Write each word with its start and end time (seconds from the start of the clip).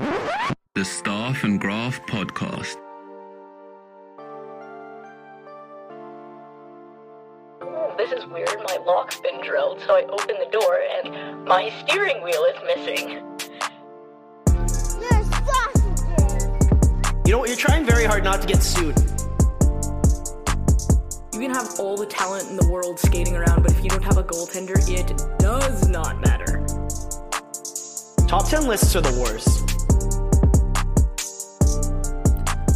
The 0.00 0.84
Staff 0.84 1.44
and 1.44 1.60
Graph 1.60 2.00
Podcast. 2.06 2.76
This 7.98 8.12
is 8.12 8.24
weird. 8.30 8.48
My 8.66 8.78
lock's 8.86 9.20
been 9.20 9.42
drilled, 9.42 9.82
so 9.82 9.94
I 9.94 10.04
open 10.04 10.36
the 10.38 10.48
door 10.50 10.80
and 10.94 11.44
my 11.44 11.70
steering 11.82 12.22
wheel 12.22 12.44
is 12.44 12.56
missing. 12.64 13.10
You're 14.48 15.24
sausages. 15.44 16.44
Know, 17.26 17.44
you're 17.44 17.56
trying 17.56 17.84
very 17.84 18.06
hard 18.06 18.24
not 18.24 18.40
to 18.40 18.46
get 18.46 18.62
sued. 18.62 18.96
You 21.34 21.40
can 21.40 21.50
have 21.50 21.78
all 21.78 21.98
the 21.98 22.06
talent 22.08 22.48
in 22.48 22.56
the 22.56 22.66
world 22.72 22.98
skating 22.98 23.36
around, 23.36 23.64
but 23.64 23.72
if 23.72 23.84
you 23.84 23.90
don't 23.90 24.04
have 24.04 24.16
a 24.16 24.24
goaltender, 24.24 24.78
it 24.88 25.38
does 25.38 25.88
not 25.88 26.20
matter. 26.22 26.64
Top 28.26 28.48
10 28.48 28.66
lists 28.66 28.96
are 28.96 29.02
the 29.02 29.20
worst. 29.20 29.79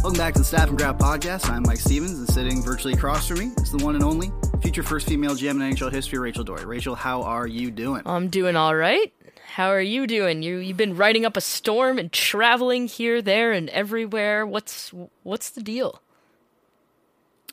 Welcome 0.05 0.19
back 0.19 0.33
to 0.33 0.39
the 0.41 0.45
Staff 0.45 0.69
and 0.69 0.77
Graph 0.77 0.99
Podcast. 0.99 1.49
I'm 1.49 1.63
Mike 1.63 1.79
Stevens, 1.79 2.19
and 2.19 2.29
sitting 2.29 2.61
virtually 2.61 2.93
across 2.93 3.27
from 3.27 3.39
me 3.39 3.45
is 3.57 3.71
the 3.71 3.83
one 3.83 3.95
and 3.95 4.03
only 4.03 4.31
future 4.61 4.83
first 4.83 5.07
female 5.07 5.31
GM 5.31 5.59
in 5.59 5.73
NHL 5.73 5.91
history, 5.91 6.19
Rachel 6.19 6.43
Doerrie. 6.43 6.67
Rachel, 6.67 6.93
how 6.93 7.23
are 7.23 7.47
you 7.47 7.71
doing? 7.71 8.03
I'm 8.05 8.27
doing 8.27 8.55
all 8.55 8.75
right. 8.75 9.11
How 9.47 9.69
are 9.69 9.81
you 9.81 10.05
doing? 10.05 10.43
You 10.43 10.57
you've 10.57 10.77
been 10.77 10.95
riding 10.95 11.25
up 11.25 11.35
a 11.35 11.41
storm 11.41 11.97
and 11.97 12.11
traveling 12.11 12.85
here, 12.85 13.19
there, 13.19 13.51
and 13.51 13.67
everywhere. 13.71 14.45
What's 14.45 14.93
what's 15.23 15.49
the 15.49 15.63
deal? 15.63 16.03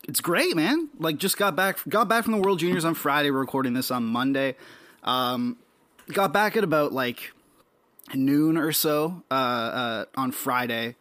It's 0.07 0.21
great, 0.21 0.55
man. 0.55 0.91
Like, 0.99 1.17
just 1.17 1.39
got 1.39 1.57
back 1.57 1.79
got 1.89 2.07
back 2.07 2.25
from 2.25 2.35
the 2.35 2.39
World 2.39 2.59
Juniors 2.59 2.85
on 2.85 2.93
Friday. 2.93 3.31
We're 3.31 3.41
recording 3.41 3.73
this 3.73 3.91
on 3.91 4.05
Monday. 4.05 4.57
Um, 5.05 5.57
got 6.13 6.35
back 6.35 6.55
at 6.59 6.65
about 6.65 6.93
like 6.93 7.33
noon 8.13 8.59
or 8.59 8.73
so 8.73 9.23
uh, 9.31 9.35
uh, 9.35 10.05
on 10.19 10.33
Friday. 10.33 10.97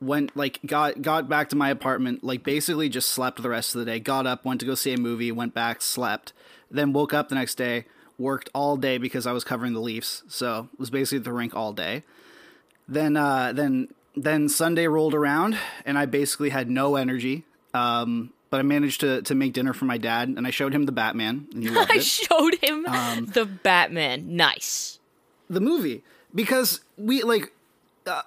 Went 0.00 0.36
like 0.36 0.60
got 0.64 1.02
got 1.02 1.28
back 1.28 1.48
to 1.50 1.56
my 1.56 1.70
apartment. 1.70 2.22
Like, 2.22 2.44
basically 2.44 2.88
just 2.88 3.08
slept 3.08 3.42
the 3.42 3.48
rest 3.48 3.74
of 3.74 3.80
the 3.80 3.84
day. 3.84 3.98
Got 3.98 4.26
up, 4.26 4.44
went 4.44 4.60
to 4.60 4.66
go 4.66 4.74
see 4.74 4.92
a 4.92 4.98
movie, 4.98 5.32
went 5.32 5.54
back, 5.54 5.82
slept. 5.82 6.32
Then 6.70 6.92
woke 6.92 7.12
up 7.12 7.28
the 7.30 7.34
next 7.34 7.56
day, 7.56 7.86
worked 8.18 8.48
all 8.54 8.76
day 8.76 8.98
because 8.98 9.26
I 9.26 9.32
was 9.32 9.42
covering 9.42 9.72
the 9.72 9.80
Leafs. 9.80 10.22
So 10.28 10.68
was 10.78 10.90
basically 10.90 11.18
at 11.18 11.24
the 11.24 11.32
rink 11.32 11.56
all 11.56 11.72
day. 11.72 12.04
Then 12.86 13.16
uh, 13.16 13.52
then 13.52 13.88
then 14.14 14.48
Sunday 14.48 14.86
rolled 14.86 15.14
around 15.14 15.56
and 15.84 15.98
I 15.98 16.06
basically 16.06 16.50
had 16.50 16.70
no 16.70 16.96
energy. 16.96 17.44
Um, 17.74 18.32
but 18.50 18.60
I 18.60 18.62
managed 18.62 19.00
to 19.00 19.22
to 19.22 19.34
make 19.34 19.52
dinner 19.52 19.72
for 19.72 19.84
my 19.84 19.98
dad 19.98 20.28
and 20.28 20.46
I 20.46 20.50
showed 20.50 20.72
him 20.74 20.86
the 20.86 20.92
Batman 20.92 21.48
and 21.52 21.62
he 21.62 21.68
loved 21.74 21.90
I 21.90 21.98
showed 21.98 22.54
him 22.62 22.86
Um, 22.86 23.26
the 23.26 23.44
Batman. 23.46 24.36
Nice. 24.36 25.00
the 25.50 25.60
movie 25.60 26.02
because 26.34 26.80
we 26.96 27.22
like 27.22 27.52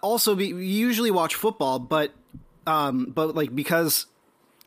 also 0.02 0.36
we 0.36 0.54
we 0.54 0.66
usually 0.66 1.12
watch 1.12 1.36
football, 1.36 1.80
but 1.80 2.12
um, 2.68 3.06
but 3.06 3.36
like 3.36 3.54
because 3.56 4.08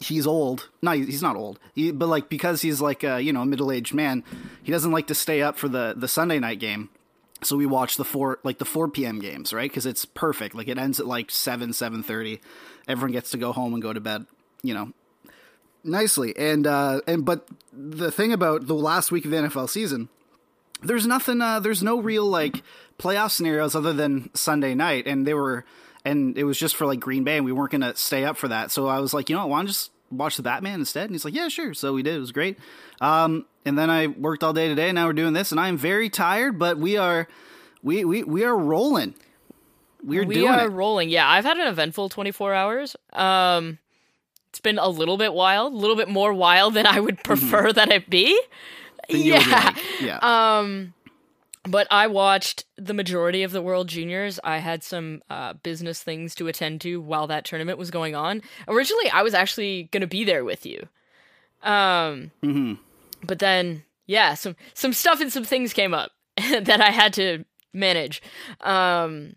he's 0.00 0.26
old. 0.26 0.68
No, 0.82 0.92
he's 0.92 1.22
not 1.22 1.36
old. 1.36 1.58
He, 1.74 1.92
but 1.92 2.08
like 2.08 2.28
because 2.28 2.62
he's 2.62 2.80
like 2.80 3.04
a 3.04 3.20
you 3.20 3.32
know 3.32 3.44
middle 3.44 3.72
aged 3.72 3.94
man, 3.94 4.24
he 4.62 4.72
doesn't 4.72 4.92
like 4.92 5.06
to 5.08 5.14
stay 5.14 5.42
up 5.42 5.58
for 5.58 5.68
the 5.68 5.94
the 5.96 6.08
Sunday 6.08 6.38
night 6.38 6.58
game. 6.58 6.90
So 7.42 7.56
we 7.56 7.66
watch 7.66 7.96
the 7.96 8.04
four 8.04 8.38
like 8.42 8.58
the 8.58 8.64
four 8.64 8.88
p.m. 8.88 9.18
games, 9.18 9.52
right? 9.52 9.70
Because 9.70 9.86
it's 9.86 10.04
perfect. 10.04 10.54
Like 10.54 10.68
it 10.68 10.78
ends 10.78 11.00
at 11.00 11.06
like 11.06 11.30
seven 11.30 11.72
seven 11.72 12.02
thirty. 12.02 12.40
Everyone 12.88 13.12
gets 13.12 13.30
to 13.30 13.38
go 13.38 13.52
home 13.52 13.74
and 13.74 13.82
go 13.82 13.92
to 13.92 14.00
bed. 14.00 14.26
You 14.62 14.74
know, 14.74 14.92
nicely. 15.82 16.34
And 16.36 16.66
uh, 16.66 17.00
and 17.06 17.24
but 17.24 17.46
the 17.72 18.10
thing 18.10 18.32
about 18.32 18.66
the 18.66 18.74
last 18.74 19.12
week 19.12 19.24
of 19.24 19.30
the 19.30 19.36
NFL 19.36 19.68
season, 19.68 20.08
there's 20.84 21.06
nothing. 21.06 21.40
Uh, 21.40 21.60
there's 21.60 21.82
no 21.82 22.00
real 22.00 22.24
like 22.27 22.62
playoff 22.98 23.30
scenarios 23.30 23.74
other 23.74 23.92
than 23.92 24.30
Sunday 24.34 24.74
night, 24.74 25.06
and 25.06 25.27
they 25.27 25.34
were, 25.34 25.64
and 26.04 26.36
it 26.38 26.44
was 26.44 26.58
just 26.58 26.77
for 26.77 26.86
like 26.86 27.00
Green 27.00 27.24
Bay, 27.24 27.36
and 27.36 27.44
we 27.44 27.52
weren't 27.52 27.72
gonna 27.72 27.94
stay 27.96 28.24
up 28.24 28.36
for 28.36 28.48
that. 28.48 28.70
So 28.70 28.86
I 28.86 29.00
was 29.00 29.12
like, 29.14 29.28
you 29.28 29.36
know, 29.36 29.42
what, 29.42 29.50
why 29.50 29.58
don't 29.58 29.66
just 29.66 29.90
watch 30.10 30.36
the 30.36 30.42
Batman 30.42 30.80
instead? 30.80 31.05
And 31.05 31.12
he's 31.12 31.24
like, 31.24 31.34
yeah, 31.34 31.48
sure. 31.48 31.74
So 31.74 31.92
we 31.92 32.02
did. 32.02 32.14
It 32.17 32.20
was 32.20 32.33
great. 32.33 32.58
Um, 33.00 33.46
and 33.64 33.78
then 33.78 33.90
I 33.90 34.06
worked 34.08 34.45
all 34.45 34.52
day 34.52 34.68
today. 34.68 34.89
And 34.90 34.96
now 34.96 35.06
we're 35.06 35.12
doing 35.14 35.33
this, 35.33 35.50
and 35.50 35.61
I 35.61 35.68
am 35.68 35.77
very 35.77 36.08
tired, 36.11 36.58
but 36.58 36.78
we 36.78 36.96
are, 36.96 37.27
we 37.83 38.05
we 38.05 38.22
we 38.22 38.45
are 38.45 38.56
rolling. 38.56 39.14
We're 40.02 40.27
we 40.27 40.34
doing 40.34 40.48
are 40.52 40.66
it. 40.66 40.70
rolling. 40.70 41.08
Yeah, 41.08 41.28
I've 41.28 41.45
had 41.45 41.56
an 41.56 41.66
eventful 41.66 42.11
24 42.11 42.52
hours. 42.52 42.96
Um, 43.14 43.78
it's 44.51 44.61
been 44.61 44.78
a 44.78 44.89
little 44.89 45.16
bit 45.16 45.33
wild, 45.33 45.72
a 45.72 45.77
little 45.77 45.96
bit 45.96 46.08
more 46.08 46.33
wild 46.34 46.74
than 46.74 46.86
I 46.86 47.01
would 47.01 47.24
prefer 47.24 47.72
that 47.72 47.90
it 47.90 48.11
be. 48.11 48.39
Then 49.08 49.22
you 49.22 49.32
would 49.34 49.46
yeah. 49.46 49.64
like, 49.64 50.00
yeah. 50.00 50.18
Um, 50.58 50.94
but 51.66 51.86
I 51.90 52.06
watched 52.08 52.64
the 52.76 52.92
majority 52.94 53.42
of 53.42 53.52
the 53.52 53.62
World 53.62 53.88
Juniors. 53.88 54.38
I 54.44 54.58
had 54.58 54.82
some 54.82 55.22
uh, 55.30 55.54
business 55.54 56.02
things 56.02 56.34
to 56.36 56.46
attend 56.48 56.82
to 56.82 57.00
while 57.00 57.26
that 57.28 57.44
tournament 57.44 57.78
was 57.78 57.90
going 57.90 58.14
on. 58.14 58.42
Originally, 58.68 59.08
I 59.10 59.22
was 59.22 59.32
actually 59.34 59.84
going 59.84 60.02
to 60.02 60.06
be 60.06 60.24
there 60.24 60.44
with 60.44 60.66
you. 60.66 60.88
Um, 61.62 62.30
Mhm. 62.42 62.78
but 63.22 63.38
then, 63.38 63.84
yeah, 64.06 64.34
some 64.34 64.56
some 64.74 64.92
stuff 64.92 65.20
and 65.22 65.32
some 65.32 65.44
things 65.44 65.72
came 65.72 65.94
up 65.94 66.12
that 66.36 66.80
I 66.82 66.90
had 66.90 67.14
to 67.14 67.44
manage. 67.72 68.22
Um, 68.60 69.36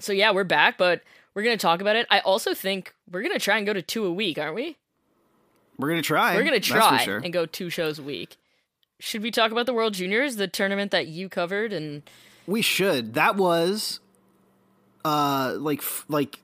so 0.00 0.12
yeah, 0.12 0.32
we're 0.32 0.44
back, 0.44 0.76
but 0.76 1.00
we're 1.34 1.42
gonna 1.42 1.56
talk 1.56 1.80
about 1.80 1.96
it. 1.96 2.06
I 2.10 2.20
also 2.20 2.52
think 2.52 2.94
we're 3.10 3.22
gonna 3.22 3.38
try 3.38 3.56
and 3.56 3.66
go 3.66 3.72
to 3.72 3.80
two 3.80 4.04
a 4.04 4.12
week, 4.12 4.38
aren't 4.38 4.54
we? 4.54 4.76
We're 5.78 5.88
gonna 5.88 6.02
try. 6.02 6.36
We're 6.36 6.44
gonna 6.44 6.60
try 6.60 7.04
sure. 7.04 7.16
and 7.18 7.32
go 7.32 7.46
two 7.46 7.70
shows 7.70 7.98
a 7.98 8.02
week. 8.02 8.36
Should 9.00 9.22
we 9.22 9.30
talk 9.30 9.50
about 9.52 9.66
the 9.66 9.74
World 9.74 9.94
Juniors, 9.94 10.36
the 10.36 10.48
tournament 10.48 10.90
that 10.92 11.06
you 11.06 11.28
covered, 11.28 11.72
and 11.72 12.02
We 12.46 12.62
should. 12.62 13.14
That 13.14 13.36
was, 13.36 14.00
uh, 15.04 15.56
like 15.58 15.82
like, 16.08 16.40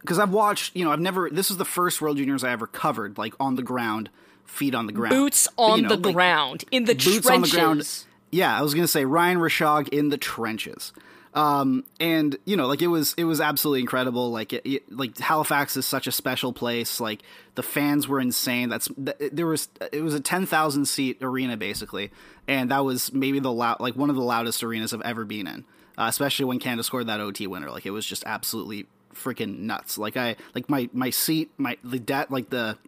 because 0.00 0.18
I've 0.18 0.32
watched. 0.32 0.76
You 0.76 0.84
know, 0.84 0.92
I've 0.92 1.00
never. 1.00 1.30
This 1.30 1.50
is 1.50 1.56
the 1.56 1.64
first 1.64 2.00
World 2.02 2.18
Juniors 2.18 2.44
I 2.44 2.52
ever 2.52 2.66
covered, 2.66 3.16
like 3.18 3.34
on 3.40 3.56
the 3.56 3.62
ground, 3.62 4.10
feet 4.44 4.74
on 4.74 4.86
the 4.86 4.92
ground, 4.92 5.14
boots 5.14 5.48
But, 5.56 5.62
on 5.62 5.76
you 5.78 5.82
know, 5.84 5.96
the 5.96 6.08
like, 6.08 6.14
ground 6.14 6.64
in 6.70 6.84
the 6.84 6.94
boots 6.94 7.04
trenches? 7.04 7.26
on 7.30 7.42
the 7.42 7.48
ground. 7.48 8.04
Yeah, 8.30 8.56
I 8.56 8.62
was 8.62 8.74
gonna 8.74 8.86
say 8.86 9.04
Ryan 9.04 9.38
Rishaug 9.38 9.88
in 9.88 10.10
the 10.10 10.18
trenches. 10.18 10.92
Um, 11.32 11.84
and 12.00 12.36
you 12.44 12.56
know, 12.56 12.66
like 12.66 12.82
it 12.82 12.88
was, 12.88 13.14
it 13.16 13.24
was 13.24 13.40
absolutely 13.40 13.80
incredible. 13.80 14.30
Like, 14.30 14.52
it, 14.52 14.66
it, 14.66 14.92
like 14.92 15.16
Halifax 15.18 15.76
is 15.76 15.86
such 15.86 16.06
a 16.06 16.12
special 16.12 16.52
place. 16.52 17.00
Like 17.00 17.22
the 17.54 17.62
fans 17.62 18.08
were 18.08 18.20
insane. 18.20 18.68
That's 18.68 18.88
th- 18.88 19.30
there 19.32 19.46
was, 19.46 19.68
it 19.92 20.02
was 20.02 20.14
a 20.14 20.20
ten 20.20 20.44
thousand 20.46 20.86
seat 20.86 21.18
arena 21.22 21.56
basically, 21.56 22.10
and 22.48 22.70
that 22.70 22.84
was 22.84 23.12
maybe 23.12 23.38
the 23.38 23.52
loud, 23.52 23.78
like 23.80 23.94
one 23.94 24.10
of 24.10 24.16
the 24.16 24.22
loudest 24.22 24.62
arenas 24.64 24.92
I've 24.92 25.02
ever 25.02 25.24
been 25.24 25.46
in. 25.46 25.64
Uh, 25.98 26.06
especially 26.08 26.46
when 26.46 26.58
Canada 26.58 26.82
scored 26.82 27.06
that 27.08 27.20
OT 27.20 27.46
winner. 27.46 27.70
Like 27.70 27.84
it 27.84 27.90
was 27.90 28.06
just 28.06 28.24
absolutely 28.24 28.86
freaking 29.14 29.60
nuts. 29.60 29.98
Like 29.98 30.16
I, 30.16 30.36
like 30.54 30.68
my 30.70 30.88
my 30.92 31.10
seat, 31.10 31.50
my 31.58 31.76
the 31.84 31.98
de- 31.98 32.26
like 32.30 32.48
the 32.50 32.78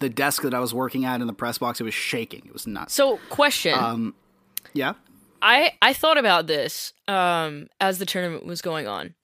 the 0.00 0.08
desk 0.08 0.42
that 0.42 0.54
I 0.54 0.58
was 0.58 0.74
working 0.74 1.04
at 1.04 1.20
in 1.20 1.26
the 1.26 1.32
press 1.32 1.58
box, 1.58 1.80
it 1.80 1.84
was 1.84 1.94
shaking. 1.94 2.42
It 2.46 2.52
was 2.52 2.66
nuts. 2.66 2.94
So, 2.94 3.18
question: 3.30 3.74
Um, 3.78 4.14
yeah. 4.72 4.94
I 5.42 5.72
I 5.80 5.92
thought 5.92 6.18
about 6.18 6.46
this 6.46 6.92
um, 7.06 7.68
as 7.80 7.98
the 7.98 8.06
tournament 8.06 8.44
was 8.46 8.60
going 8.62 8.86
on. 8.88 9.14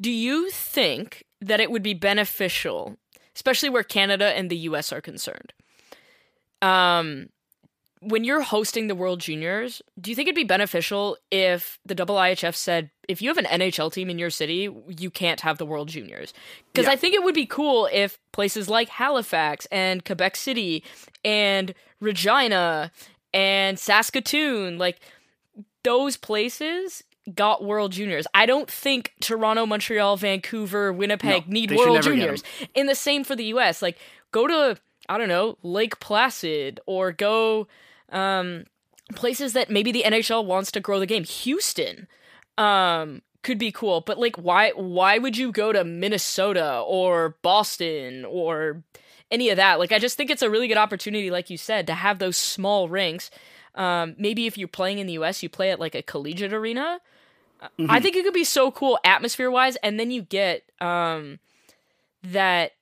Do 0.00 0.10
you 0.10 0.50
think 0.50 1.24
that 1.40 1.60
it 1.60 1.70
would 1.70 1.82
be 1.82 1.94
beneficial, 1.94 2.96
especially 3.34 3.68
where 3.68 3.82
Canada 3.82 4.26
and 4.36 4.50
the 4.50 4.56
U.S. 4.58 4.92
are 4.92 5.00
concerned? 5.00 5.52
Um, 6.62 7.28
when 8.02 8.24
you're 8.24 8.40
hosting 8.40 8.86
the 8.86 8.94
World 8.94 9.20
Juniors, 9.20 9.82
do 10.00 10.10
you 10.10 10.14
think 10.16 10.26
it'd 10.26 10.34
be 10.34 10.44
beneficial 10.44 11.18
if 11.30 11.78
the 11.84 11.94
double 11.94 12.16
IHF 12.16 12.54
said 12.54 12.90
if 13.08 13.20
you 13.20 13.28
have 13.28 13.36
an 13.36 13.44
NHL 13.44 13.92
team 13.92 14.08
in 14.08 14.18
your 14.18 14.30
city, 14.30 14.70
you 14.88 15.10
can't 15.10 15.40
have 15.40 15.58
the 15.58 15.66
World 15.66 15.88
Juniors? 15.88 16.32
Because 16.72 16.86
Yeah. 16.86 16.92
I 16.92 16.96
think 16.96 17.14
it 17.14 17.22
would 17.22 17.34
be 17.34 17.44
cool 17.44 17.88
if 17.92 18.18
places 18.32 18.70
like 18.70 18.88
Halifax 18.88 19.66
and 19.70 20.02
Quebec 20.04 20.36
City 20.36 20.82
and 21.22 21.74
Regina 22.00 22.90
and 23.32 23.78
Saskatoon, 23.78 24.78
like 24.78 25.00
those 25.82 26.16
places 26.16 27.02
got 27.34 27.64
World 27.64 27.92
Juniors. 27.92 28.26
I 28.34 28.46
don't 28.46 28.70
think 28.70 29.12
Toronto, 29.20 29.66
Montreal, 29.66 30.16
Vancouver, 30.16 30.92
Winnipeg 30.92 31.46
No, 31.46 31.52
need 31.52 31.70
World 31.72 32.02
Juniors. 32.02 32.42
And 32.74 32.88
the 32.88 32.94
same 32.94 33.24
for 33.24 33.36
the 33.36 33.44
US. 33.44 33.82
Like 33.82 33.98
go 34.32 34.46
to 34.46 34.78
I 35.08 35.18
don't 35.18 35.28
know, 35.28 35.58
Lake 35.62 36.00
Placid 36.00 36.80
or 36.86 37.12
go 37.12 37.66
um 38.10 38.64
places 39.14 39.52
that 39.52 39.70
maybe 39.70 39.92
the 39.92 40.04
NHL 40.04 40.44
wants 40.44 40.70
to 40.72 40.80
grow 40.80 40.98
the 40.98 41.06
game. 41.06 41.24
Houston 41.24 42.08
um 42.58 43.22
could 43.42 43.58
be 43.58 43.72
cool, 43.72 44.00
but 44.00 44.18
like 44.18 44.36
why 44.36 44.70
why 44.70 45.18
would 45.18 45.36
you 45.36 45.52
go 45.52 45.72
to 45.72 45.84
Minnesota 45.84 46.82
or 46.86 47.36
Boston 47.42 48.24
or 48.24 48.82
any 49.30 49.48
of 49.50 49.56
that? 49.56 49.78
Like 49.78 49.92
I 49.92 49.98
just 49.98 50.16
think 50.16 50.30
it's 50.30 50.42
a 50.42 50.50
really 50.50 50.68
good 50.68 50.76
opportunity 50.76 51.30
like 51.30 51.50
you 51.50 51.56
said 51.56 51.86
to 51.86 51.94
have 51.94 52.18
those 52.18 52.36
small 52.36 52.88
rinks. 52.88 53.30
Um 53.74 54.14
maybe 54.18 54.46
if 54.46 54.58
you're 54.58 54.68
playing 54.68 54.98
in 54.98 55.06
the 55.06 55.14
US, 55.14 55.42
you 55.42 55.48
play 55.48 55.70
at 55.70 55.80
like 55.80 55.94
a 55.94 56.02
collegiate 56.02 56.52
arena. 56.52 57.00
I 57.90 58.00
think 58.00 58.16
it 58.16 58.24
could 58.24 58.32
be 58.32 58.44
so 58.44 58.70
cool 58.70 58.98
atmosphere 59.04 59.50
wise 59.50 59.76
and 59.76 60.00
then 60.00 60.10
you 60.10 60.22
get 60.22 60.62
um 60.80 61.38
that 62.22 62.72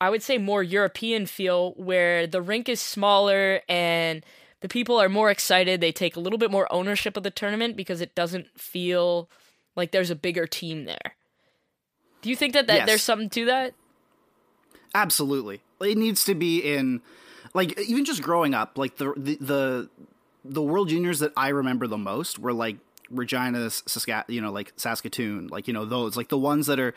I 0.00 0.10
would 0.10 0.22
say 0.22 0.38
more 0.38 0.62
European 0.62 1.26
feel 1.26 1.72
where 1.72 2.26
the 2.26 2.42
rink 2.42 2.68
is 2.68 2.80
smaller 2.80 3.60
and 3.68 4.24
the 4.60 4.68
people 4.68 4.98
are 5.00 5.08
more 5.08 5.30
excited. 5.30 5.80
They 5.80 5.92
take 5.92 6.16
a 6.16 6.20
little 6.20 6.38
bit 6.38 6.50
more 6.50 6.70
ownership 6.72 7.16
of 7.16 7.22
the 7.22 7.30
tournament 7.30 7.76
because 7.76 8.00
it 8.00 8.14
doesn't 8.14 8.48
feel 8.58 9.28
like 9.76 9.90
there's 9.92 10.10
a 10.10 10.16
bigger 10.16 10.46
team 10.46 10.84
there. 10.84 11.16
Do 12.22 12.30
you 12.30 12.36
think 12.36 12.54
that, 12.54 12.66
that 12.68 12.78
Yes. 12.78 12.86
there's 12.86 13.02
something 13.02 13.30
to 13.30 13.44
that? 13.46 13.74
Absolutely. 14.94 15.60
It 15.80 15.98
needs 15.98 16.24
to 16.24 16.34
be 16.34 16.58
in 16.60 17.02
like 17.52 17.78
even 17.80 18.04
just 18.04 18.22
growing 18.22 18.54
up, 18.54 18.76
like 18.78 18.96
the 18.96 19.12
the 19.16 19.36
the, 19.40 19.88
the 20.44 20.62
World 20.62 20.88
Juniors 20.88 21.18
that 21.20 21.32
I 21.36 21.48
remember 21.48 21.86
the 21.86 21.98
most 21.98 22.38
were 22.38 22.52
like 22.52 22.76
Regina, 23.10 23.68
Saskatchewan, 23.70 24.34
you 24.34 24.40
know, 24.40 24.50
like 24.52 24.72
Saskatoon, 24.76 25.48
like 25.48 25.66
you 25.68 25.74
know 25.74 25.84
those, 25.84 26.16
like 26.16 26.28
the 26.28 26.38
ones 26.38 26.66
that 26.66 26.78
are 26.80 26.94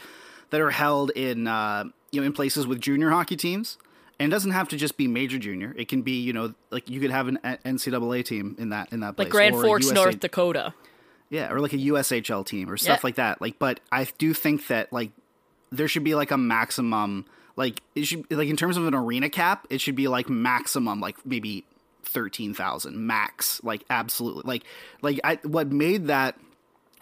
that 0.50 0.62
are 0.62 0.72
held 0.72 1.12
in 1.12 1.48
uh, 1.48 1.84
you 2.12 2.22
know 2.22 2.28
in 2.28 2.34
places 2.34 2.66
with 2.68 2.80
junior 2.82 3.10
hockey 3.10 3.36
teams. 3.36 3.78
And 4.20 4.32
it 4.32 4.36
doesn't 4.36 4.50
have 4.50 4.68
to 4.70 4.78
just 4.78 4.98
be 4.98 5.08
major 5.08 5.38
junior. 5.38 5.76
It 5.78 5.90
can 5.90 6.02
be, 6.02 6.20
you 6.22 6.34
know, 6.34 6.56
like 6.72 6.90
you 6.90 7.00
could 7.00 7.12
have 7.12 7.28
an 7.28 7.38
NCAA 7.44 8.26
team 8.26 8.56
in 8.58 8.70
that 8.70 8.92
in 8.92 9.02
that 9.02 9.16
place, 9.16 9.26
Like 9.28 9.32
Grand 9.32 9.54
or 9.54 9.62
Forks, 9.64 9.92
North 9.92 10.20
Dakota. 10.20 10.74
yeah, 11.30 11.52
or 11.52 11.60
like 11.60 11.74
a 11.74 11.78
USHL 11.78 12.44
team 12.44 12.68
or 12.68 12.78
stuff 12.78 12.96
Yeah. 12.98 13.00
like 13.04 13.16
that. 13.16 13.42
Like, 13.42 13.60
but 13.60 13.80
I 13.92 14.08
do 14.18 14.34
think 14.34 14.66
that 14.68 14.92
like 14.92 15.12
there 15.72 15.88
should 15.88 16.04
be 16.04 16.16
like 16.16 16.32
a 16.32 16.38
maximum, 16.38 17.26
like 17.58 17.82
it 17.96 18.06
should 18.06 18.32
like 18.32 18.48
in 18.48 18.56
terms 18.56 18.78
of 18.78 18.88
an 18.88 18.94
arena 18.94 19.30
cap, 19.30 19.68
it 19.70 19.82
should 19.82 19.96
be 19.96 20.08
like 20.08 20.30
maximum, 20.30 21.02
like 21.02 21.18
maybe 21.26 21.66
thirteen 22.04 22.54
thousand 22.54 23.06
max, 23.06 23.62
like 23.64 23.84
absolutely, 23.90 24.44
like 24.46 24.64
like 25.02 25.20
I 25.26 25.40
what 25.44 25.72
made 25.72 26.08
that. 26.08 26.38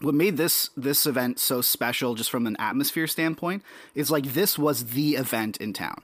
What 0.01 0.13
made 0.13 0.35
this 0.35 0.71
this 0.75 1.05
event 1.05 1.39
so 1.39 1.61
special, 1.61 2.15
just 2.15 2.29
from 2.29 2.47
an 2.47 2.57
atmosphere 2.59 3.07
standpoint, 3.07 3.63
is 3.93 4.11
like 4.11 4.25
this 4.25 4.57
was 4.59 4.87
the 4.87 5.15
event 5.15 5.55
in 5.57 5.71
town. 5.71 6.01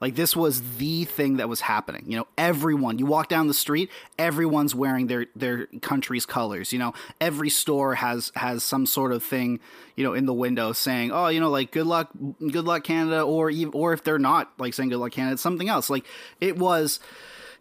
Like 0.00 0.14
this 0.14 0.34
was 0.34 0.76
the 0.78 1.04
thing 1.04 1.36
that 1.36 1.48
was 1.48 1.60
happening. 1.60 2.04
You 2.06 2.18
know, 2.18 2.26
everyone, 2.38 2.98
you 2.98 3.04
walk 3.04 3.28
down 3.28 3.48
the 3.48 3.54
street, 3.54 3.90
everyone's 4.18 4.74
wearing 4.74 5.08
their 5.08 5.26
their 5.36 5.66
country's 5.82 6.24
colors, 6.24 6.72
you 6.72 6.78
know. 6.78 6.94
Every 7.20 7.50
store 7.50 7.96
has 7.96 8.32
has 8.34 8.64
some 8.64 8.86
sort 8.86 9.12
of 9.12 9.22
thing, 9.22 9.60
you 9.96 10.04
know, 10.04 10.14
in 10.14 10.24
the 10.24 10.32
window 10.32 10.72
saying, 10.72 11.12
"Oh, 11.12 11.28
you 11.28 11.38
know, 11.38 11.50
like 11.50 11.70
good 11.70 11.86
luck 11.86 12.10
good 12.38 12.64
luck 12.64 12.84
Canada," 12.84 13.22
or 13.22 13.52
or 13.72 13.92
if 13.92 14.02
they're 14.02 14.18
not 14.18 14.52
like 14.58 14.72
saying 14.72 14.88
good 14.88 14.98
luck 14.98 15.12
Canada, 15.12 15.34
it's 15.34 15.42
something 15.42 15.68
else. 15.68 15.90
Like 15.90 16.06
it 16.40 16.56
was 16.56 16.98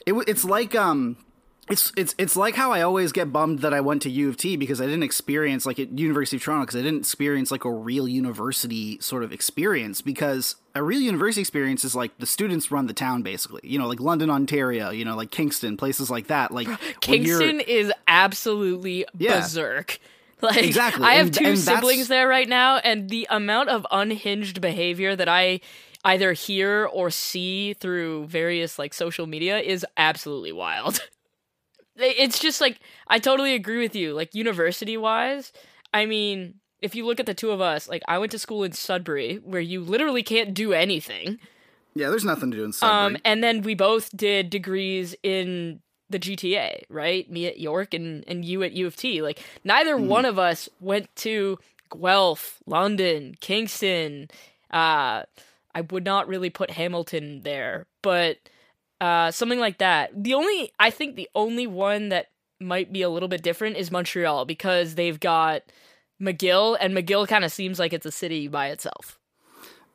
it 0.06 0.13
it's 0.27 0.45
like 0.45 0.75
um 0.75 1.18
it's 1.69 1.92
it's 1.95 2.16
it's 2.18 2.36
like 2.36 2.56
how 2.56 2.71
I 2.71 2.81
always 2.81 3.12
get 3.12 3.31
bummed 3.31 3.60
that 3.60 3.74
I 3.74 3.81
went 3.81 4.01
to 4.04 4.10
U 4.10 4.30
of 4.30 4.38
T 4.38 4.56
because 4.56 4.81
I 4.81 4.86
didn't 4.86 5.04
experience 5.04 5.66
like 5.66 5.80
at 5.80 5.98
University 5.98 6.38
of 6.38 6.44
Toronto 6.44 6.66
because 6.66 6.75
I 6.80 6.81
didn't 6.83 7.00
experience 7.01 7.51
like 7.51 7.66
a 7.66 7.71
real 7.71 8.07
university 8.07 9.00
sort 9.01 9.24
of 9.24 9.31
experience 9.31 10.01
because 10.01 10.56
a 10.75 10.81
real 10.83 11.00
university 11.00 11.42
experience 11.42 11.83
is 11.83 11.95
like 11.95 12.18
the 12.18 12.25
students 12.25 12.71
run 12.71 12.88
the 12.88 12.94
town 12.94 13.21
basically 13.21 13.62
you 13.63 13.77
know 13.77 13.88
like 13.88 14.00
London 14.00 14.30
Ontario 14.30 14.89
you 14.89 15.06
know 15.06 15.16
like 15.16 15.31
Kingston 15.31 15.77
places 15.77 16.10
like 16.10 16.27
that 16.27 16.51
like 16.51 16.68
Kingston 17.01 17.60
is 17.60 17.92
absolutely 18.07 19.06
Yeah. 19.18 19.42
berserk. 19.42 20.00
Like 20.42 20.63
Exactly, 20.63 21.04
I 21.06 21.16
have 21.16 21.25
and- 21.25 21.33
two 21.36 21.44
and 21.44 21.57
that's- 21.57 21.80
siblings 21.81 22.07
there 22.07 22.25
right 22.25 22.48
now, 22.48 22.77
and 22.77 23.10
the 23.10 23.27
amount 23.30 23.68
of 23.68 23.86
unhinged 23.92 24.62
behavior 24.62 25.13
that 25.13 25.27
I 25.27 25.60
either 26.06 26.31
hear 26.31 26.86
or 26.94 27.10
see 27.10 27.74
through 27.74 28.25
various 28.27 28.80
like 28.80 28.94
social 28.94 29.27
media 29.27 29.60
is 29.60 29.86
absolutely 29.98 30.54
wild. 30.54 31.01
It's 32.00 32.40
just 32.40 32.62
like 32.62 32.80
I 33.07 33.19
totally 33.19 33.54
agree 33.56 33.80
with 33.81 33.96
you. 33.96 34.13
Like 34.13 34.34
university 34.36 34.98
wise, 34.98 35.51
I 35.94 36.06
mean, 36.06 36.56
if 36.81 36.96
you 36.96 37.06
look 37.06 37.19
at 37.19 37.25
the 37.25 37.34
two 37.34 37.51
of 37.51 37.62
us, 37.62 37.90
like 37.90 38.04
I 38.07 38.18
went 38.18 38.31
to 38.31 38.40
school 38.40 38.63
in 38.63 38.72
Sudbury, 38.72 39.38
where 39.44 39.62
you 39.62 39.81
literally 39.81 40.24
can't 40.24 40.54
do 40.54 40.74
anything. 40.74 41.40
yeah 41.96 42.10
there's 42.10 42.25
nothing 42.25 42.51
to 42.51 42.57
do 42.57 42.63
in 42.63 42.74
Sudbury. 42.74 43.16
Um, 43.16 43.18
and 43.25 43.44
then 43.44 43.62
we 43.62 43.75
both 43.75 44.16
did 44.16 44.50
degrees 44.50 45.16
in 45.24 45.81
the 46.10 46.19
GTA, 46.19 46.84
right? 46.90 47.30
Me 47.30 47.46
at 47.46 47.60
York 47.60 47.94
and, 47.94 48.24
and 48.28 48.44
you 48.44 48.63
at 48.63 48.72
U 48.72 48.88
of 48.88 48.95
T. 48.95 49.22
Like, 49.22 49.40
neither 49.63 49.95
Hmm. 49.98 50.07
one 50.07 50.25
of 50.25 50.40
us 50.40 50.68
went 50.80 51.13
to 51.18 51.60
Guelph, 51.92 52.60
London, 52.66 53.36
Kingston. 53.42 54.30
Uh, 54.72 55.24
I 55.75 55.81
would 55.92 56.06
not 56.06 56.28
really 56.28 56.50
put 56.50 56.72
Hamilton 56.72 57.42
there, 57.44 57.86
but 58.02 58.38
uh, 59.01 59.31
something 59.31 59.60
like 59.60 59.78
that. 59.80 60.12
The 60.16 60.34
only, 60.34 60.72
I 60.80 60.90
think 60.90 61.16
the 61.16 61.30
only 61.36 61.68
one 61.68 62.10
that 62.10 62.28
might 62.60 62.92
be 62.92 63.01
a 63.01 63.10
little 63.10 63.30
bit 63.30 63.42
different 63.42 63.78
is 63.78 63.92
Montreal 63.92 64.46
because 64.46 64.96
they've 64.96 65.19
got 65.19 65.63
McGill, 66.22 66.78
and 66.80 66.96
McGill 66.96 67.28
kind 67.28 67.46
of 67.46 67.51
seems 67.51 67.80
like 67.80 67.94
it's 67.94 68.06
a 68.06 68.12
city 68.12 68.48
by 68.48 68.68
itself. 68.68 69.18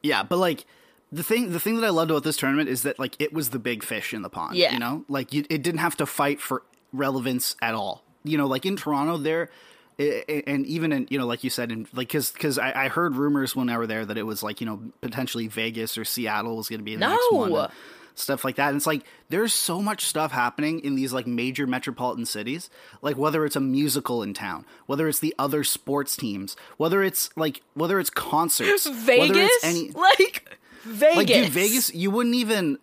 Yeah, 0.02 0.22
but 0.22 0.38
like 0.38 0.64
the 1.12 1.22
thing 1.22 1.52
the 1.52 1.60
thing 1.60 1.76
that 1.76 1.86
I 1.86 1.90
loved 1.90 2.10
about 2.10 2.24
this 2.24 2.36
tournament 2.36 2.68
is 2.68 2.82
that 2.82 2.98
like 2.98 3.16
it 3.18 3.32
was 3.32 3.50
the 3.50 3.58
big 3.58 3.82
fish 3.82 4.12
in 4.12 4.22
the 4.22 4.30
pond. 4.30 4.56
Yeah. 4.56 4.72
You 4.72 4.78
know? 4.78 5.04
Like 5.08 5.32
you, 5.32 5.44
it 5.50 5.62
didn't 5.62 5.80
have 5.80 5.96
to 5.98 6.06
fight 6.06 6.40
for 6.40 6.62
relevance 6.92 7.56
at 7.62 7.74
all. 7.74 8.04
You 8.24 8.38
know, 8.38 8.46
like 8.46 8.66
in 8.66 8.76
Toronto 8.76 9.18
there 9.18 9.50
and 9.98 10.66
even 10.66 10.92
in 10.92 11.06
you 11.08 11.18
know 11.18 11.26
like 11.26 11.44
you 11.44 11.50
said 11.50 11.70
in 11.70 11.86
like 11.92 12.08
because 12.08 12.32
because 12.32 12.58
I, 12.58 12.84
I 12.84 12.88
heard 12.88 13.14
rumors 13.14 13.54
when 13.54 13.68
I 13.68 13.78
were 13.78 13.86
there 13.86 14.04
that 14.04 14.18
it 14.18 14.24
was 14.24 14.42
like 14.42 14.60
you 14.60 14.66
know 14.66 14.80
potentially 15.00 15.46
Vegas 15.46 15.96
or 15.96 16.04
Seattle 16.04 16.56
was 16.56 16.68
going 16.68 16.80
to 16.80 16.84
be 16.84 16.96
the 16.96 17.00
next 17.00 17.32
one 17.32 17.52
and 17.52 17.70
stuff 18.14 18.44
like 18.44 18.56
that 18.56 18.68
and 18.68 18.76
it's 18.76 18.86
like 18.86 19.02
there's 19.28 19.52
so 19.52 19.82
much 19.82 20.04
stuff 20.04 20.32
happening 20.32 20.80
in 20.80 20.94
these 20.94 21.12
like 21.12 21.26
major 21.26 21.66
metropolitan 21.66 22.24
cities 22.24 22.70
like 23.02 23.16
whether 23.16 23.44
it's 23.44 23.56
a 23.56 23.60
musical 23.60 24.22
in 24.22 24.32
town 24.32 24.64
whether 24.86 25.08
it's 25.08 25.18
the 25.18 25.34
other 25.38 25.64
sports 25.64 26.16
teams 26.16 26.56
whether 26.76 27.02
it's 27.02 27.30
like 27.36 27.62
whether 27.74 27.98
it's 27.98 28.10
concerts 28.10 28.86
Vegas? 28.86 29.36
it's 29.36 29.64
any 29.64 29.90
like, 29.94 30.58
Vegas. 30.84 31.16
like 31.16 31.26
dude, 31.26 31.48
Vegas, 31.48 31.94
you 31.94 32.10
wouldn't 32.10 32.34
even 32.34 32.78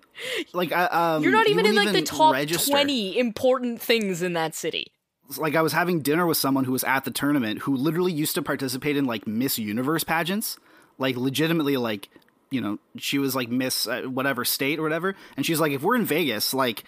like 0.54 0.72
I 0.72 0.86
um 0.86 1.24
You're 1.24 1.32
not 1.32 1.48
you 1.48 1.54
even 1.54 1.66
in 1.66 1.76
wouldn't 1.76 1.94
like 1.96 2.06
the 2.06 2.10
top 2.10 2.34
register. 2.34 2.72
20 2.72 3.18
important 3.18 3.82
things 3.82 4.22
in 4.22 4.34
that 4.34 4.56
city. 4.56 4.92
Like 5.38 5.56
I 5.56 5.62
was 5.62 5.74
having 5.74 6.02
dinner 6.02 6.26
with 6.26 6.38
someone 6.38 6.66
who 6.66 6.74
was 6.74 6.84
at 6.84 7.06
the 7.06 7.12
tournament 7.12 7.60
who 7.60 7.76
literally 7.76 8.12
used 8.12 8.36
to 8.36 8.42
participate 8.42 8.98
in 8.98 9.06
like 9.06 9.26
Miss 9.26 9.58
Universe 9.58 10.04
pageants, 10.04 10.58
like 10.98 11.16
legitimately 11.16 11.78
like 11.78 12.10
you 12.52 12.62
know 12.62 12.78
she 12.98 13.18
was 13.18 13.36
like 13.36 13.50
Miss 13.50 13.88
uh, 13.88 14.04
whatever 14.04 14.46
state 14.46 14.80
or 14.80 14.84
whatever, 14.84 15.16
and 15.36 15.46
she's 15.46 15.60
like 15.60 15.72
if 15.72 15.82
we're 15.82 15.96
in 15.96 16.06
Vegas 16.06 16.54
like. 16.54 16.84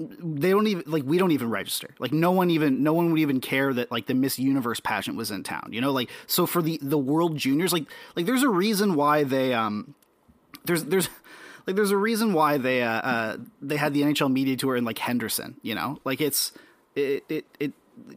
They 0.00 0.50
don't 0.50 0.68
even 0.68 0.84
like 0.86 1.02
we 1.02 1.18
don't 1.18 1.32
even 1.32 1.50
register. 1.50 1.92
Like 1.98 2.12
no 2.12 2.30
one 2.30 2.50
even 2.50 2.84
no 2.84 2.92
one 2.92 3.10
would 3.10 3.18
even 3.18 3.40
care 3.40 3.74
that 3.74 3.90
like 3.90 4.06
the 4.06 4.14
Miss 4.14 4.38
Universe 4.38 4.78
pageant 4.78 5.16
was 5.16 5.32
in 5.32 5.42
town. 5.42 5.70
You 5.72 5.80
know, 5.80 5.90
like 5.90 6.08
so 6.28 6.46
for 6.46 6.62
the 6.62 6.78
the 6.80 6.96
World 6.96 7.36
Juniors, 7.36 7.72
like 7.72 7.86
like 8.14 8.24
there's 8.24 8.44
a 8.44 8.48
reason 8.48 8.94
why 8.94 9.24
they 9.24 9.52
um 9.54 9.96
there's 10.64 10.84
there's 10.84 11.08
like 11.68 11.76
there's 11.76 11.90
a 11.90 11.96
reason 11.96 12.32
why 12.32 12.56
they 12.56 12.82
uh, 12.82 12.90
uh 12.90 13.36
they 13.60 13.76
had 13.76 13.92
the 13.92 14.02
NHL 14.02 14.32
media 14.32 14.56
tour 14.56 14.74
in 14.74 14.84
like 14.84 14.98
Henderson, 14.98 15.56
you 15.62 15.74
know? 15.74 15.98
Like 16.02 16.20
it's 16.20 16.52
it 16.94 17.24
it, 17.28 17.44
it 17.60 17.72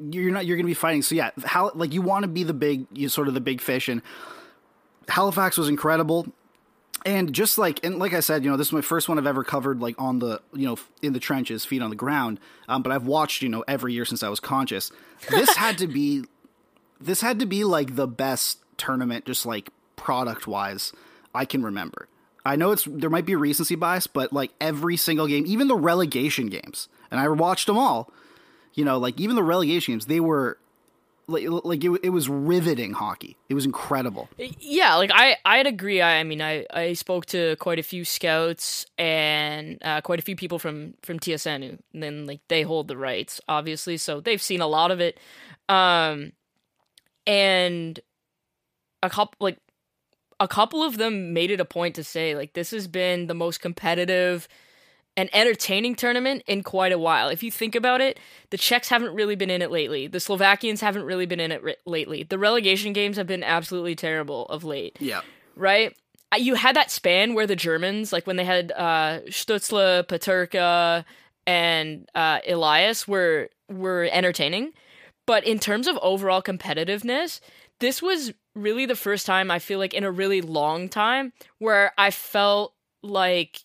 you're 0.09 0.31
not 0.31 0.45
you're 0.45 0.57
to 0.57 0.63
be 0.63 0.73
fighting. 0.73 1.01
So 1.01 1.15
yeah, 1.15 1.31
how 1.43 1.71
like 1.75 1.93
you 1.93 2.01
want 2.01 2.23
to 2.23 2.29
be 2.29 2.43
the 2.43 2.53
big 2.53 2.85
you 2.93 3.09
sort 3.09 3.27
of 3.27 3.33
the 3.33 3.41
big 3.41 3.59
fish 3.59 3.89
and 3.89 4.01
Halifax 5.09 5.57
was 5.57 5.67
incredible. 5.67 6.27
And 7.05 7.33
just 7.33 7.57
like 7.57 7.83
and 7.83 7.97
like 7.97 8.13
I 8.13 8.19
said, 8.19 8.43
you 8.43 8.51
know, 8.51 8.57
this 8.57 8.67
is 8.67 8.73
my 8.73 8.81
first 8.81 9.09
one 9.09 9.17
I've 9.17 9.25
ever 9.25 9.43
covered 9.43 9.81
like 9.81 9.95
on 9.99 10.19
the 10.19 10.41
you 10.53 10.67
know 10.67 10.77
in 11.01 11.13
the 11.13 11.19
trenches, 11.19 11.65
feet 11.65 11.81
on 11.81 11.89
the 11.89 11.95
ground. 11.95 12.39
Um, 12.67 12.83
but 12.83 12.91
I've 12.91 13.05
watched 13.05 13.41
you 13.41 13.49
know 13.49 13.63
every 13.67 13.93
year 13.93 14.05
since 14.05 14.21
I 14.23 14.29
was 14.29 14.39
conscious. 14.39 14.91
This 15.29 15.55
had 15.55 15.77
to 15.79 15.87
be 15.87 16.25
this 16.99 17.21
had 17.21 17.39
to 17.39 17.45
be 17.45 17.63
like 17.63 17.95
the 17.95 18.07
best 18.07 18.59
tournament, 18.77 19.25
just 19.25 19.45
like 19.45 19.69
product 19.95 20.47
wise, 20.47 20.93
I 21.33 21.45
can 21.45 21.63
remember. 21.63 22.07
I 22.45 22.55
know 22.55 22.71
it's 22.71 22.85
there 22.85 23.09
might 23.09 23.25
be 23.25 23.35
recency 23.35 23.75
bias, 23.75 24.07
but 24.07 24.33
like 24.33 24.51
every 24.59 24.97
single 24.97 25.27
game, 25.27 25.45
even 25.47 25.67
the 25.67 25.75
relegation 25.75 26.47
games, 26.47 26.87
and 27.09 27.19
I 27.19 27.27
watched 27.29 27.67
them 27.67 27.77
all. 27.77 28.11
You 28.73 28.85
know, 28.85 28.97
like 28.97 29.19
even 29.19 29.35
the 29.35 29.43
relegation 29.43 29.93
games, 29.93 30.05
they 30.05 30.19
were 30.19 30.57
like 31.31 31.45
like 31.63 31.83
it, 31.83 31.91
it 32.03 32.09
was 32.09 32.29
riveting 32.29 32.93
hockey. 32.93 33.37
It 33.49 33.53
was 33.53 33.65
incredible. 33.65 34.29
Yeah, 34.37 34.95
like 34.95 35.11
I, 35.13 35.37
I'd 35.45 35.67
agree. 35.67 36.01
I, 36.01 36.19
I 36.19 36.23
mean, 36.23 36.41
I, 36.41 36.65
I 36.73 36.93
spoke 36.93 37.25
to 37.27 37.55
quite 37.57 37.79
a 37.79 37.83
few 37.83 38.05
scouts 38.05 38.85
and 38.97 39.77
uh, 39.83 40.01
quite 40.01 40.19
a 40.19 40.21
few 40.21 40.35
people 40.35 40.59
from 40.59 40.93
from 41.01 41.19
TSN, 41.19 41.79
and 41.93 42.03
then 42.03 42.25
like 42.25 42.41
they 42.47 42.61
hold 42.63 42.87
the 42.87 42.97
rights, 42.97 43.41
obviously, 43.47 43.97
so 43.97 44.19
they've 44.21 44.41
seen 44.41 44.61
a 44.61 44.67
lot 44.67 44.91
of 44.91 44.99
it. 44.99 45.19
Um, 45.69 46.33
and 47.25 47.99
a 49.03 49.09
couple 49.09 49.35
like 49.39 49.57
a 50.39 50.47
couple 50.47 50.83
of 50.83 50.97
them 50.97 51.33
made 51.33 51.51
it 51.51 51.59
a 51.59 51.65
point 51.65 51.95
to 51.95 52.03
say 52.03 52.35
like 52.35 52.53
this 52.53 52.71
has 52.71 52.87
been 52.87 53.27
the 53.27 53.33
most 53.33 53.61
competitive 53.61 54.47
and 55.17 55.29
entertaining 55.33 55.95
tournament 55.95 56.41
in 56.47 56.63
quite 56.63 56.91
a 56.91 56.97
while. 56.99 57.27
If 57.29 57.43
you 57.43 57.51
think 57.51 57.75
about 57.75 57.99
it, 58.01 58.19
the 58.49 58.57
Czechs 58.57 58.89
haven't 58.89 59.13
really 59.13 59.35
been 59.35 59.49
in 59.49 59.61
it 59.61 59.69
lately. 59.71 60.07
The 60.07 60.19
Slovakians 60.19 60.81
haven't 60.81 61.03
really 61.03 61.25
been 61.25 61.39
in 61.39 61.51
it 61.51 61.61
ri- 61.61 61.75
lately. 61.85 62.23
The 62.23 62.37
relegation 62.37 62.93
games 62.93 63.17
have 63.17 63.27
been 63.27 63.43
absolutely 63.43 63.95
terrible 63.95 64.45
of 64.45 64.63
late, 64.63 64.97
Yeah. 65.01 65.21
right? 65.55 65.95
Uh, 66.33 66.37
You 66.37 66.55
had 66.55 66.75
that 66.77 66.91
span 66.91 67.33
where 67.33 67.45
the 67.45 67.57
Germans, 67.57 68.13
like 68.13 68.25
when 68.25 68.37
they 68.37 68.45
had 68.45 68.71
uh, 68.71 69.19
Stützle, 69.27 70.03
Peterka, 70.07 71.03
and 71.45 72.07
uh, 72.15 72.39
Elias, 72.47 73.07
were 73.07 73.49
were 73.69 74.07
entertaining. 74.11 74.71
But 75.25 75.45
in 75.45 75.59
terms 75.59 75.87
of 75.87 75.97
overall 76.01 76.41
competitiveness, 76.41 77.41
this 77.79 78.01
was 78.01 78.33
really 78.55 78.85
the 78.85 78.95
first 78.95 79.25
time 79.25 79.49
I 79.51 79.59
feel 79.59 79.79
like 79.79 79.93
in 79.93 80.03
a 80.03 80.11
really 80.11 80.41
long 80.41 80.87
time 80.89 81.31
where 81.59 81.93
I 81.97 82.11
felt 82.11 82.73
like, 83.03 83.61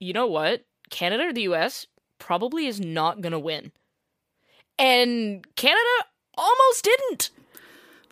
you 0.00 0.12
know 0.12 0.26
what, 0.26 0.64
Canada 0.92 1.24
or 1.24 1.32
the 1.32 1.42
US 1.50 1.86
probably 2.20 2.66
is 2.66 2.78
not 2.78 3.20
gonna 3.20 3.40
win. 3.40 3.72
And 4.78 5.44
Canada 5.56 5.80
almost 6.38 6.84
didn't. 6.84 7.30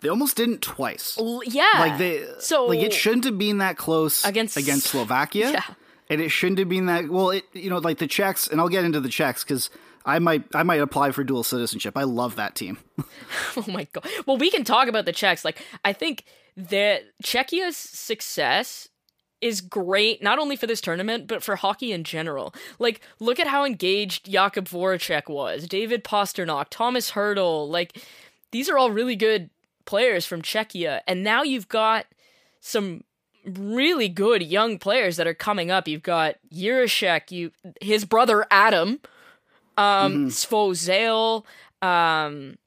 They 0.00 0.08
almost 0.08 0.36
didn't 0.36 0.62
twice. 0.62 1.16
L- 1.18 1.42
yeah. 1.44 1.68
Like 1.78 1.98
they 1.98 2.24
so 2.40 2.66
like 2.66 2.80
it 2.80 2.92
shouldn't 2.92 3.24
have 3.24 3.38
been 3.38 3.58
that 3.58 3.76
close 3.76 4.24
Against- 4.24 4.56
against 4.56 4.86
Slovakia. 4.86 5.50
Yeah. 5.52 5.62
And 6.08 6.20
it 6.20 6.30
shouldn't 6.30 6.58
have 6.58 6.68
been 6.68 6.86
that 6.86 7.08
well, 7.08 7.30
it 7.30 7.44
you 7.52 7.70
know, 7.70 7.78
like 7.78 7.98
the 7.98 8.06
Czechs 8.08 8.48
and 8.48 8.60
I'll 8.60 8.68
get 8.68 8.84
into 8.84 8.98
the 9.00 9.08
Czechs 9.08 9.44
cuz 9.44 9.70
I 10.06 10.18
might 10.18 10.44
I 10.54 10.62
might 10.62 10.80
apply 10.80 11.12
for 11.12 11.22
dual 11.22 11.44
citizenship. 11.44 11.96
I 11.96 12.04
love 12.04 12.36
that 12.36 12.54
team. 12.54 12.78
Oh 13.56 13.64
my 13.68 13.86
god. 13.92 14.06
Well, 14.26 14.36
we 14.38 14.50
can 14.50 14.64
talk 14.64 14.88
about 14.88 15.04
the 15.04 15.12
Czechs. 15.12 15.44
Like, 15.44 15.62
I 15.84 15.92
think 15.92 16.24
that 16.56 17.02
Czechia's 17.22 17.76
success 17.76 18.88
is 19.40 19.60
great, 19.60 20.22
not 20.22 20.38
only 20.38 20.56
for 20.56 20.66
this 20.66 20.80
tournament, 20.80 21.26
but 21.26 21.42
for 21.42 21.56
hockey 21.56 21.92
in 21.92 22.04
general. 22.04 22.54
Like, 22.78 23.00
look 23.18 23.40
at 23.40 23.46
how 23.46 23.64
engaged 23.64 24.30
Jakub 24.30 24.68
Voracek 24.68 25.28
was, 25.28 25.66
David 25.66 26.04
Pastrnak, 26.04 26.68
Tomas 26.70 27.12
Hertl. 27.12 27.68
Like, 27.68 28.02
these 28.50 28.68
are 28.68 28.76
all 28.76 28.90
really 28.90 29.16
good 29.16 29.50
players 29.84 30.26
from 30.26 30.42
Czechia. 30.42 31.00
And 31.06 31.24
now 31.24 31.42
you've 31.42 31.68
got 31.68 32.06
some 32.60 33.04
really 33.44 34.08
good 34.08 34.42
young 34.42 34.78
players 34.78 35.16
that 35.16 35.26
are 35.26 35.34
coming 35.34 35.70
up. 35.70 35.88
You've 35.88 36.02
got 36.02 36.36
Jiricek, 36.52 37.30
you 37.30 37.52
his 37.80 38.04
brother 38.04 38.46
Adam, 38.50 39.00
um, 39.78 40.28
Svozil, 40.28 41.44
um, 41.80 42.58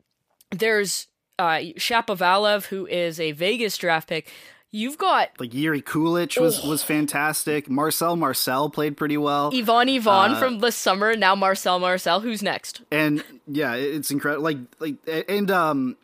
there's 0.50 1.08
uh, 1.40 1.60
Sapovaliv, 1.78 2.66
who 2.66 2.86
is 2.88 3.20
a 3.20 3.32
Vegas 3.34 3.78
draft 3.78 4.10
pick. 4.10 4.32
You've 4.76 4.98
got 4.98 5.30
Like 5.40 5.54
Yuri 5.54 5.84
Kulich 5.84 6.42
was 6.42 6.64
was 6.64 6.82
fantastic. 6.82 7.70
Marcel 7.70 8.16
Marcel 8.16 8.72
played 8.72 8.98
pretty 8.98 9.18
well. 9.18 9.52
Ivan 9.54 9.88
Ivan 9.88 10.32
Uh, 10.34 10.40
from 10.40 10.60
the 10.60 10.72
summer. 10.72 11.16
Now 11.16 11.36
Marcel 11.36 11.78
Marcel. 11.80 12.22
Who's 12.22 12.42
next? 12.42 12.82
and 12.92 13.24
yeah, 13.46 13.76
it's 13.76 14.10
incredible. 14.10 14.44
Like 14.44 14.58
like 14.80 14.96
and 15.30 15.52
um 15.52 15.96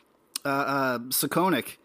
uh, 0.44 0.48
uh 0.48 0.98
Suchanek 1.10 1.64
was 1.64 1.76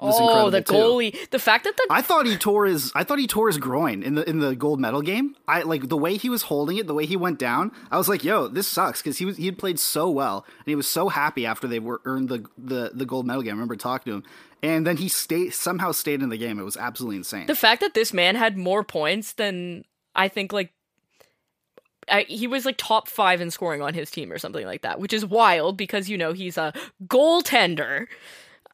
Oh, 0.00 0.08
incredible 0.10 0.50
the 0.52 0.62
too. 0.62 0.72
goalie. 0.72 1.30
The 1.30 1.38
fact 1.38 1.64
that 1.64 1.76
the 1.76 1.86
I 1.90 2.02
thought 2.02 2.26
he 2.26 2.36
tore 2.36 2.66
his 2.66 2.92
I 2.94 3.02
thought 3.04 3.18
he 3.18 3.26
tore 3.26 3.48
his 3.48 3.58
groin 3.58 4.02
in 4.02 4.14
the 4.14 4.28
in 4.28 4.38
the 4.38 4.54
gold 4.54 4.78
medal 4.80 5.02
game. 5.02 5.34
I 5.48 5.62
like 5.62 5.88
the 5.88 5.96
way 5.96 6.16
he 6.16 6.28
was 6.28 6.42
holding 6.42 6.76
it, 6.76 6.86
the 6.86 6.94
way 6.94 7.04
he 7.06 7.16
went 7.16 7.38
down. 7.38 7.72
I 7.90 7.98
was 7.98 8.08
like, 8.08 8.22
"Yo, 8.22 8.46
this 8.48 8.68
sucks" 8.68 9.02
because 9.02 9.18
he 9.18 9.24
was 9.24 9.36
he 9.36 9.46
had 9.46 9.58
played 9.58 9.78
so 9.80 10.08
well 10.08 10.44
and 10.58 10.66
he 10.66 10.76
was 10.76 10.86
so 10.86 11.08
happy 11.08 11.44
after 11.46 11.66
they 11.66 11.80
were 11.80 12.00
earned 12.04 12.28
the 12.28 12.44
the 12.56 12.92
the 12.94 13.04
gold 13.06 13.26
medal 13.26 13.42
game. 13.42 13.50
I 13.50 13.54
remember 13.54 13.76
talking 13.76 14.12
to 14.12 14.16
him, 14.18 14.24
and 14.62 14.86
then 14.86 14.98
he 14.98 15.08
stayed 15.08 15.52
somehow 15.54 15.92
stayed 15.92 16.22
in 16.22 16.28
the 16.28 16.38
game. 16.38 16.60
It 16.60 16.64
was 16.64 16.76
absolutely 16.76 17.16
insane. 17.16 17.46
the 17.46 17.56
fact 17.56 17.80
that 17.80 17.94
this 17.94 18.12
man 18.12 18.36
had 18.36 18.56
more 18.56 18.84
points 18.84 19.32
than 19.32 19.84
I 20.14 20.28
think 20.28 20.52
like 20.52 20.72
I, 22.10 22.22
he 22.22 22.46
was 22.46 22.64
like 22.64 22.76
top 22.78 23.08
five 23.08 23.40
in 23.40 23.50
scoring 23.50 23.82
on 23.82 23.94
his 23.94 24.10
team 24.10 24.32
or 24.32 24.38
something 24.38 24.64
like 24.64 24.82
that, 24.82 25.00
which 25.00 25.12
is 25.12 25.26
wild 25.26 25.76
because 25.76 26.08
you 26.08 26.16
know 26.16 26.32
he's 26.32 26.56
a 26.56 26.72
goaltender. 27.06 28.06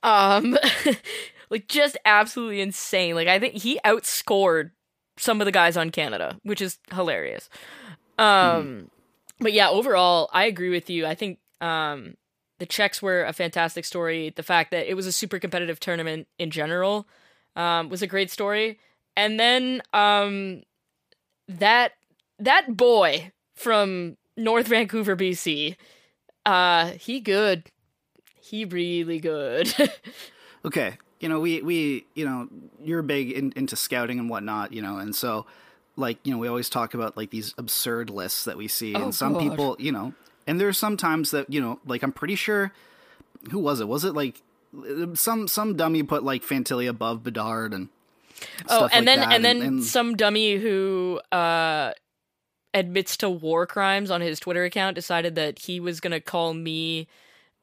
Um, 0.04 0.56
like 1.50 1.66
just 1.66 1.96
absolutely 2.04 2.60
insane. 2.60 3.16
Like 3.16 3.26
I 3.26 3.40
think 3.40 3.54
he 3.54 3.80
outscored 3.84 4.70
some 5.16 5.40
of 5.40 5.46
the 5.46 5.52
guys 5.52 5.76
on 5.76 5.90
Canada, 5.90 6.38
which 6.44 6.60
is 6.60 6.78
hilarious. 6.92 7.48
Um, 8.18 8.90
but 9.40 9.52
yeah, 9.52 9.68
overall, 9.68 10.30
I 10.32 10.44
agree 10.44 10.70
with 10.70 10.88
you. 10.88 11.06
I 11.06 11.16
think 11.16 11.38
um 11.60 12.14
the 12.58 12.66
Czechs 12.66 13.02
were 13.02 13.24
a 13.24 13.32
fantastic 13.32 13.84
story. 13.84 14.32
The 14.34 14.42
fact 14.42 14.70
that 14.70 14.88
it 14.88 14.94
was 14.94 15.06
a 15.06 15.12
super 15.12 15.38
competitive 15.38 15.80
tournament 15.80 16.28
in 16.38 16.50
general 16.50 17.08
um, 17.56 17.88
was 17.88 18.02
a 18.02 18.06
great 18.06 18.30
story. 18.30 18.78
And 19.16 19.38
then 19.38 19.82
um, 19.92 20.62
that 21.48 21.92
that 22.38 22.76
boy 22.76 23.32
from 23.54 24.16
North 24.36 24.66
Vancouver, 24.66 25.16
BC, 25.16 25.76
uh, 26.46 26.90
he 26.92 27.20
good. 27.20 27.70
He 28.44 28.64
really 28.64 29.20
good. 29.20 29.72
okay, 30.64 30.98
you 31.20 31.28
know 31.28 31.40
we 31.40 31.62
we 31.62 32.06
you 32.14 32.26
know 32.26 32.48
you're 32.82 33.02
big 33.02 33.30
in, 33.32 33.52
into 33.56 33.76
scouting 33.76 34.18
and 34.18 34.28
whatnot, 34.28 34.72
you 34.72 34.82
know, 34.82 34.98
and 34.98 35.16
so 35.16 35.46
like 35.96 36.18
you 36.24 36.32
know 36.32 36.38
we 36.38 36.48
always 36.48 36.68
talk 36.68 36.92
about 36.94 37.16
like 37.16 37.30
these 37.30 37.54
absurd 37.56 38.10
lists 38.10 38.44
that 38.44 38.56
we 38.56 38.68
see, 38.68 38.94
Oh, 38.94 39.04
and 39.04 39.14
some 39.14 39.32
God. 39.32 39.42
people 39.42 39.76
you 39.78 39.92
know, 39.92 40.12
and 40.46 40.60
there's 40.60 40.76
sometimes 40.76 41.30
that 41.30 41.50
you 41.50 41.60
know 41.60 41.78
like 41.86 42.02
I'm 42.02 42.12
pretty 42.12 42.34
sure 42.34 42.72
who 43.50 43.58
was 43.58 43.80
it? 43.80 43.88
Was 43.88 44.04
it 44.04 44.12
like 44.14 44.42
some 45.14 45.48
some 45.48 45.76
dummy 45.76 46.02
put 46.02 46.22
like 46.22 46.42
Fantilli 46.42 46.88
above 46.88 47.22
Bedard 47.22 47.72
and 47.72 47.88
oh, 48.68 48.88
and 48.92 49.06
like 49.06 49.16
then 49.16 49.20
that, 49.20 49.32
and 49.32 49.44
then 49.44 49.82
some 49.82 50.16
dummy 50.16 50.56
who 50.56 51.20
uh, 51.32 51.92
admits 52.74 53.16
to 53.18 53.30
war 53.30 53.66
crimes 53.66 54.10
on 54.10 54.20
his 54.20 54.40
Twitter 54.40 54.64
account 54.64 54.96
decided 54.96 55.34
that 55.36 55.60
he 55.60 55.80
was 55.80 56.00
gonna 56.00 56.20
call 56.20 56.52
me. 56.52 57.08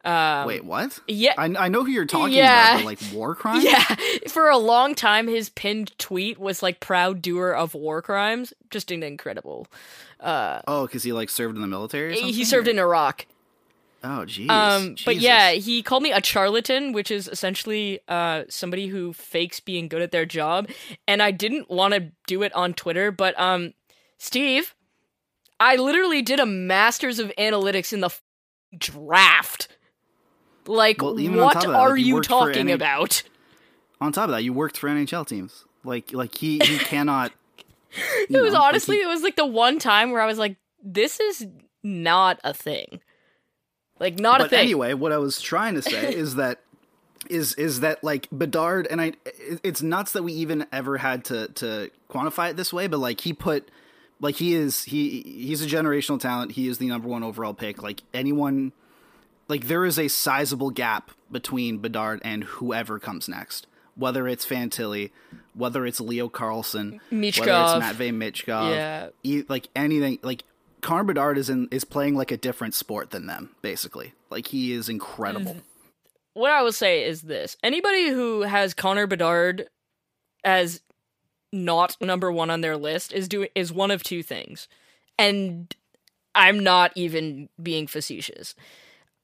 Um, 0.03 0.47
wait 0.47 0.65
what? 0.65 0.99
Yeah, 1.07 1.33
I, 1.37 1.45
I 1.45 1.67
know 1.69 1.83
who 1.83 1.91
you're 1.91 2.05
talking 2.05 2.33
Yeah. 2.33 2.71
about, 2.75 2.79
but 2.79 2.85
like 2.85 2.99
war 3.13 3.35
crimes. 3.35 3.63
Yeah, 3.63 3.83
for 4.29 4.49
a 4.49 4.57
long 4.57 4.95
time, 4.95 5.27
his 5.27 5.49
pinned 5.49 5.97
tweet 5.99 6.39
was 6.39 6.63
like 6.63 6.79
"proud 6.79 7.21
doer 7.21 7.51
of 7.51 7.73
war 7.73 8.01
crimes." 8.01 8.53
Just 8.69 8.89
an 8.91 9.03
incredible. 9.03 9.67
Oh, 10.19 10.85
because 10.87 11.03
he 11.03 11.13
like 11.13 11.29
served 11.29 11.55
in 11.55 11.61
the 11.61 11.67
military. 11.67 12.13
Or 12.13 12.15
something? 12.15 12.33
He 12.33 12.43
served 12.45 12.67
in 12.67 12.79
Iraq. 12.79 13.25
Oh, 14.03 14.23
jeez. 14.25 14.49
Um, 14.49 14.95
but 15.05 15.17
yeah, 15.17 15.51
he 15.51 15.83
called 15.83 16.01
me 16.01 16.11
a 16.11 16.23
charlatan, 16.23 16.91
which 16.91 17.11
is 17.11 17.27
essentially 17.27 17.99
uh 18.07 18.45
somebody 18.49 18.87
who 18.87 19.13
fakes 19.13 19.59
being 19.59 19.87
good 19.87 20.01
at 20.01 20.11
their 20.11 20.25
job. 20.25 20.67
And 21.07 21.21
I 21.21 21.29
didn't 21.29 21.69
want 21.69 21.93
to 21.93 22.11
do 22.25 22.41
it 22.41 22.51
on 22.55 22.73
Twitter, 22.73 23.11
but 23.11 23.39
um, 23.39 23.73
Steve, 24.17 24.73
I 25.59 25.75
literally 25.75 26.23
did 26.23 26.39
a 26.39 26.47
Masters 26.47 27.19
of 27.19 27.31
Analytics 27.37 27.93
in 27.93 27.99
the 27.99 28.07
f- 28.07 28.23
draft. 28.75 29.67
Like, 30.67 31.01
Well, 31.01 31.15
what 31.15 31.53
that, 31.55 31.65
are 31.67 31.91
like, 31.91 31.99
you 32.05 32.21
talking 32.21 32.57
any- 32.61 32.71
about? 32.73 33.23
On 33.99 34.11
top 34.11 34.25
of 34.25 34.31
that, 34.31 34.43
you 34.43 34.53
worked 34.53 34.77
for 34.77 34.89
NHL 34.89 35.27
teams. 35.27 35.65
Like 35.83 36.11
like 36.13 36.35
he 36.37 36.59
he 36.63 36.77
cannot. 36.79 37.31
It 38.29 38.29
was 38.29 38.53
know, 38.53 38.59
like, 38.59 38.69
honestly, 38.69 38.97
he- 38.97 39.03
it 39.03 39.07
was 39.07 39.21
like 39.21 39.35
the 39.35 39.45
one 39.45 39.79
time 39.79 40.11
where 40.11 40.21
I 40.21 40.25
was 40.25 40.37
like, 40.37 40.57
this 40.83 41.19
is 41.19 41.45
not 41.83 42.39
a 42.43 42.53
thing. 42.53 42.99
Like, 43.99 44.17
not 44.17 44.41
a 44.41 44.49
thing. 44.49 44.59
anyway, 44.59 44.93
what 44.95 45.11
I 45.11 45.17
was 45.17 45.39
trying 45.41 45.75
to 45.75 45.81
say 45.81 46.13
is 46.15 46.35
that 46.35 46.61
is 47.29 47.53
is 47.55 47.81
that 47.81 48.03
like 48.03 48.27
Bedard 48.31 48.87
and 48.89 48.99
I 49.01 49.13
it's 49.63 49.81
nuts 49.83 50.13
that 50.13 50.23
we 50.23 50.33
even 50.33 50.65
ever 50.71 50.97
had 50.97 51.25
to 51.25 51.47
to 51.49 51.91
quantify 52.09 52.49
it 52.51 52.57
this 52.57 52.73
way, 52.73 52.87
but 52.87 52.97
like 52.99 53.21
he 53.21 53.33
put 53.33 53.69
like 54.19 54.35
he 54.35 54.53
is 54.55 54.83
he 54.83 55.21
he's 55.21 55.63
a 55.63 55.67
generational 55.67 56.19
talent. 56.19 56.53
He 56.53 56.67
is 56.67 56.79
the 56.79 56.87
number 56.87 57.07
one 57.07 57.23
overall 57.23 57.53
pick. 57.53 57.83
Like 57.83 58.01
anyone 58.13 58.71
like 59.51 59.67
there 59.67 59.85
is 59.85 59.99
a 59.99 60.07
sizable 60.07 60.69
gap 60.71 61.11
between 61.31 61.77
Bedard 61.77 62.21
and 62.23 62.43
whoever 62.45 62.97
comes 62.99 63.27
next. 63.27 63.67
Whether 63.95 64.27
it's 64.27 64.45
Fantilli, 64.45 65.11
whether 65.53 65.85
it's 65.85 65.99
Leo 65.99 66.29
Carlsson, 66.29 66.93
whether 67.11 67.23
it's 67.27 67.37
Michkov. 67.39 67.79
Matvey 67.79 68.11
Michkov, 68.11 68.71
Yeah. 68.73 69.09
e- 69.23 69.43
like 69.49 69.67
anything 69.75 70.17
like 70.23 70.43
Connor 70.79 71.03
Bedard 71.03 71.37
is 71.37 71.49
in 71.49 71.67
is 71.71 71.83
playing 71.83 72.15
like 72.15 72.31
a 72.31 72.37
different 72.37 72.73
sport 72.73 73.11
than 73.11 73.27
them, 73.27 73.53
basically. 73.61 74.13
Like 74.29 74.47
he 74.47 74.71
is 74.71 74.87
incredible. 74.89 75.57
what 76.33 76.51
I 76.51 76.61
will 76.63 76.71
say 76.71 77.03
is 77.03 77.23
this: 77.23 77.57
anybody 77.61 78.07
who 78.09 78.41
has 78.43 78.73
Connor 78.73 79.05
Bedard 79.07 79.67
as 80.43 80.81
not 81.51 81.97
number 81.99 82.31
one 82.31 82.49
on 82.49 82.61
their 82.61 82.77
list 82.77 83.11
is 83.11 83.27
doing 83.27 83.49
is 83.55 83.73
one 83.73 83.91
of 83.91 84.03
two 84.03 84.23
things, 84.23 84.69
and 85.19 85.75
I'm 86.33 86.59
not 86.63 86.93
even 86.95 87.49
being 87.61 87.87
facetious. 87.87 88.55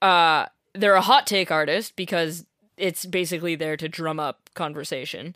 Uh, 0.02 0.46
they're 0.74 0.94
a 0.94 1.02
hot 1.02 1.28
take 1.28 1.52
artist 1.52 1.96
because 1.96 2.46
it's 2.78 3.06
basically 3.06 3.56
there 3.56 3.78
to 3.78 3.90
drum 3.90 4.20
up 4.20 4.50
conversation, 4.54 5.36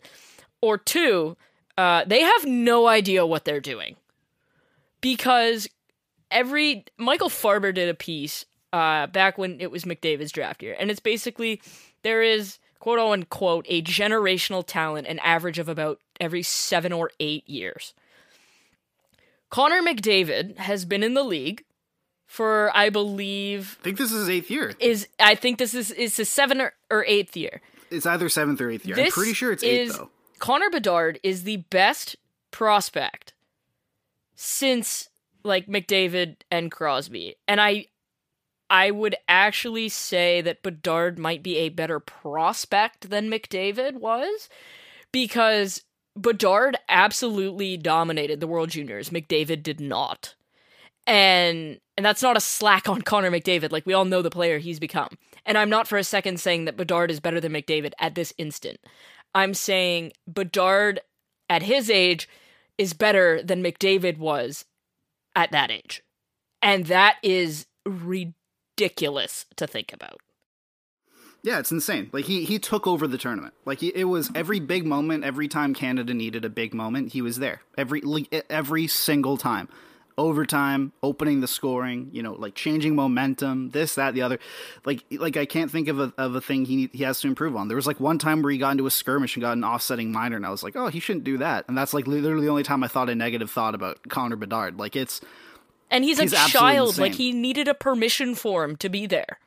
or 0.60 0.78
two, 0.78 1.36
uh, 1.76 2.04
they 2.06 2.20
have 2.20 2.46
no 2.46 2.86
idea 2.86 3.26
what 3.26 3.44
they're 3.44 3.60
doing. 3.60 3.96
Because 5.00 5.68
every 6.30 6.84
Michael 6.96 7.28
Farber 7.28 7.74
did 7.74 7.88
a 7.88 7.94
piece 7.94 8.44
uh, 8.72 9.08
back 9.08 9.36
when 9.36 9.60
it 9.60 9.70
was 9.70 9.84
McDavid's 9.84 10.32
draft 10.32 10.62
year, 10.62 10.76
and 10.78 10.90
it's 10.90 11.00
basically 11.00 11.60
there 12.02 12.22
is 12.22 12.58
quote 12.78 12.98
unquote 12.98 13.66
a 13.68 13.82
generational 13.82 14.64
talent, 14.66 15.06
an 15.06 15.18
average 15.20 15.58
of 15.58 15.68
about 15.68 16.00
every 16.20 16.42
seven 16.42 16.92
or 16.92 17.10
eight 17.20 17.48
years. 17.48 17.94
Connor 19.50 19.82
McDavid 19.82 20.56
has 20.56 20.84
been 20.84 21.02
in 21.02 21.14
the 21.14 21.22
league 21.22 21.64
for 22.32 22.70
I 22.74 22.88
believe 22.88 23.76
I 23.80 23.84
think 23.84 23.98
this 23.98 24.10
is 24.10 24.20
his 24.20 24.30
eighth 24.30 24.50
year. 24.50 24.72
is 24.80 25.06
I 25.20 25.34
think 25.34 25.58
this 25.58 25.74
is 25.74 25.90
is 25.90 26.16
his 26.16 26.30
seventh 26.30 26.62
or, 26.62 26.72
or 26.90 27.04
eighth 27.06 27.36
year. 27.36 27.60
It's 27.90 28.06
either 28.06 28.30
seventh 28.30 28.58
or 28.58 28.70
eighth 28.70 28.86
year. 28.86 28.96
This 28.96 29.08
I'm 29.08 29.12
pretty 29.12 29.34
sure 29.34 29.52
it's 29.52 29.62
is, 29.62 29.90
eighth 29.90 29.98
though. 29.98 30.10
Connor 30.38 30.70
Bedard 30.70 31.20
is 31.22 31.42
the 31.42 31.58
best 31.58 32.16
prospect 32.50 33.34
since 34.34 35.10
like 35.44 35.66
McDavid 35.66 36.36
and 36.50 36.72
Crosby. 36.72 37.36
And 37.46 37.60
I 37.60 37.88
I 38.70 38.90
would 38.90 39.14
actually 39.28 39.90
say 39.90 40.40
that 40.40 40.62
Bedard 40.62 41.18
might 41.18 41.42
be 41.42 41.58
a 41.58 41.68
better 41.68 42.00
prospect 42.00 43.10
than 43.10 43.28
McDavid 43.28 44.00
was 44.00 44.48
because 45.12 45.82
Bedard 46.16 46.78
absolutely 46.88 47.76
dominated 47.76 48.40
the 48.40 48.46
World 48.46 48.70
Juniors. 48.70 49.10
McDavid 49.10 49.62
did 49.62 49.80
not. 49.80 50.34
And 51.06 51.80
and 51.96 52.06
that's 52.06 52.22
not 52.22 52.36
a 52.36 52.40
slack 52.40 52.88
on 52.88 53.02
Connor 53.02 53.30
McDavid. 53.30 53.72
Like 53.72 53.86
we 53.86 53.94
all 53.94 54.04
know 54.04 54.22
the 54.22 54.30
player 54.30 54.58
he's 54.58 54.80
become. 54.80 55.18
And 55.44 55.58
I'm 55.58 55.70
not 55.70 55.88
for 55.88 55.98
a 55.98 56.04
second 56.04 56.40
saying 56.40 56.64
that 56.64 56.76
Bedard 56.76 57.10
is 57.10 57.20
better 57.20 57.40
than 57.40 57.52
McDavid 57.52 57.92
at 57.98 58.14
this 58.14 58.32
instant. 58.38 58.78
I'm 59.34 59.54
saying 59.54 60.12
Bedard 60.26 61.00
at 61.48 61.62
his 61.62 61.90
age 61.90 62.28
is 62.78 62.94
better 62.94 63.42
than 63.42 63.62
McDavid 63.62 64.18
was 64.18 64.64
at 65.34 65.50
that 65.52 65.70
age. 65.70 66.02
And 66.60 66.86
that 66.86 67.16
is 67.22 67.66
ridiculous 67.84 69.46
to 69.56 69.66
think 69.66 69.92
about. 69.92 70.20
Yeah, 71.42 71.58
it's 71.58 71.72
insane. 71.72 72.08
Like 72.12 72.26
he 72.26 72.44
he 72.44 72.60
took 72.60 72.86
over 72.86 73.08
the 73.08 73.18
tournament. 73.18 73.54
Like 73.64 73.80
he, 73.80 73.88
it 73.88 74.04
was 74.04 74.30
every 74.34 74.60
big 74.60 74.86
moment, 74.86 75.24
every 75.24 75.48
time 75.48 75.74
Canada 75.74 76.14
needed 76.14 76.44
a 76.44 76.48
big 76.48 76.72
moment, 76.72 77.12
he 77.12 77.20
was 77.20 77.38
there. 77.38 77.62
Every 77.76 78.02
every 78.48 78.86
single 78.86 79.36
time. 79.36 79.68
Overtime, 80.18 80.92
opening 81.02 81.40
the 81.40 81.48
scoring, 81.48 82.10
you 82.12 82.22
know, 82.22 82.32
like 82.32 82.54
changing 82.54 82.94
momentum, 82.94 83.70
this, 83.70 83.94
that, 83.94 84.14
the 84.14 84.22
other. 84.22 84.38
Like, 84.84 85.04
like 85.10 85.36
I 85.36 85.46
can't 85.46 85.70
think 85.70 85.88
of 85.88 85.98
a 85.98 86.12
of 86.18 86.34
a 86.34 86.40
thing 86.40 86.64
he 86.64 86.90
he 86.92 87.02
has 87.04 87.20
to 87.20 87.28
improve 87.28 87.56
on. 87.56 87.68
There 87.68 87.76
was 87.76 87.86
like 87.86 88.00
one 88.00 88.18
time 88.18 88.42
where 88.42 88.52
he 88.52 88.58
got 88.58 88.72
into 88.72 88.86
a 88.86 88.90
skirmish 88.90 89.36
and 89.36 89.42
got 89.42 89.56
an 89.56 89.64
offsetting 89.64 90.12
minor, 90.12 90.36
and 90.36 90.46
I 90.46 90.50
was 90.50 90.62
like, 90.62 90.76
oh, 90.76 90.88
he 90.88 91.00
shouldn't 91.00 91.24
do 91.24 91.38
that. 91.38 91.64
And 91.68 91.76
that's 91.76 91.94
like 91.94 92.06
literally 92.06 92.44
the 92.44 92.50
only 92.50 92.62
time 92.62 92.84
I 92.84 92.88
thought 92.88 93.08
a 93.08 93.14
negative 93.14 93.50
thought 93.50 93.74
about 93.74 94.08
Connor 94.08 94.36
Bedard. 94.36 94.78
Like 94.78 94.96
it's 94.96 95.20
And 95.90 96.04
he's, 96.04 96.18
He's 96.18 96.32
a 96.32 96.48
child. 96.48 96.98
Like 96.98 97.14
he 97.14 97.32
needed 97.32 97.68
a 97.68 97.74
permission 97.74 98.34
form 98.34 98.76
to 98.76 98.88
be 98.88 99.06
there. 99.06 99.38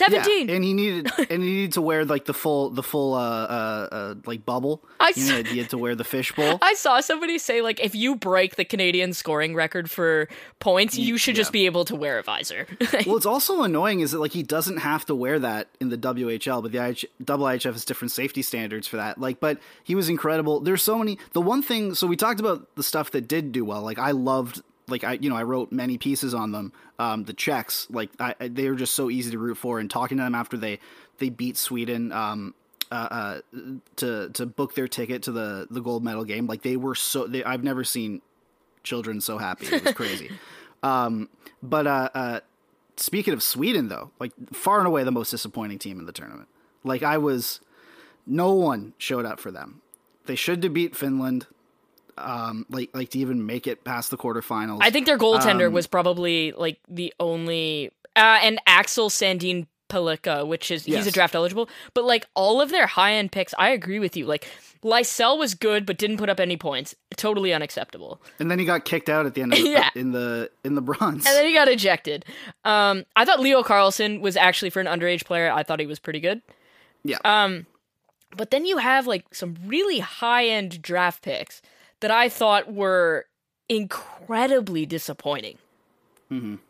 Yeah, 0.00 0.22
17. 0.22 0.50
and 0.50 0.64
he 0.64 0.74
needed 0.74 1.10
and 1.30 1.42
he 1.42 1.50
needed 1.50 1.72
to 1.74 1.82
wear 1.82 2.04
like 2.04 2.24
the 2.24 2.34
full 2.34 2.70
the 2.70 2.82
full 2.82 3.14
uh 3.14 3.18
uh, 3.18 3.88
uh 3.92 4.14
like 4.26 4.44
bubble. 4.44 4.84
I 5.00 5.12
you 5.14 5.28
know, 5.28 5.42
he 5.42 5.58
had 5.58 5.70
to 5.70 5.78
wear 5.78 5.94
the 5.94 6.04
fishbowl. 6.04 6.58
I 6.62 6.74
saw 6.74 7.00
somebody 7.00 7.38
say 7.38 7.60
like 7.62 7.80
if 7.80 7.94
you 7.94 8.16
break 8.16 8.56
the 8.56 8.64
Canadian 8.64 9.12
scoring 9.12 9.54
record 9.54 9.90
for 9.90 10.28
points, 10.58 10.96
you 10.96 11.18
should 11.18 11.36
just 11.36 11.52
be 11.52 11.66
able 11.66 11.84
to 11.86 11.94
wear 11.96 12.18
a 12.18 12.22
visor. 12.22 12.66
well, 13.06 13.16
it's 13.16 13.26
also 13.26 13.62
annoying 13.62 14.00
is 14.00 14.12
that 14.12 14.18
like 14.18 14.32
he 14.32 14.42
doesn't 14.42 14.78
have 14.78 15.04
to 15.06 15.14
wear 15.14 15.38
that 15.38 15.68
in 15.80 15.88
the 15.90 15.98
WHL, 15.98 16.62
but 16.62 16.72
the 16.72 16.78
IH- 16.78 17.04
IHF 17.22 17.72
has 17.72 17.84
different 17.84 18.12
safety 18.12 18.42
standards 18.42 18.86
for 18.86 18.96
that. 18.96 19.18
Like, 19.18 19.40
but 19.40 19.58
he 19.82 19.94
was 19.94 20.08
incredible. 20.08 20.60
There's 20.60 20.82
so 20.82 20.98
many. 20.98 21.18
The 21.32 21.40
one 21.40 21.62
thing, 21.62 21.94
so 21.94 22.06
we 22.06 22.16
talked 22.16 22.40
about 22.40 22.74
the 22.76 22.82
stuff 22.82 23.10
that 23.12 23.28
did 23.28 23.52
do 23.52 23.64
well. 23.64 23.82
Like, 23.82 23.98
I 23.98 24.10
loved. 24.12 24.62
Like 24.88 25.04
I, 25.04 25.12
you 25.14 25.30
know, 25.30 25.36
I 25.36 25.42
wrote 25.44 25.72
many 25.72 25.96
pieces 25.98 26.34
on 26.34 26.52
them. 26.52 26.72
Um, 26.98 27.24
the 27.24 27.32
Czechs, 27.32 27.86
like 27.90 28.10
I, 28.20 28.34
I- 28.40 28.48
they 28.48 28.68
were 28.68 28.74
just 28.76 28.94
so 28.94 29.10
easy 29.10 29.30
to 29.30 29.38
root 29.38 29.56
for. 29.56 29.78
And 29.80 29.90
talking 29.90 30.18
to 30.18 30.24
them 30.24 30.34
after 30.34 30.56
they 30.56 30.78
they 31.18 31.28
beat 31.30 31.56
Sweden, 31.56 32.12
um, 32.12 32.54
uh, 32.92 32.94
uh, 32.94 33.40
to 33.96 34.28
to 34.30 34.46
book 34.46 34.74
their 34.74 34.86
ticket 34.88 35.22
to 35.24 35.32
the 35.32 35.66
the 35.70 35.80
gold 35.80 36.04
medal 36.04 36.24
game, 36.24 36.46
like 36.46 36.62
they 36.62 36.76
were 36.76 36.94
so. 36.94 37.26
They, 37.26 37.42
I've 37.42 37.64
never 37.64 37.82
seen 37.84 38.20
children 38.82 39.20
so 39.20 39.38
happy. 39.38 39.66
It 39.66 39.84
was 39.84 39.94
crazy. 40.02 40.30
um, 40.82 41.28
but 41.62 41.86
uh, 41.86 42.10
uh, 42.14 42.40
speaking 42.96 43.32
of 43.32 43.42
Sweden, 43.42 43.88
though, 43.88 44.10
like 44.20 44.32
far 44.52 44.78
and 44.78 44.86
away 44.86 45.02
the 45.04 45.10
most 45.12 45.30
disappointing 45.30 45.78
team 45.78 45.98
in 45.98 46.04
the 46.06 46.12
tournament. 46.12 46.48
Like 46.84 47.02
I 47.02 47.16
was, 47.16 47.60
no 48.26 48.52
one 48.52 48.92
showed 48.98 49.24
up 49.24 49.40
for 49.40 49.50
them. 49.50 49.80
They 50.26 50.34
should 50.34 50.62
have 50.62 50.74
beat 50.74 50.94
Finland. 50.94 51.46
Um, 52.18 52.66
like 52.70 52.90
like 52.94 53.10
to 53.10 53.18
even 53.18 53.46
make 53.46 53.66
it 53.66 53.84
past 53.84 54.10
the 54.10 54.16
quarterfinals. 54.16 54.78
I 54.80 54.90
think 54.90 55.06
their 55.06 55.18
goaltender 55.18 55.66
Um, 55.68 55.72
was 55.72 55.86
probably 55.86 56.52
like 56.52 56.78
the 56.88 57.12
only 57.20 57.90
uh, 58.16 58.38
and 58.42 58.60
Axel 58.66 59.08
Sandin 59.10 59.66
Pellikka, 59.88 60.46
which 60.46 60.70
is 60.70 60.84
he's 60.84 61.06
a 61.06 61.10
draft 61.12 61.34
eligible, 61.34 61.68
but 61.92 62.04
like 62.04 62.26
all 62.34 62.60
of 62.60 62.70
their 62.70 62.86
high 62.86 63.14
end 63.14 63.32
picks, 63.32 63.52
I 63.58 63.68
agree 63.70 63.98
with 63.98 64.16
you. 64.16 64.26
Like 64.26 64.48
Lysell 64.82 65.38
was 65.38 65.54
good 65.54 65.84
but 65.86 65.98
didn't 65.98 66.16
put 66.18 66.28
up 66.28 66.40
any 66.40 66.56
points. 66.56 66.94
Totally 67.16 67.52
unacceptable. 67.52 68.20
and 68.38 68.50
then 68.50 68.58
he 68.58 68.64
got 68.64 68.84
kicked 68.84 69.08
out 69.08 69.26
at 69.26 69.34
the 69.34 69.42
end 69.42 69.52
of 69.52 69.58
Yeah. 69.62 69.90
in 69.94 70.12
the 70.12 70.50
in 70.64 70.74
the 70.74 70.80
bronze. 70.82 71.26
And 71.26 71.36
then 71.36 71.46
he 71.46 71.52
got 71.52 71.68
ejected. 71.68 72.24
Um, 72.64 73.04
I 73.16 73.24
thought 73.24 73.40
Leo 73.40 73.62
Carlsson 73.62 74.20
was 74.20 74.36
actually 74.36 74.70
for 74.70 74.80
an 74.80 74.86
underage 74.86 75.24
player. 75.24 75.50
I 75.52 75.62
thought 75.62 75.80
he 75.80 75.86
was 75.86 75.98
pretty 75.98 76.20
good. 76.20 76.40
yeah, 77.02 77.18
Um, 77.24 77.66
but 78.36 78.50
then 78.50 78.64
you 78.66 78.78
have 78.78 79.06
like 79.06 79.34
some 79.34 79.54
really 79.66 79.98
high 80.00 80.46
end 80.46 80.80
draft 80.82 81.22
picks 81.22 81.60
that 82.04 82.10
I 82.10 82.28
thought 82.28 82.70
were 82.70 83.24
incredibly 83.66 84.84
disappointing. 84.84 85.56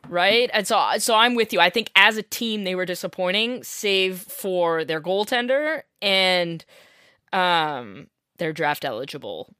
Right, 0.08 0.48
and 0.52 0.64
so 0.64 0.90
so 0.98 1.14
I'm 1.14 1.34
with 1.34 1.52
you. 1.52 1.58
I 1.58 1.70
think 1.70 1.90
as 1.96 2.16
a 2.16 2.22
team 2.22 2.62
they 2.62 2.76
were 2.76 2.84
disappointing, 2.84 3.64
save 3.64 4.20
for 4.20 4.84
their 4.84 5.00
goaltender 5.00 5.82
and 6.00 6.64
um 7.32 8.06
their 8.38 8.52
draft 8.52 8.84
eligible 8.84 9.52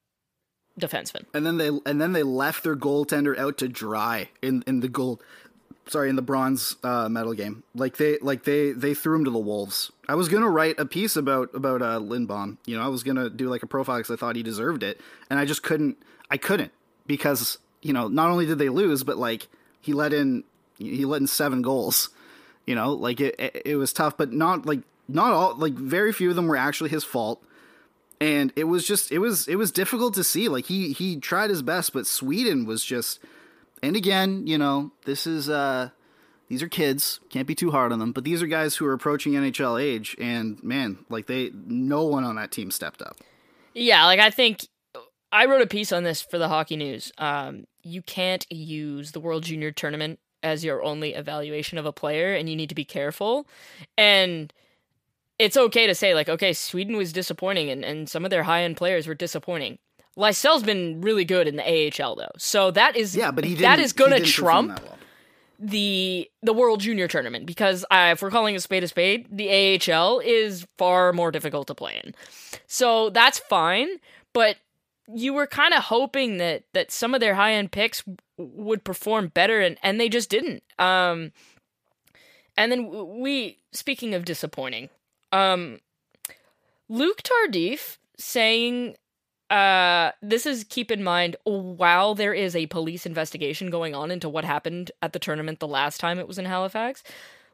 defenseman. 0.78 1.24
and 1.34 1.44
then 1.44 1.56
they 1.56 1.70
and 1.86 2.00
then 2.00 2.12
they 2.12 2.22
left 2.22 2.62
their 2.62 2.76
goaltender 2.76 3.36
out 3.36 3.58
to 3.58 3.66
dry 3.68 4.28
in 4.42 4.62
in 4.66 4.78
the 4.78 4.88
gold 4.88 5.22
sorry 5.86 6.08
in 6.08 6.16
the 6.16 6.22
bronze 6.22 6.76
uh, 6.82 7.08
medal 7.08 7.34
game. 7.34 7.62
Like 7.74 7.96
they 7.96 8.18
like 8.18 8.44
they 8.44 8.72
they 8.72 8.94
threw 8.94 9.16
him 9.16 9.24
to 9.24 9.30
the 9.30 9.38
wolves. 9.38 9.92
I 10.08 10.14
was 10.14 10.28
gonna 10.28 10.48
write 10.48 10.78
a 10.78 10.86
piece 10.86 11.16
about 11.16 11.54
about 11.54 11.82
uh 11.82 11.98
Lindbom. 11.98 12.58
You 12.66 12.76
know 12.76 12.82
i 12.82 12.88
was 12.88 13.02
gonna 13.02 13.30
do 13.30 13.48
like 13.48 13.62
a 13.62 13.66
profile 13.66 13.98
because 13.98 14.10
i 14.10 14.16
thought 14.16 14.36
he 14.36 14.42
deserved 14.42 14.82
it. 14.82 15.00
And 15.30 15.38
i 15.38 15.44
just 15.44 15.62
couldn't 15.62 15.96
i 16.30 16.36
couldn't. 16.36 16.72
Because 17.06 17.58
you 17.82 17.92
know 17.92 18.08
not 18.08 18.30
only 18.30 18.46
did 18.46 18.58
they 18.58 18.68
lose 18.68 19.04
but 19.04 19.18
like 19.18 19.48
he 19.80 19.92
let 19.92 20.12
in 20.12 20.44
he 20.78 21.04
let 21.04 21.20
in 21.20 21.26
seven 21.26 21.62
goals. 21.62 22.10
You 22.66 22.74
know 22.74 22.92
like 22.92 23.20
it 23.20 23.34
it, 23.38 23.62
it 23.64 23.76
was 23.76 23.92
tough 23.92 24.16
but 24.16 24.32
not 24.32 24.66
like 24.66 24.80
not 25.08 25.32
all 25.32 25.56
like 25.56 25.74
very 25.74 26.12
few 26.12 26.30
of 26.30 26.36
them 26.36 26.46
were 26.46 26.56
actually 26.56 26.90
his 26.90 27.04
fault. 27.04 27.42
And 28.20 28.52
it 28.56 28.64
was 28.64 28.86
just 28.86 29.12
it 29.12 29.18
was 29.18 29.48
it 29.48 29.56
was 29.56 29.70
difficult 29.70 30.14
to 30.14 30.24
see. 30.24 30.48
Like 30.48 30.66
he 30.66 30.92
he 30.92 31.18
tried 31.18 31.50
his 31.50 31.62
best 31.62 31.92
but 31.92 32.06
sweden 32.06 32.64
was 32.64 32.82
just 32.84 33.18
and 33.86 33.96
again 33.96 34.46
you 34.46 34.58
know 34.58 34.90
this 35.04 35.26
is 35.26 35.48
uh 35.48 35.88
these 36.48 36.62
are 36.62 36.68
kids 36.68 37.20
can't 37.30 37.46
be 37.46 37.54
too 37.54 37.70
hard 37.70 37.92
on 37.92 37.98
them 37.98 38.12
but 38.12 38.24
these 38.24 38.42
are 38.42 38.46
guys 38.46 38.76
who 38.76 38.86
are 38.86 38.92
approaching 38.92 39.32
nhl 39.32 39.80
age 39.80 40.16
and 40.18 40.62
man 40.62 40.98
like 41.08 41.26
they 41.26 41.50
no 41.66 42.04
one 42.04 42.24
on 42.24 42.36
that 42.36 42.50
team 42.50 42.70
stepped 42.70 43.02
up 43.02 43.16
Yeah, 43.74 44.06
like 44.06 44.20
I 44.20 44.30
think 44.30 44.66
I 45.32 45.46
wrote 45.46 45.62
a 45.62 45.66
piece 45.66 45.90
on 45.90 46.04
this 46.04 46.22
for 46.22 46.38
the 46.38 46.46
Hockey 46.46 46.76
News. 46.76 47.12
Um, 47.18 47.64
you 47.82 48.02
can't 48.02 48.46
use 48.50 49.10
the 49.10 49.18
World 49.18 49.42
Junior 49.42 49.72
Tournament 49.72 50.20
as 50.44 50.64
your 50.64 50.84
only 50.84 51.14
evaluation 51.14 51.76
of 51.76 51.86
a 51.86 51.92
player, 51.92 52.34
and 52.34 52.48
you 52.48 52.54
need 52.54 52.68
to 52.68 52.74
be 52.76 52.84
careful. 52.84 53.48
And 53.98 54.52
it's 55.40 55.56
okay 55.56 55.88
to 55.88 55.94
say 55.94 56.14
like, 56.14 56.28
okay, 56.28 56.52
Sweden 56.52 56.96
was 56.96 57.12
disappointing, 57.12 57.68
and, 57.68 57.84
and 57.84 58.08
some 58.08 58.24
of 58.24 58.30
their 58.30 58.44
high 58.44 58.62
end 58.62 58.76
players 58.76 59.08
were 59.08 59.14
disappointing. 59.14 59.78
Lysell's 60.16 60.62
been 60.62 61.00
really 61.00 61.24
good 61.24 61.48
in 61.48 61.56
the 61.56 61.62
AHL 62.02 62.14
though, 62.16 62.30
so 62.38 62.70
that 62.70 62.96
is 62.96 63.16
yeah 63.16 63.30
but 63.30 63.44
he 63.44 63.54
that 63.56 63.78
is 63.78 63.92
going 63.92 64.12
to 64.12 64.20
trump 64.24 64.80
well. 64.82 64.98
the 65.58 66.30
the 66.42 66.52
World 66.52 66.80
Junior 66.80 67.08
Tournament 67.08 67.46
because 67.46 67.84
uh, 67.90 68.10
if 68.12 68.22
we're 68.22 68.30
calling 68.30 68.54
a 68.56 68.60
spade 68.60 68.84
a 68.84 68.88
spade, 68.88 69.26
the 69.30 69.48
AHL 69.92 70.20
is 70.20 70.66
far 70.78 71.12
more 71.12 71.30
difficult 71.30 71.66
to 71.68 71.74
play 71.74 72.00
in. 72.04 72.14
So 72.66 73.10
that's 73.10 73.38
fine, 73.38 73.88
but 74.32 74.56
you 75.12 75.34
were 75.34 75.46
kind 75.46 75.74
of 75.74 75.84
hoping 75.84 76.38
that 76.38 76.64
that 76.72 76.90
some 76.90 77.14
of 77.14 77.20
their 77.20 77.34
high 77.34 77.52
end 77.54 77.72
picks 77.72 78.02
w- 78.02 78.16
would 78.38 78.84
perform 78.84 79.28
better, 79.28 79.60
and 79.60 79.76
and 79.82 80.00
they 80.00 80.08
just 80.08 80.30
didn't. 80.30 80.62
Um, 80.78 81.32
and 82.56 82.70
then 82.70 83.18
we 83.20 83.58
speaking 83.72 84.14
of 84.14 84.24
disappointing, 84.24 84.88
um, 85.32 85.80
Luc 86.88 87.22
Tardif 87.22 87.98
saying 88.16 88.96
uh 89.50 90.10
this 90.22 90.46
is 90.46 90.64
keep 90.68 90.90
in 90.90 91.04
mind 91.04 91.36
while 91.44 92.14
there 92.14 92.32
is 92.34 92.56
a 92.56 92.66
police 92.66 93.04
investigation 93.04 93.70
going 93.70 93.94
on 93.94 94.10
into 94.10 94.28
what 94.28 94.44
happened 94.44 94.90
at 95.02 95.12
the 95.12 95.18
tournament 95.18 95.60
the 95.60 95.68
last 95.68 96.00
time 96.00 96.18
it 96.18 96.28
was 96.28 96.38
in 96.38 96.46
Halifax 96.46 97.02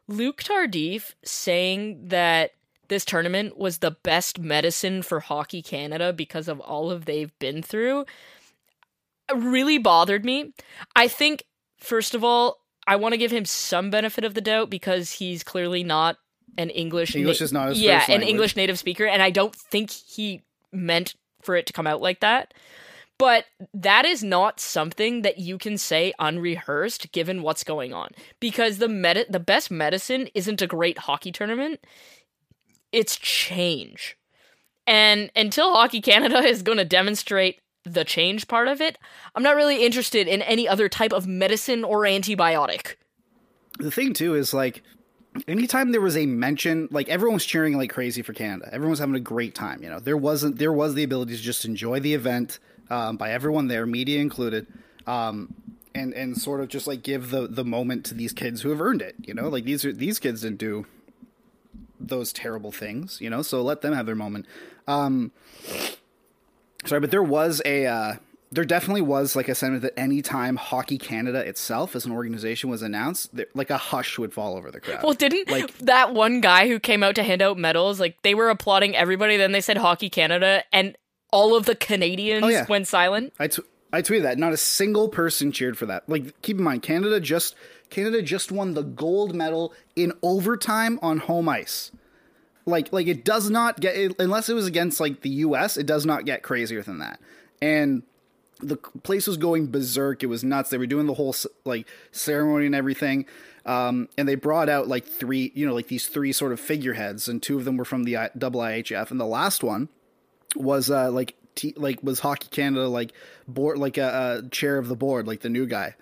Luc 0.07 0.41
Tardif 0.41 1.13
saying 1.23 2.07
that 2.07 2.51
this 2.87 3.05
tournament 3.05 3.57
was 3.57 3.77
the 3.77 3.91
best 3.91 4.39
medicine 4.39 5.01
for 5.01 5.21
Hockey 5.21 5.61
Canada 5.61 6.11
because 6.11 6.47
of 6.47 6.59
all 6.59 6.91
of 6.91 7.05
they've 7.05 7.37
been 7.39 7.61
through 7.61 8.05
really 9.35 9.77
bothered 9.77 10.25
me. 10.25 10.53
I 10.95 11.07
think 11.07 11.43
first 11.77 12.15
of 12.15 12.23
all, 12.23 12.57
I 12.87 12.95
want 12.95 13.13
to 13.13 13.17
give 13.17 13.31
him 13.31 13.45
some 13.45 13.89
benefit 13.89 14.23
of 14.23 14.33
the 14.33 14.41
doubt 14.41 14.69
because 14.69 15.11
he's 15.11 15.43
clearly 15.43 15.83
not 15.83 16.17
an 16.57 16.69
English 16.69 17.15
English 17.15 17.41
is 17.41 17.53
not 17.53 17.75
yeah 17.75 18.03
an. 18.09 18.21
English 18.21 18.55
native 18.55 18.77
speaker, 18.77 19.05
and 19.05 19.21
I 19.21 19.29
don't 19.29 19.55
think 19.55 19.89
he 19.91 20.41
meant 20.73 21.15
for 21.43 21.55
it 21.55 21.65
to 21.67 21.73
come 21.73 21.87
out 21.87 22.01
like 22.01 22.19
that. 22.21 22.53
But 23.17 23.45
that 23.73 24.05
is 24.05 24.23
not 24.23 24.59
something 24.59 25.21
that 25.21 25.37
you 25.37 25.59
can 25.59 25.77
say 25.77 26.11
unrehearsed 26.17 27.11
given 27.11 27.43
what's 27.43 27.63
going 27.63 27.93
on. 27.93 28.09
Because 28.39 28.79
the 28.79 28.87
medi- 28.87 29.27
the 29.29 29.39
best 29.39 29.69
medicine 29.69 30.27
isn't 30.33 30.61
a 30.61 30.67
great 30.67 30.97
hockey 30.97 31.31
tournament. 31.31 31.85
It's 32.91 33.17
change. 33.17 34.17
And 34.87 35.31
until 35.35 35.73
Hockey 35.73 36.01
Canada 36.01 36.37
is 36.43 36.63
going 36.63 36.79
to 36.79 36.85
demonstrate 36.85 37.61
the 37.83 38.03
change 38.03 38.47
part 38.47 38.67
of 38.67 38.81
it, 38.81 38.97
I'm 39.35 39.43
not 39.43 39.55
really 39.55 39.85
interested 39.85 40.27
in 40.27 40.41
any 40.41 40.67
other 40.67 40.89
type 40.89 41.13
of 41.13 41.27
medicine 41.27 41.83
or 41.83 42.01
antibiotic. 42.01 42.95
the 43.77 43.91
thing 43.91 44.13
too 44.13 44.33
is 44.35 44.53
like 44.53 44.81
anytime 45.47 45.91
there 45.91 46.01
was 46.01 46.17
a 46.17 46.25
mention 46.25 46.87
like 46.91 47.07
everyone 47.09 47.35
was 47.35 47.45
cheering 47.45 47.77
like 47.77 47.89
crazy 47.89 48.21
for 48.21 48.33
canada 48.33 48.67
everyone 48.67 48.91
was 48.91 48.99
having 48.99 49.15
a 49.15 49.19
great 49.19 49.55
time 49.55 49.81
you 49.81 49.89
know 49.89 49.99
there 49.99 50.17
wasn't 50.17 50.57
there 50.57 50.73
was 50.73 50.93
the 50.93 51.03
ability 51.03 51.35
to 51.35 51.41
just 51.41 51.63
enjoy 51.65 51.99
the 51.99 52.13
event 52.13 52.59
um, 52.89 53.15
by 53.15 53.31
everyone 53.31 53.67
there 53.67 53.85
media 53.85 54.19
included 54.19 54.67
um, 55.07 55.53
and 55.95 56.13
and 56.13 56.37
sort 56.37 56.59
of 56.59 56.67
just 56.67 56.85
like 56.85 57.01
give 57.01 57.29
the 57.29 57.47
the 57.47 57.63
moment 57.63 58.03
to 58.05 58.13
these 58.13 58.33
kids 58.33 58.61
who 58.61 58.69
have 58.69 58.81
earned 58.81 59.01
it 59.01 59.15
you 59.21 59.33
know 59.33 59.47
like 59.47 59.63
these 59.63 59.85
are 59.85 59.93
these 59.93 60.19
kids 60.19 60.41
didn't 60.41 60.57
do 60.57 60.85
those 62.07 62.33
terrible 62.33 62.71
things, 62.71 63.19
you 63.21 63.29
know. 63.29 63.41
So 63.41 63.61
let 63.61 63.81
them 63.81 63.93
have 63.93 64.05
their 64.05 64.15
moment. 64.15 64.45
Um, 64.87 65.31
sorry, 66.85 67.01
but 67.01 67.11
there 67.11 67.23
was 67.23 67.61
a 67.65 67.85
uh, 67.85 68.15
there 68.51 68.65
definitely 68.65 69.01
was 69.01 69.35
like 69.35 69.47
a 69.47 69.55
sentiment 69.55 69.83
that 69.83 69.97
anytime 69.97 70.57
Hockey 70.57 70.97
Canada 70.97 71.39
itself 71.39 71.95
as 71.95 72.05
an 72.05 72.11
organization 72.11 72.69
was 72.69 72.81
announced, 72.81 73.33
there, 73.35 73.45
like 73.53 73.69
a 73.69 73.77
hush 73.77 74.19
would 74.19 74.33
fall 74.33 74.57
over 74.57 74.69
the 74.71 74.79
crowd. 74.81 75.03
Well, 75.03 75.13
didn't 75.13 75.49
like 75.49 75.77
that 75.79 76.13
one 76.13 76.41
guy 76.41 76.67
who 76.67 76.79
came 76.79 77.01
out 77.03 77.15
to 77.15 77.23
hand 77.23 77.41
out 77.41 77.57
medals, 77.57 77.99
like 77.99 78.21
they 78.23 78.35
were 78.35 78.49
applauding 78.49 78.95
everybody, 78.95 79.37
then 79.37 79.53
they 79.53 79.61
said 79.61 79.77
Hockey 79.77 80.09
Canada, 80.09 80.63
and 80.73 80.97
all 81.31 81.55
of 81.55 81.65
the 81.65 81.75
Canadians 81.75 82.43
Oh, 82.43 82.49
yeah. 82.49 82.65
went 82.67 82.87
silent? 82.87 83.31
I, 83.39 83.47
t- 83.47 83.61
I 83.93 84.01
tweeted 84.01 84.23
that. 84.23 84.37
Not 84.37 84.51
a 84.51 84.57
single 84.57 85.07
person 85.07 85.53
cheered 85.53 85.77
for 85.77 85.85
that. 85.85 86.09
Like, 86.09 86.41
keep 86.41 86.57
in 86.57 86.63
mind, 86.63 86.81
Canada 86.81 87.21
just 87.21 87.55
Canada 87.89 88.21
just 88.21 88.51
won 88.51 88.73
the 88.73 88.83
gold 88.83 89.33
medal 89.33 89.73
in 89.95 90.11
overtime 90.21 90.99
on 91.01 91.19
home 91.19 91.47
ice. 91.47 91.91
Like, 92.65 92.91
like 92.91 93.07
it 93.07 93.23
does 93.23 93.49
not 93.49 93.79
get 93.79 93.95
it, 93.95 94.15
unless 94.19 94.49
it 94.49 94.53
was 94.53 94.67
against 94.67 94.99
like 94.99 95.21
the 95.21 95.29
U.S. 95.29 95.77
It 95.77 95.85
does 95.85 96.05
not 96.05 96.25
get 96.25 96.43
crazier 96.43 96.81
than 96.83 96.99
that. 96.99 97.19
And 97.61 98.03
the 98.61 98.77
place 98.77 99.27
was 99.27 99.37
going 99.37 99.71
berserk. 99.71 100.23
It 100.23 100.27
was 100.27 100.43
nuts. 100.43 100.69
They 100.69 100.77
were 100.77 100.87
doing 100.87 101.07
the 101.07 101.13
whole 101.13 101.35
like 101.65 101.87
ceremony 102.11 102.65
and 102.65 102.75
everything. 102.75 103.25
Um, 103.65 104.09
and 104.17 104.27
they 104.27 104.35
brought 104.35 104.69
out 104.69 104.87
like 104.87 105.05
three, 105.05 105.51
you 105.53 105.67
know, 105.67 105.73
like 105.73 105.87
these 105.87 106.07
three 106.07 106.31
sort 106.31 106.51
of 106.51 106.59
figureheads, 106.59 107.27
and 107.27 107.41
two 107.41 107.57
of 107.57 107.65
them 107.65 107.77
were 107.77 107.85
from 107.85 108.03
the 108.03 108.17
I- 108.17 108.29
double 108.37 108.61
IHF, 108.61 109.11
and 109.11 109.19
the 109.19 109.25
last 109.25 109.63
one 109.63 109.89
was 110.55 110.89
uh 110.89 111.11
like 111.11 111.35
t- 111.55 111.73
like 111.77 112.01
was 112.03 112.19
Hockey 112.21 112.47
Canada 112.49 112.87
like 112.87 113.13
board 113.47 113.77
like 113.77 113.97
a, 113.97 114.43
a 114.43 114.49
chair 114.49 114.77
of 114.77 114.87
the 114.87 114.95
board 114.95 115.27
like 115.27 115.41
the 115.41 115.49
new 115.49 115.65
guy, 115.65 115.95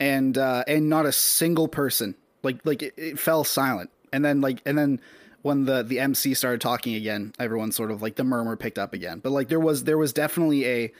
and 0.00 0.36
uh 0.38 0.64
and 0.66 0.88
not 0.88 1.06
a 1.06 1.12
single 1.12 1.68
person 1.68 2.14
like 2.42 2.64
like 2.64 2.82
it, 2.82 2.94
it 2.96 3.18
fell 3.18 3.44
silent, 3.44 3.90
and 4.12 4.24
then 4.24 4.40
like 4.40 4.60
and 4.64 4.76
then 4.78 5.00
when 5.42 5.64
the 5.64 5.82
the 5.82 5.98
MC 6.00 6.34
started 6.34 6.60
talking 6.60 6.94
again, 6.94 7.32
everyone 7.38 7.72
sort 7.72 7.90
of 7.90 8.00
like 8.00 8.16
the 8.16 8.24
murmur 8.24 8.56
picked 8.56 8.78
up 8.78 8.94
again, 8.94 9.18
but 9.18 9.30
like 9.30 9.48
there 9.48 9.60
was 9.60 9.84
there 9.84 9.98
was 9.98 10.12
definitely 10.12 10.66
a 10.66 10.92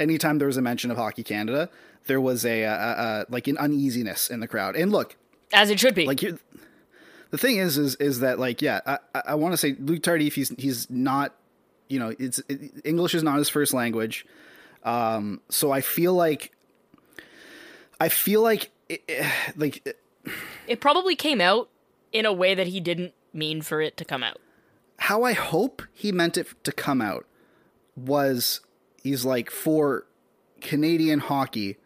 anytime 0.00 0.38
there 0.38 0.48
was 0.48 0.56
a 0.56 0.62
mention 0.62 0.90
of 0.90 0.96
Hockey 0.96 1.22
Canada, 1.22 1.68
there 2.06 2.20
was 2.20 2.44
a, 2.44 2.62
a, 2.62 2.72
a 2.72 3.26
like 3.28 3.46
an 3.46 3.56
uneasiness 3.58 4.28
in 4.30 4.40
the 4.40 4.48
crowd, 4.48 4.74
and 4.74 4.90
look 4.90 5.16
As 5.52 5.70
it 5.70 5.78
should 5.78 5.94
be. 5.94 6.06
like 6.06 6.20
the 6.20 7.38
thing 7.38 7.58
is 7.58 7.78
is 7.78 7.94
is 7.96 8.18
that 8.20 8.40
like 8.40 8.60
yeah 8.60 8.80
i 8.86 8.98
i, 9.26 9.34
want 9.36 9.52
to 9.52 9.56
say 9.56 9.76
Luc 9.78 10.00
Tardif 10.02 10.32
he's 10.32 10.48
he's 10.58 10.90
not 10.90 11.36
you 11.88 12.00
know 12.00 12.12
it's 12.18 12.40
it, 12.48 12.72
english 12.84 13.14
is 13.14 13.22
not 13.22 13.38
his 13.38 13.48
first 13.48 13.72
language 13.72 14.26
um 14.82 15.40
so 15.48 15.70
i 15.70 15.80
feel 15.80 16.12
like 16.14 16.50
i 18.00 18.08
feel 18.08 18.42
like 18.42 18.72
it, 18.88 19.02
it- 19.06 19.26
like 19.56 19.86
it- 19.86 19.96
it 20.66 20.80
probably 20.80 21.14
came 21.16 21.40
out 21.40 21.68
in 22.12 22.26
a 22.26 22.32
way 22.32 22.54
that 22.54 22.66
he 22.66 22.80
didn't 22.80 23.14
mean 23.32 23.62
for 23.62 23.80
it 23.80 23.96
to 23.96 24.04
come 24.04 24.22
out. 24.24 24.38
how 24.98 25.22
i 25.22 25.32
hope 25.32 25.82
he 25.92 26.10
meant 26.10 26.36
it 26.36 26.48
to 26.64 26.72
come 26.72 27.00
out 27.00 27.26
was 27.96 28.60
he's 29.02 29.24
like 29.24 29.50
for 29.50 30.06
canadian 30.60 31.20
hockey 31.20 31.76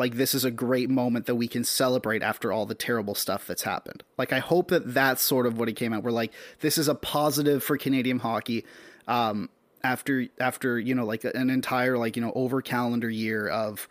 like 0.00 0.14
this 0.14 0.34
is 0.34 0.44
a 0.44 0.50
great 0.50 0.88
moment 0.88 1.26
that 1.26 1.34
we 1.34 1.46
can 1.46 1.62
celebrate 1.62 2.22
after 2.22 2.52
all 2.52 2.64
the 2.64 2.74
terrible 2.74 3.14
stuff 3.14 3.46
that's 3.46 3.62
happened. 3.62 4.02
Like 4.16 4.32
I 4.32 4.38
hope 4.38 4.68
that 4.68 4.94
that's 4.94 5.22
sort 5.22 5.46
of 5.46 5.58
what 5.58 5.68
it 5.68 5.74
came 5.74 5.92
out. 5.92 6.02
We're 6.02 6.10
like 6.10 6.32
this 6.60 6.78
is 6.78 6.88
a 6.88 6.94
positive 6.94 7.62
for 7.62 7.76
Canadian 7.76 8.18
hockey 8.18 8.64
um, 9.06 9.50
after 9.84 10.26
after 10.38 10.78
you 10.78 10.94
know 10.94 11.04
like 11.04 11.24
an 11.24 11.50
entire 11.50 11.98
like 11.98 12.16
you 12.16 12.22
know 12.22 12.32
over 12.34 12.62
calendar 12.62 13.10
year 13.10 13.46
of 13.48 13.88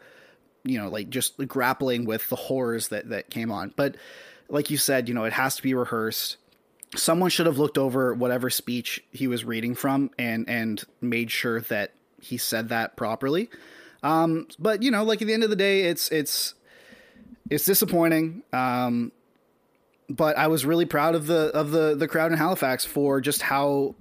you 0.63 0.79
know 0.81 0.89
like 0.89 1.09
just 1.09 1.37
grappling 1.47 2.05
with 2.05 2.27
the 2.29 2.35
horrors 2.35 2.87
that 2.87 3.09
that 3.09 3.29
came 3.29 3.51
on. 3.51 3.73
But 3.75 3.95
like 4.49 4.71
you 4.71 4.77
said, 4.77 5.07
you 5.07 5.13
know 5.13 5.25
it 5.25 5.33
has 5.33 5.57
to 5.57 5.63
be 5.63 5.73
rehearsed. 5.73 6.37
Someone 6.95 7.29
should 7.29 7.45
have 7.45 7.59
looked 7.59 7.77
over 7.77 8.15
whatever 8.15 8.49
speech 8.49 9.03
he 9.11 9.27
was 9.27 9.45
reading 9.45 9.75
from 9.75 10.09
and 10.17 10.49
and 10.49 10.83
made 11.01 11.29
sure 11.29 11.61
that 11.61 11.93
he 12.21 12.37
said 12.37 12.69
that 12.69 12.95
properly. 12.95 13.49
Um, 14.03 14.47
but 14.57 14.83
you 14.83 14.91
know, 14.91 15.03
like 15.03 15.21
at 15.21 15.27
the 15.27 15.33
end 15.33 15.43
of 15.43 15.49
the 15.49 15.55
day, 15.55 15.81
it's 15.83 16.11
it's 16.11 16.53
it's 17.49 17.65
disappointing. 17.65 18.43
Um, 18.53 19.11
but 20.09 20.37
I 20.37 20.47
was 20.47 20.65
really 20.65 20.85
proud 20.85 21.15
of 21.15 21.27
the 21.27 21.51
of 21.53 21.71
the 21.71 21.95
the 21.95 22.07
crowd 22.07 22.31
in 22.31 22.37
Halifax 22.37 22.85
for 22.85 23.21
just 23.21 23.41
how 23.41 23.95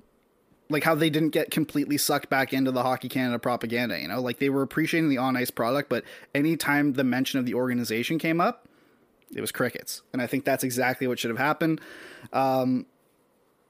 like 0.70 0.84
how 0.84 0.94
they 0.94 1.10
didn't 1.10 1.30
get 1.30 1.50
completely 1.50 1.98
sucked 1.98 2.28
back 2.28 2.52
into 2.52 2.70
the 2.70 2.82
Hockey 2.82 3.08
Canada 3.08 3.38
propaganda. 3.38 3.98
You 4.00 4.08
know, 4.08 4.20
like 4.20 4.38
they 4.38 4.50
were 4.50 4.62
appreciating 4.62 5.08
the 5.08 5.18
on 5.18 5.36
ice 5.36 5.50
product, 5.50 5.88
but 5.88 6.04
anytime 6.34 6.94
the 6.94 7.04
mention 7.04 7.38
of 7.38 7.46
the 7.46 7.54
organization 7.54 8.18
came 8.18 8.40
up, 8.40 8.68
it 9.34 9.40
was 9.40 9.52
crickets. 9.52 10.02
And 10.12 10.20
I 10.22 10.26
think 10.26 10.44
that's 10.44 10.64
exactly 10.64 11.06
what 11.06 11.18
should 11.18 11.30
have 11.30 11.38
happened. 11.38 11.80
Um, 12.32 12.86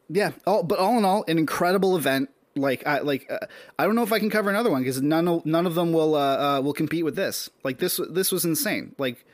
yeah, 0.08 0.32
all, 0.46 0.62
but 0.62 0.78
all 0.78 0.96
in 0.98 1.04
all, 1.04 1.24
an 1.28 1.38
incredible 1.38 1.96
event. 1.96 2.30
Like 2.60 2.86
I 2.86 3.00
like 3.00 3.30
uh, 3.30 3.38
I 3.78 3.84
don't 3.84 3.94
know 3.94 4.02
if 4.02 4.12
I 4.12 4.18
can 4.18 4.30
cover 4.30 4.50
another 4.50 4.70
one 4.70 4.82
because 4.82 5.00
none 5.00 5.28
of, 5.28 5.46
none 5.46 5.66
of 5.66 5.74
them 5.74 5.92
will 5.92 6.14
uh, 6.14 6.58
uh, 6.58 6.60
will 6.60 6.72
compete 6.72 7.04
with 7.04 7.16
this. 7.16 7.50
Like 7.64 7.78
this 7.78 8.00
this 8.10 8.30
was 8.32 8.44
insane. 8.44 8.94
Like 8.98 9.24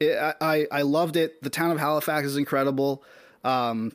it, 0.00 0.16
I 0.40 0.66
I 0.70 0.82
loved 0.82 1.16
it. 1.16 1.42
The 1.42 1.50
town 1.50 1.70
of 1.70 1.78
Halifax 1.78 2.26
is 2.26 2.36
incredible. 2.36 3.02
Um, 3.42 3.92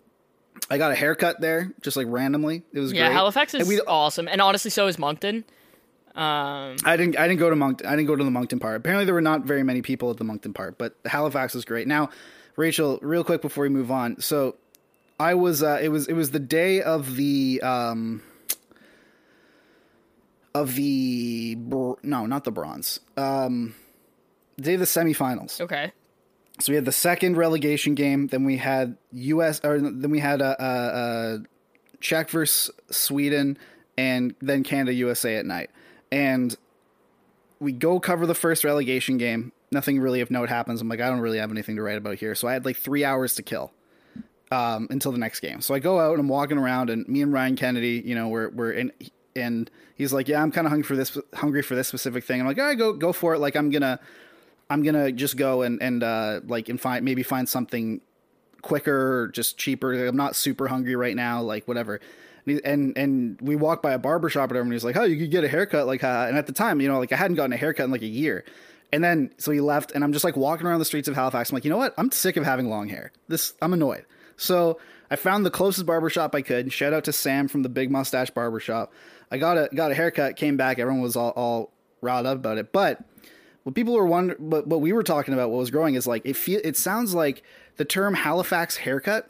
I 0.69 0.77
got 0.77 0.91
a 0.91 0.95
haircut 0.95 1.41
there 1.41 1.71
just 1.81 1.97
like 1.97 2.07
randomly. 2.09 2.63
It 2.73 2.79
was 2.79 2.91
Yeah, 2.91 3.07
great. 3.07 3.13
Halifax 3.13 3.53
is 3.53 3.61
And 3.61 3.69
we, 3.69 3.81
awesome, 3.81 4.27
and 4.27 4.41
honestly, 4.41 4.71
so 4.71 4.87
is 4.87 4.99
Moncton. 4.99 5.45
Um, 6.15 6.75
I 6.83 6.97
didn't. 6.97 7.17
I 7.17 7.27
didn't 7.27 7.39
go 7.39 7.49
to 7.49 7.55
Moncton. 7.55 7.87
I 7.87 7.95
didn't 7.95 8.07
go 8.07 8.15
to 8.15 8.23
the 8.23 8.31
Moncton 8.31 8.59
part. 8.59 8.75
Apparently, 8.75 9.05
there 9.05 9.13
were 9.13 9.21
not 9.21 9.45
very 9.45 9.63
many 9.63 9.81
people 9.81 10.09
at 10.11 10.17
the 10.17 10.23
Moncton 10.23 10.53
part, 10.53 10.77
but 10.77 10.95
Halifax 11.05 11.53
was 11.53 11.65
great. 11.65 11.87
Now, 11.87 12.09
Rachel, 12.55 12.99
real 13.01 13.23
quick 13.23 13.41
before 13.41 13.61
we 13.61 13.69
move 13.69 13.89
on. 13.89 14.19
So, 14.19 14.55
I 15.19 15.35
was. 15.35 15.63
Uh, 15.63 15.79
it 15.81 15.89
was. 15.89 16.07
It 16.07 16.13
was 16.13 16.31
the 16.31 16.39
day 16.39 16.81
of 16.81 17.15
the. 17.15 17.61
Um, 17.61 18.21
of 20.53 20.75
the 20.75 21.55
br- 21.55 21.93
no, 22.03 22.25
not 22.25 22.43
the 22.43 22.51
bronze. 22.51 22.99
Um, 23.17 23.75
the 24.57 24.63
day 24.63 24.73
of 24.75 24.79
the 24.79 24.85
semifinals. 24.85 25.62
okay. 25.62 25.91
So 26.62 26.73
we 26.73 26.75
had 26.75 26.85
the 26.85 26.91
second 26.91 27.38
relegation 27.38 27.95
game. 27.95 28.27
Then 28.27 28.43
we 28.43 28.57
had 28.57 28.97
U.S. 29.13 29.62
or 29.63 29.79
then 29.79 30.12
we 30.12 30.19
had 30.19 30.41
a, 30.41 30.62
a, 30.62 30.65
a 30.65 31.39
Czech 32.01 32.29
versus 32.29 32.69
Sweden, 32.91 33.57
and 33.97 34.35
then 34.41 34.63
Canada 34.63 34.93
USA 34.93 35.38
at 35.38 35.45
night. 35.45 35.69
And 36.12 36.55
we 37.59 37.71
go 37.71 37.99
cover 37.99 38.25
the 38.25 38.35
first 38.35 38.63
relegation 38.63 39.17
game. 39.17 39.53
Nothing 39.71 39.99
really 39.99 40.21
of 40.21 40.31
note 40.31 40.49
happens. 40.49 40.81
I'm 40.81 40.89
like, 40.89 40.99
I 40.99 41.09
don't 41.09 41.19
really 41.19 41.38
have 41.38 41.51
anything 41.51 41.75
to 41.75 41.81
write 41.81 41.97
about 41.97 42.15
here. 42.15 42.35
So 42.35 42.47
I 42.47 42.53
had 42.53 42.65
like 42.65 42.77
three 42.77 43.05
hours 43.05 43.35
to 43.35 43.43
kill 43.43 43.71
um, 44.51 44.88
until 44.89 45.12
the 45.12 45.17
next 45.17 45.39
game. 45.41 45.62
So 45.62 45.73
I 45.73 45.79
go 45.79 45.99
out 45.99 46.12
and 46.12 46.21
I'm 46.21 46.27
walking 46.27 46.57
around, 46.57 46.89
and 46.89 47.07
me 47.07 47.21
and 47.21 47.31
Ryan 47.31 47.55
Kennedy, 47.55 48.01
you 48.05 48.15
know, 48.15 48.27
we're 48.27 48.49
we're 48.49 48.71
in, 48.71 48.91
and 49.35 49.69
he's 49.95 50.13
like, 50.13 50.27
yeah, 50.27 50.41
I'm 50.41 50.51
kind 50.51 50.65
of 50.65 50.71
hungry 50.71 50.85
for 50.85 50.95
this 50.95 51.17
hungry 51.33 51.61
for 51.61 51.75
this 51.75 51.87
specific 51.87 52.23
thing. 52.23 52.39
I'm 52.39 52.47
like, 52.47 52.57
all 52.57 52.65
right, 52.65 52.77
go 52.77 52.93
go 52.93 53.13
for 53.13 53.33
it. 53.35 53.39
Like 53.39 53.55
I'm 53.55 53.69
gonna 53.69 53.99
I'm 54.69 54.83
gonna 54.83 55.11
just 55.11 55.37
go 55.37 55.61
and 55.61 55.81
and 55.81 56.03
uh, 56.03 56.41
like 56.45 56.69
and 56.69 56.79
find 56.79 57.03
maybe 57.03 57.23
find 57.23 57.47
something 57.47 58.01
quicker 58.61 59.23
or 59.23 59.27
just 59.29 59.57
cheaper. 59.57 59.95
Like, 59.95 60.09
I'm 60.09 60.17
not 60.17 60.35
super 60.35 60.67
hungry 60.67 60.95
right 60.95 61.15
now. 61.15 61.41
Like 61.41 61.67
whatever. 61.67 61.99
And, 62.45 62.55
he, 62.55 62.63
and 62.63 62.97
and 62.97 63.41
we 63.41 63.55
walked 63.55 63.83
by 63.83 63.91
a 63.91 63.99
barber 63.99 64.29
shop 64.29 64.43
or 64.43 64.53
whatever, 64.53 64.63
and 64.63 64.73
he's 64.73 64.85
like, 64.85 64.97
"Oh, 64.97 65.03
you 65.03 65.17
could 65.17 65.31
get 65.31 65.43
a 65.43 65.47
haircut." 65.49 65.87
Like, 65.87 66.03
uh, 66.03 66.25
and 66.27 66.37
at 66.37 66.47
the 66.47 66.53
time, 66.53 66.81
you 66.81 66.87
know, 66.87 66.99
like 66.99 67.11
I 67.11 67.15
hadn't 67.15 67.35
gotten 67.35 67.53
a 67.53 67.57
haircut 67.57 67.85
in 67.85 67.91
like 67.91 68.01
a 68.01 68.07
year. 68.07 68.45
And 68.91 69.03
then 69.03 69.31
so 69.37 69.51
he 69.51 69.61
left, 69.61 69.91
and 69.91 70.03
I'm 70.03 70.13
just 70.13 70.25
like 70.25 70.35
walking 70.35 70.65
around 70.65 70.79
the 70.79 70.85
streets 70.85 71.07
of 71.07 71.15
Halifax. 71.15 71.51
I'm 71.51 71.55
like, 71.55 71.63
you 71.63 71.69
know 71.69 71.77
what? 71.77 71.93
I'm 71.97 72.11
sick 72.11 72.37
of 72.37 72.43
having 72.43 72.69
long 72.69 72.89
hair. 72.89 73.11
This 73.27 73.53
I'm 73.61 73.73
annoyed. 73.73 74.05
So 74.35 74.79
I 75.11 75.15
found 75.15 75.45
the 75.45 75.51
closest 75.51 75.85
barber 75.85 76.09
shop 76.09 76.33
I 76.33 76.41
could. 76.41 76.71
Shout 76.71 76.93
out 76.93 77.03
to 77.05 77.13
Sam 77.13 77.47
from 77.47 77.63
the 77.63 77.69
Big 77.69 77.91
Mustache 77.91 78.29
Barber 78.29 78.59
Shop. 78.59 78.93
I 79.31 79.37
got 79.37 79.57
a 79.57 79.69
got 79.73 79.91
a 79.91 79.95
haircut. 79.95 80.35
Came 80.35 80.57
back. 80.57 80.79
Everyone 80.79 81.01
was 81.01 81.15
all 81.15 81.31
all 81.31 81.71
riled 82.01 82.25
up 82.25 82.37
about 82.37 82.57
it, 82.57 82.71
but 82.71 83.03
what 83.63 83.75
people 83.75 83.93
were 83.93 84.05
wondering, 84.05 84.49
what, 84.49 84.67
what 84.67 84.81
we 84.81 84.93
were 84.93 85.03
talking 85.03 85.33
about, 85.33 85.51
what 85.51 85.59
was 85.59 85.69
growing 85.69 85.95
is 85.95 86.07
like 86.07 86.21
it 86.25 86.35
feel. 86.35 86.61
It 86.63 86.77
sounds 86.77 87.13
like 87.13 87.43
the 87.77 87.85
term 87.85 88.13
Halifax 88.13 88.77
haircut. 88.77 89.29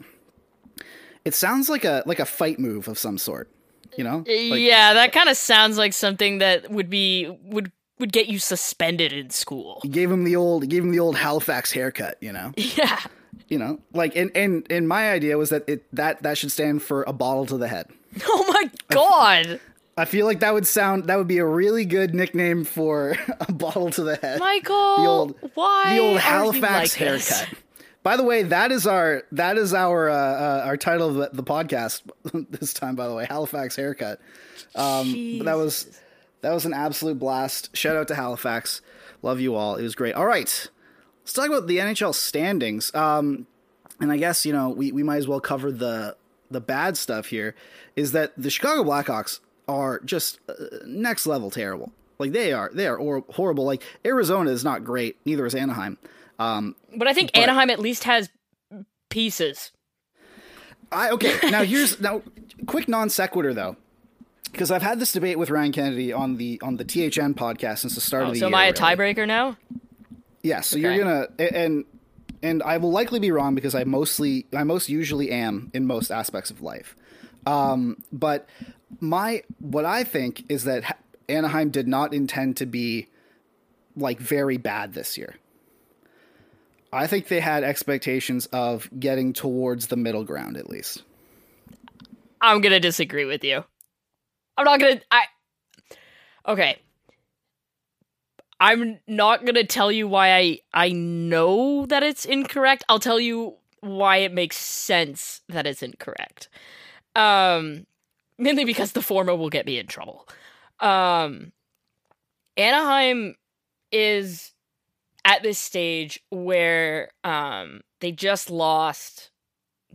It 1.24 1.34
sounds 1.34 1.68
like 1.68 1.84
a 1.84 2.02
like 2.06 2.20
a 2.20 2.24
fight 2.24 2.58
move 2.58 2.88
of 2.88 2.98
some 2.98 3.18
sort. 3.18 3.50
You 3.96 4.04
know? 4.04 4.18
Uh, 4.26 4.50
like, 4.50 4.60
yeah, 4.60 4.94
that 4.94 5.12
kind 5.12 5.28
of 5.28 5.36
sounds 5.36 5.76
like 5.76 5.92
something 5.92 6.38
that 6.38 6.70
would 6.70 6.88
be 6.88 7.36
would 7.44 7.72
would 7.98 8.12
get 8.12 8.28
you 8.28 8.38
suspended 8.38 9.12
in 9.12 9.30
school. 9.30 9.80
He 9.82 9.88
gave 9.88 10.10
him 10.10 10.24
the 10.24 10.36
old. 10.36 10.62
He 10.62 10.68
gave 10.68 10.82
him 10.82 10.90
the 10.90 11.00
old 11.00 11.16
Halifax 11.16 11.72
haircut. 11.72 12.16
You 12.20 12.32
know. 12.32 12.52
Yeah. 12.56 13.00
You 13.48 13.58
know. 13.58 13.80
Like 13.92 14.16
and 14.16 14.30
and 14.34 14.66
and 14.70 14.88
my 14.88 15.10
idea 15.10 15.36
was 15.36 15.50
that 15.50 15.68
it 15.68 15.84
that 15.94 16.22
that 16.22 16.38
should 16.38 16.52
stand 16.52 16.82
for 16.82 17.02
a 17.02 17.12
bottle 17.12 17.46
to 17.46 17.58
the 17.58 17.68
head. 17.68 17.88
Oh 18.24 18.44
my 18.48 18.70
god, 18.88 19.60
I 20.00 20.06
feel 20.06 20.24
like 20.24 20.40
that 20.40 20.54
would 20.54 20.66
sound 20.66 21.04
that 21.04 21.18
would 21.18 21.28
be 21.28 21.38
a 21.38 21.44
really 21.44 21.84
good 21.84 22.14
nickname 22.14 22.64
for 22.64 23.16
a 23.40 23.52
bottle 23.52 23.90
to 23.90 24.02
the 24.02 24.16
head. 24.16 24.40
Michael. 24.40 24.96
the 24.96 25.06
old 25.06 25.34
why 25.54 25.94
the 25.94 26.00
old 26.00 26.18
Halifax 26.18 26.98
like 26.98 26.98
this? 26.98 27.28
haircut. 27.28 27.58
By 28.02 28.16
the 28.16 28.22
way, 28.22 28.44
that 28.44 28.72
is 28.72 28.86
our 28.86 29.24
that 29.32 29.58
is 29.58 29.74
our 29.74 30.08
uh, 30.08 30.14
uh, 30.14 30.62
our 30.64 30.78
title 30.78 31.10
of 31.10 31.14
the, 31.16 31.30
the 31.34 31.42
podcast 31.42 32.00
this 32.50 32.72
time. 32.72 32.96
By 32.96 33.08
the 33.08 33.14
way, 33.14 33.26
Halifax 33.26 33.76
haircut. 33.76 34.20
Um, 34.74 35.36
but 35.36 35.44
that 35.44 35.58
was 35.58 36.00
that 36.40 36.54
was 36.54 36.64
an 36.64 36.72
absolute 36.72 37.18
blast. 37.18 37.76
Shout 37.76 37.96
out 37.96 38.08
to 38.08 38.14
Halifax. 38.14 38.80
Love 39.20 39.38
you 39.38 39.54
all. 39.54 39.76
It 39.76 39.82
was 39.82 39.94
great. 39.94 40.14
All 40.14 40.24
right, 40.24 40.68
let's 41.20 41.32
talk 41.34 41.46
about 41.46 41.66
the 41.66 41.76
NHL 41.76 42.14
standings. 42.14 42.94
Um, 42.94 43.46
and 44.00 44.10
I 44.10 44.16
guess 44.16 44.46
you 44.46 44.54
know 44.54 44.70
we, 44.70 44.92
we 44.92 45.02
might 45.02 45.18
as 45.18 45.28
well 45.28 45.40
cover 45.40 45.70
the 45.70 46.16
the 46.50 46.62
bad 46.62 46.96
stuff 46.96 47.26
here 47.26 47.54
is 47.96 48.12
that 48.12 48.32
the 48.38 48.48
Chicago 48.48 48.82
Blackhawks 48.82 49.40
are 49.70 50.00
just 50.00 50.38
uh, 50.48 50.52
next 50.86 51.26
level 51.26 51.50
terrible. 51.50 51.92
Like 52.18 52.32
they 52.32 52.52
are, 52.52 52.70
they 52.72 52.86
are 52.86 52.96
or- 52.96 53.24
horrible. 53.30 53.64
Like 53.64 53.82
Arizona 54.04 54.50
is 54.50 54.62
not 54.64 54.84
great. 54.84 55.16
Neither 55.24 55.46
is 55.46 55.54
Anaheim. 55.54 55.96
Um, 56.38 56.74
But 56.94 57.08
I 57.08 57.12
think 57.14 57.32
But- 57.32 57.42
Anaheim 57.44 57.70
at 57.70 57.78
least 57.78 58.04
has 58.04 58.28
pieces. 59.08 59.72
I 60.92 61.10
okay. 61.10 61.38
Now 61.50 61.62
here's 61.72 62.00
now 62.00 62.22
quick 62.66 62.88
non 62.88 63.08
sequitur 63.10 63.54
though, 63.54 63.76
because 64.50 64.70
I've 64.70 64.82
had 64.82 64.98
this 65.00 65.12
debate 65.12 65.38
with 65.38 65.50
Ryan 65.50 65.72
Kennedy 65.72 66.12
on 66.12 66.36
the 66.36 66.60
on 66.62 66.76
the 66.76 66.84
THN 66.84 67.34
podcast 67.34 67.78
since 67.78 67.94
the 67.94 68.00
start 68.00 68.24
Oh, 68.24 68.26
of 68.28 68.32
the 68.34 68.40
so 68.40 68.46
year. 68.46 68.52
So 68.52 68.56
am 68.56 68.60
I 68.60 68.64
a 68.66 68.72
really. 68.72 69.14
tiebreaker 69.14 69.26
now? 69.26 69.56
Yeah, 70.42 70.60
so 70.62 70.76
Okay. 70.76 70.82
you're 70.94 70.98
gonna 71.04 71.28
and 71.38 71.84
and 72.42 72.62
I 72.62 72.78
will 72.78 72.90
likely 72.90 73.20
be 73.20 73.30
wrong 73.30 73.54
because 73.54 73.74
I 73.74 73.84
mostly 73.84 74.46
I 74.54 74.64
most 74.64 74.88
usually 74.88 75.30
am 75.30 75.70
in 75.74 75.86
most 75.86 76.10
aspects 76.10 76.50
of 76.50 76.60
life. 76.60 76.96
Um, 77.46 78.02
but 78.12 78.48
my 78.98 79.42
what 79.58 79.84
I 79.84 80.04
think 80.04 80.44
is 80.48 80.64
that 80.64 80.98
Anaheim 81.28 81.70
did 81.70 81.86
not 81.86 82.12
intend 82.12 82.56
to 82.58 82.66
be 82.66 83.08
like 83.96 84.18
very 84.18 84.56
bad 84.56 84.94
this 84.94 85.16
year. 85.16 85.36
I 86.92 87.06
think 87.06 87.28
they 87.28 87.40
had 87.40 87.62
expectations 87.62 88.46
of 88.46 88.90
getting 88.98 89.32
towards 89.32 89.86
the 89.86 89.96
middle 89.96 90.24
ground 90.24 90.56
at 90.56 90.68
least. 90.68 91.02
I'm 92.40 92.60
gonna 92.60 92.80
disagree 92.80 93.24
with 93.24 93.44
you. 93.44 93.64
I'm 94.56 94.64
not 94.64 94.80
gonna. 94.80 95.00
I. 95.10 95.24
Okay. 96.48 96.78
I'm 98.58 98.98
not 99.06 99.46
gonna 99.46 99.64
tell 99.64 99.92
you 99.92 100.08
why 100.08 100.36
I 100.36 100.58
I 100.74 100.90
know 100.90 101.86
that 101.86 102.02
it's 102.02 102.24
incorrect. 102.24 102.84
I'll 102.88 102.98
tell 102.98 103.20
you 103.20 103.56
why 103.80 104.18
it 104.18 104.32
makes 104.32 104.56
sense 104.56 105.42
that 105.48 105.66
it's 105.66 105.82
incorrect. 105.82 106.48
Um, 107.14 107.86
mainly 108.40 108.64
because 108.64 108.92
the 108.92 109.02
former 109.02 109.34
will 109.34 109.50
get 109.50 109.66
me 109.66 109.78
in 109.78 109.86
trouble. 109.86 110.28
Um, 110.80 111.52
Anaheim 112.56 113.36
is 113.92 114.52
at 115.24 115.42
this 115.42 115.58
stage 115.58 116.20
where 116.30 117.10
um 117.24 117.80
they 118.00 118.12
just 118.12 118.50
lost 118.50 119.30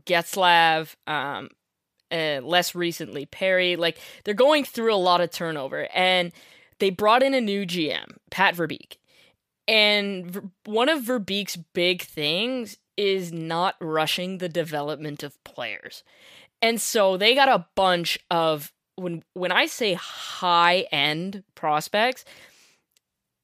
Getzlaf, 0.05 0.95
um, 1.08 1.49
uh, 2.12 2.39
less 2.43 2.75
recently 2.75 3.25
Perry. 3.25 3.75
Like 3.75 3.99
they're 4.23 4.34
going 4.34 4.63
through 4.63 4.93
a 4.93 4.97
lot 4.97 5.21
of 5.21 5.31
turnover, 5.31 5.88
and 5.93 6.31
they 6.79 6.89
brought 6.89 7.23
in 7.23 7.34
a 7.34 7.41
new 7.41 7.65
GM, 7.65 8.17
Pat 8.29 8.55
Verbeek. 8.55 8.97
And 9.67 10.51
one 10.65 10.89
of 10.89 11.03
Verbeek's 11.03 11.55
big 11.55 12.03
things 12.03 12.77
is 12.97 13.31
not 13.34 13.75
rushing 13.81 14.38
the 14.38 14.49
development 14.49 15.23
of 15.23 15.43
players. 15.43 16.03
And 16.65 16.82
so 16.82 17.15
they 17.17 17.36
got 17.36 17.47
a 17.49 17.65
bunch 17.75 18.17
of 18.32 18.71
when 18.95 19.23
when 19.34 19.51
I 19.51 19.65
say 19.67 19.93
high 19.93 20.88
end 20.91 21.43
prospects, 21.54 22.25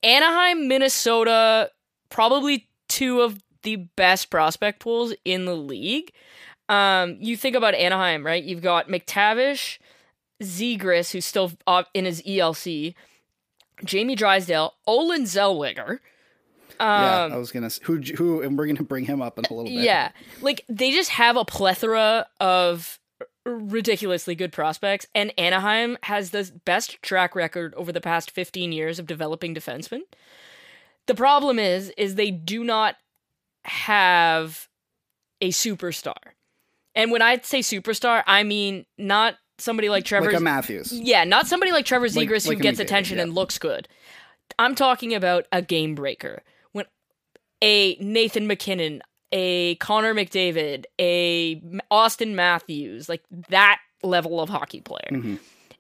Anaheim, 0.04 0.68
Minnesota, 0.68 1.70
probably 2.10 2.68
two 2.88 3.22
of 3.22 3.40
the 3.64 3.76
best 3.76 4.30
prospect 4.30 4.80
pools 4.80 5.14
in 5.24 5.46
the 5.46 5.56
league. 5.56 6.12
Um, 6.70 7.18
you 7.20 7.38
think 7.38 7.56
about 7.56 7.76
Anaheim, 7.76 8.26
right? 8.26 8.44
You've 8.44 8.62
got 8.62 8.88
McTavish, 8.88 9.78
Zegras, 10.42 11.12
who's 11.12 11.26
still 11.26 11.52
in 11.94 12.06
his 12.06 12.22
ELC, 12.24 12.96
Jamie 13.84 14.16
Drysdale, 14.16 14.74
Olen 14.88 15.24
Zellweger. 15.26 16.00
yeah, 16.80 17.24
Um, 17.26 17.34
I 17.34 17.38
was 17.38 17.52
gonna 17.52 17.70
who 17.84 17.98
who 18.18 18.42
and 18.42 18.58
we're 18.58 18.68
gonna 18.68 18.84
bring 18.84 19.06
him 19.06 19.22
up 19.22 19.38
in 19.38 19.46
a 19.46 19.54
little 19.54 19.66
bit. 19.66 19.84
yeah, 19.84 20.12
like 20.42 20.64
they 20.70 20.92
just 20.92 21.12
have 21.12 21.36
a 21.38 21.46
plethora 21.46 22.26
of 22.40 22.98
ridiculously 23.46 24.36
good 24.36 24.52
prospects, 24.52 25.08
and 25.16 25.34
Anaheim 25.38 25.98
has 26.04 26.30
the 26.32 26.52
best 26.66 27.02
track 27.02 27.36
record 27.36 27.74
over 27.76 27.92
the 27.92 28.02
past 28.02 28.32
15 28.32 28.72
years 28.72 29.00
of 29.00 29.08
developing 29.08 29.56
defensemen. 29.56 30.02
The 31.08 31.16
problem 31.16 31.58
is, 31.60 31.92
is 31.98 32.16
they 32.16 32.32
do 32.32 32.64
not 32.64 32.96
have 33.66 34.68
a 35.42 35.50
superstar, 35.50 36.18
and 36.96 37.12
when 37.12 37.22
I 37.22 37.40
say 37.42 37.60
superstar, 37.60 38.24
I 38.28 38.44
mean 38.44 38.86
not 38.98 39.36
somebody 39.58 39.90
like 39.90 40.06
Trevor. 40.06 40.32
like 40.32 40.42
Matthews. 40.42 40.92
Yeah, 40.94 41.24
not 41.24 41.48
somebody 41.48 41.72
like 41.72 41.86
Trevor 41.86 42.10
Like- 42.10 42.28
Zegras 42.30 42.48
like 42.48 42.58
who 42.58 42.64
gets 42.64 42.80
McDavid, 42.80 42.84
attention 42.84 43.18
yeah. 43.18 43.24
and 43.24 43.34
looks 43.36 43.58
good. 43.58 43.88
I'm 44.60 44.76
talking 44.76 45.14
about 45.14 45.46
a 45.52 45.62
game 45.62 45.96
breaker. 45.96 46.44
When 46.74 46.86
a 47.64 47.96
Nathan 47.96 48.48
MacKinnon, 48.48 49.02
a 49.32 49.76
Connor 49.76 50.14
McDavid, 50.14 50.86
a 51.00 51.62
Austin 51.90 52.36
Matthews, 52.36 53.08
like 53.10 53.24
that 53.50 53.80
level 54.04 54.42
of 54.42 54.50
hockey 54.50 54.82
player. 54.82 55.10
Mm-hmm. 55.12 55.36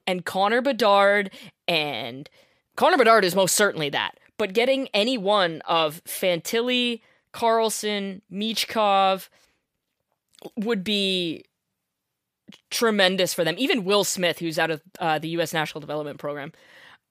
And 0.07 0.25
Connor 0.25 0.61
Bedard 0.61 1.31
and 1.67 2.29
Connor 2.75 2.97
Bedard 2.97 3.25
is 3.25 3.35
most 3.35 3.55
certainly 3.55 3.89
that. 3.89 4.19
But 4.37 4.53
getting 4.53 4.87
any 4.93 5.17
one 5.17 5.61
of 5.67 6.03
Fantilli, 6.05 7.01
Carlsson, 7.33 8.21
Michkov 8.31 9.29
would 10.55 10.83
be 10.83 11.45
tremendous 12.69 13.33
for 13.33 13.43
them. 13.43 13.55
Even 13.57 13.83
Will 13.83 14.03
Smith, 14.03 14.39
who's 14.39 14.57
out 14.57 14.71
of 14.71 14.81
uh, 14.99 15.19
the 15.19 15.29
U.S. 15.29 15.53
National 15.53 15.79
Development 15.79 16.17
Program, 16.17 16.51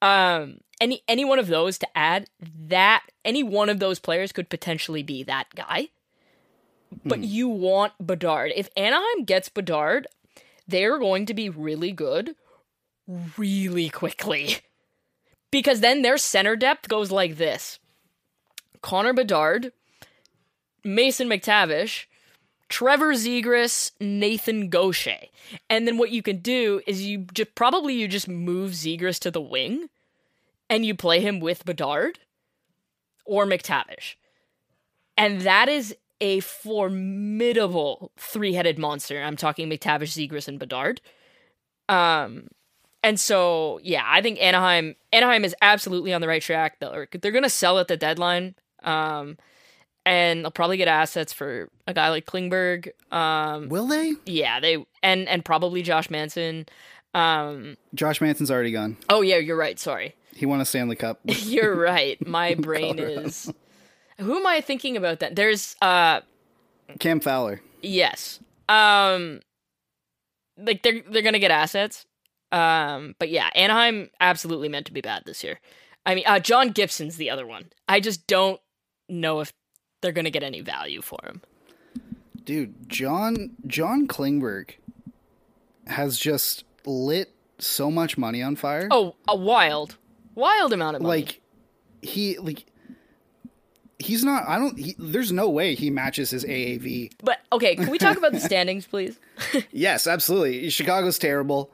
um, 0.03 0.59
any 0.81 1.03
any 1.07 1.25
one 1.25 1.39
of 1.39 1.47
those 1.47 1.79
to 1.79 1.89
add 1.97 2.29
that 2.69 3.05
any 3.25 3.43
one 3.43 3.69
of 3.69 3.79
those 3.79 3.99
players 3.99 4.33
could 4.33 4.49
potentially 4.49 5.03
be 5.03 5.23
that 5.23 5.47
guy. 5.55 5.89
But 7.05 7.19
hmm. 7.19 7.25
you 7.25 7.49
want 7.49 7.93
Bedard. 8.05 8.53
If 8.55 8.69
Anaheim 8.77 9.25
gets 9.25 9.49
Bedard, 9.49 10.07
they're 10.67 10.99
going 10.99 11.27
to 11.27 11.35
be 11.35 11.49
really 11.49 11.93
good 11.93 12.35
really 13.37 13.89
quickly. 13.89 14.59
Because 15.51 15.81
then 15.81 16.03
their 16.03 16.17
center 16.17 16.55
depth 16.57 16.89
goes 16.89 17.11
like 17.11 17.37
this 17.37 17.79
Connor 18.83 19.13
Bedard, 19.13 19.73
Mason 20.85 21.29
McTavish, 21.29 22.07
Trevor 22.69 23.15
Zegras, 23.15 23.91
Nathan 24.01 24.69
Gaucher. 24.69 25.19
And 25.69 25.87
then 25.87 25.99
what 25.99 26.11
you 26.11 26.23
can 26.23 26.39
do 26.39 26.81
is 26.87 27.05
you 27.05 27.27
just 27.35 27.55
probably 27.55 27.95
you 27.95 28.07
just 28.07 28.29
move 28.29 28.73
Zegras 28.73 29.19
to 29.21 29.31
the 29.31 29.41
wing 29.41 29.89
and 30.69 30.87
you 30.87 30.95
play 30.95 31.21
him 31.21 31.41
with 31.41 31.65
Bedard 31.65 32.21
or 33.25 33.45
McTavish. 33.45 34.15
And 35.19 35.41
that 35.43 35.69
is 35.69 35.97
a 36.21 36.41
formidable 36.41 38.13
three-headed 38.17 38.79
monster. 38.79 39.23
I'm 39.23 39.37
talking 39.37 39.69
McTavish, 39.69 40.29
Zegras, 40.29 40.49
and 40.49 40.59
Bedard. 40.59 41.01
Um 41.89 42.49
and 43.03 43.19
so 43.19 43.81
yeah, 43.83 44.03
I 44.07 44.21
think 44.23 44.41
Anaheim 44.41 44.95
Anaheim 45.13 45.45
is 45.45 45.55
absolutely 45.63 46.13
on 46.13 46.21
the 46.21 46.29
right 46.29 46.43
track. 46.43 46.79
They're, 46.81 47.09
they're 47.21 47.33
gonna 47.33 47.49
sell 47.51 47.79
at 47.79 47.89
the 47.89 47.97
deadline. 47.97 48.55
Um 48.83 49.39
and 50.07 50.43
they'll 50.45 50.51
probably 50.51 50.77
get 50.79 50.89
assets 50.89 51.33
for 51.33 51.69
a 51.87 51.93
guy 51.95 52.09
like 52.09 52.25
Klingberg. 52.27 52.89
Um, 53.13 53.69
Will 53.69 53.87
they? 53.87 54.15
yeah, 54.25 54.59
they 54.59 54.85
and 55.03 55.29
and 55.29 55.45
probably 55.45 55.83
Josh 55.83 56.09
Manson. 56.11 56.67
Um, 57.13 57.77
Josh 57.95 58.21
Manson's 58.21 58.51
already 58.51 58.73
gone. 58.73 58.97
oh 59.11 59.21
yeah, 59.21 59.37
you're 59.37 59.57
right. 59.59 59.79
Sorry, 59.79 60.15
He 60.35 60.47
won 60.47 60.61
a 60.61 60.65
Stanley 60.65 60.97
Cup. 60.97 61.21
you're 61.25 61.77
right. 61.77 62.25
My 62.27 62.55
brain 62.59 62.97
Colorado. 62.97 63.21
is. 63.27 63.53
Who 64.21 64.37
am 64.37 64.47
I 64.47 64.61
thinking 64.61 64.97
about? 64.97 65.21
That 65.21 65.37
there's 65.37 65.77
uh 65.83 66.21
Cam 66.99 67.21
Fowler. 67.21 67.61
yes 67.83 68.41
um 68.69 69.41
like 70.59 70.83
they're 70.83 71.03
they're 71.11 71.23
gonna 71.23 71.39
get 71.39 71.51
assets 71.51 72.07
um 72.53 73.15
but 73.19 73.29
yeah 73.31 73.49
Anaheim 73.55 74.11
absolutely 74.21 74.69
meant 74.69 74.87
to 74.87 74.93
be 74.93 75.01
bad 75.01 75.23
this 75.27 75.43
year. 75.45 75.61
I 76.07 76.15
mean 76.15 76.25
uh 76.27 76.39
John 76.41 76.71
Gibson's 76.71 77.17
the 77.17 77.31
other 77.31 77.47
one. 77.47 77.71
I 77.89 78.01
just 78.01 78.27
don't 78.27 78.61
know 79.09 79.41
if 79.41 79.53
they're 80.03 80.13
gonna 80.13 80.31
get 80.31 80.43
any 80.43 80.61
value 80.61 81.03
for 81.03 81.19
him. 81.25 81.43
Dude, 82.45 82.89
John 82.89 83.51
John 83.67 84.07
Klingberg 84.09 84.73
has 85.87 86.19
just 86.19 86.65
lit 86.85 87.35
so 87.59 87.91
much 87.91 88.17
money 88.17 88.43
on 88.43 88.57
fire. 88.57 88.89
Oh, 88.91 89.15
a 89.29 89.37
wild, 89.37 89.97
wild 90.35 90.73
amount 90.73 90.97
of 90.97 91.03
money. 91.03 91.21
like 91.23 91.41
he 92.03 92.39
like 92.39 92.65
he's 94.01 94.25
not 94.25 94.49
I 94.49 94.59
don't 94.59 94.79
he, 94.79 94.97
there's 94.99 95.31
no 95.31 95.49
way 95.49 95.75
he 95.75 95.91
matches 95.91 96.31
his 96.31 96.45
AAV. 96.45 97.13
But 97.23 97.41
okay, 97.53 97.77
can 97.77 97.91
we 97.91 97.99
talk 97.99 98.17
about 98.17 98.33
the 98.33 98.41
standings, 98.41 98.87
please? 98.87 99.19
Yes, 99.73 100.07
absolutely. 100.07 100.69
Chicago's 100.71 101.19
terrible. 101.19 101.71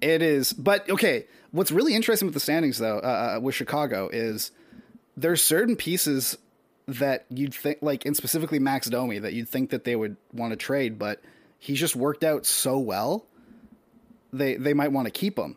It 0.00 0.22
is. 0.22 0.52
But 0.52 0.88
okay, 0.90 1.26
what's 1.52 1.70
really 1.70 1.94
interesting 1.94 2.26
with 2.26 2.34
the 2.34 2.40
standings 2.40 2.78
though, 2.78 2.98
uh, 2.98 3.36
uh, 3.36 3.40
with 3.40 3.54
Chicago 3.54 4.08
is 4.12 4.50
there's 5.16 5.42
certain 5.42 5.76
pieces 5.76 6.36
that 6.86 7.24
you'd 7.30 7.54
think 7.54 7.78
like 7.80 8.04
and 8.04 8.16
specifically 8.16 8.58
Max 8.58 8.88
Domi 8.88 9.18
that 9.18 9.32
you'd 9.32 9.48
think 9.48 9.70
that 9.70 9.84
they 9.84 9.96
would 9.96 10.16
want 10.32 10.52
to 10.52 10.56
trade, 10.56 10.98
but 10.98 11.22
he's 11.58 11.80
just 11.80 11.96
worked 11.96 12.24
out 12.24 12.46
so 12.46 12.78
well. 12.78 13.26
They 14.32 14.56
they 14.56 14.74
might 14.74 14.92
want 14.92 15.06
to 15.06 15.10
keep 15.10 15.38
him. 15.38 15.56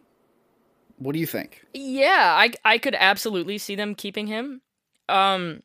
What 1.00 1.14
do 1.14 1.20
you 1.20 1.28
think? 1.28 1.66
Yeah, 1.74 2.36
I 2.38 2.52
I 2.64 2.78
could 2.78 2.96
absolutely 2.98 3.58
see 3.58 3.76
them 3.76 3.96
keeping 3.96 4.28
him. 4.28 4.62
Um 5.10 5.64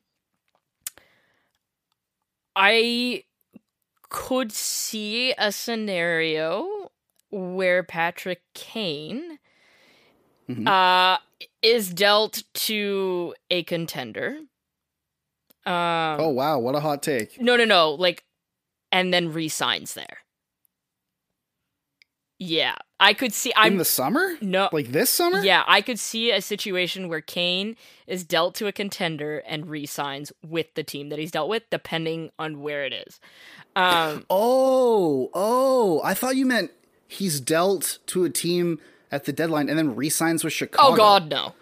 I 2.55 3.23
could 4.09 4.51
see 4.51 5.33
a 5.37 5.51
scenario 5.51 6.91
where 7.31 7.83
Patrick 7.83 8.41
Kane 8.53 9.39
Mhm. 10.49 10.67
uh, 10.67 11.17
is 11.61 11.89
dealt 11.93 12.43
to 12.53 13.33
a 13.49 13.63
contender. 13.63 14.39
Um, 15.65 16.19
oh 16.19 16.29
wow, 16.29 16.59
what 16.59 16.75
a 16.75 16.81
hot 16.81 17.01
take. 17.01 17.39
no, 17.39 17.55
no, 17.55 17.63
no. 17.65 17.91
Like, 17.91 18.23
and 18.91 19.13
then 19.13 19.31
resigns 19.31 19.93
there. 19.93 20.19
Yeah, 22.45 22.75
I 22.99 23.13
could 23.13 23.33
see. 23.33 23.49
In 23.51 23.53
I'm 23.57 23.71
in 23.73 23.77
the 23.77 23.85
summer? 23.85 24.35
no. 24.41 24.67
Like 24.73 24.91
this 24.91 25.09
summer? 25.09 25.43
Yeah, 25.43 25.63
I 25.67 25.81
could 25.81 25.99
see 25.99 26.31
a 26.31 26.41
situation 26.41 27.07
where 27.07 27.21
Kane 27.21 27.75
is 28.07 28.23
dealt 28.25 28.55
to 28.55 28.67
a 28.67 28.71
contender 28.71 29.39
and 29.47 29.69
re-signs 29.69 30.33
with 30.45 30.73
the 30.73 30.83
team 30.83 31.09
that 31.09 31.19
he's 31.19 31.31
dealt 31.31 31.47
with, 31.49 31.63
depending 31.69 32.31
on 32.37 32.61
where 32.61 32.83
it 32.85 32.91
is. 32.93 33.19
Um, 33.75 34.25
Oh, 34.29 35.29
oh, 35.33 36.01
I 36.03 36.13
thought 36.13 36.35
you 36.35 36.45
meant 36.45 36.71
he's 37.07 37.39
dealt 37.39 37.99
to 38.07 38.25
a 38.25 38.29
team 38.29 38.79
at 39.11 39.25
the 39.25 39.31
deadline 39.31 39.69
and 39.69 39.77
then 39.77 39.95
re-signs 39.95 40.43
with 40.43 40.51
Chicago. 40.53 40.93
oh 40.93 40.95
God, 40.97 41.29
no, 41.29 41.53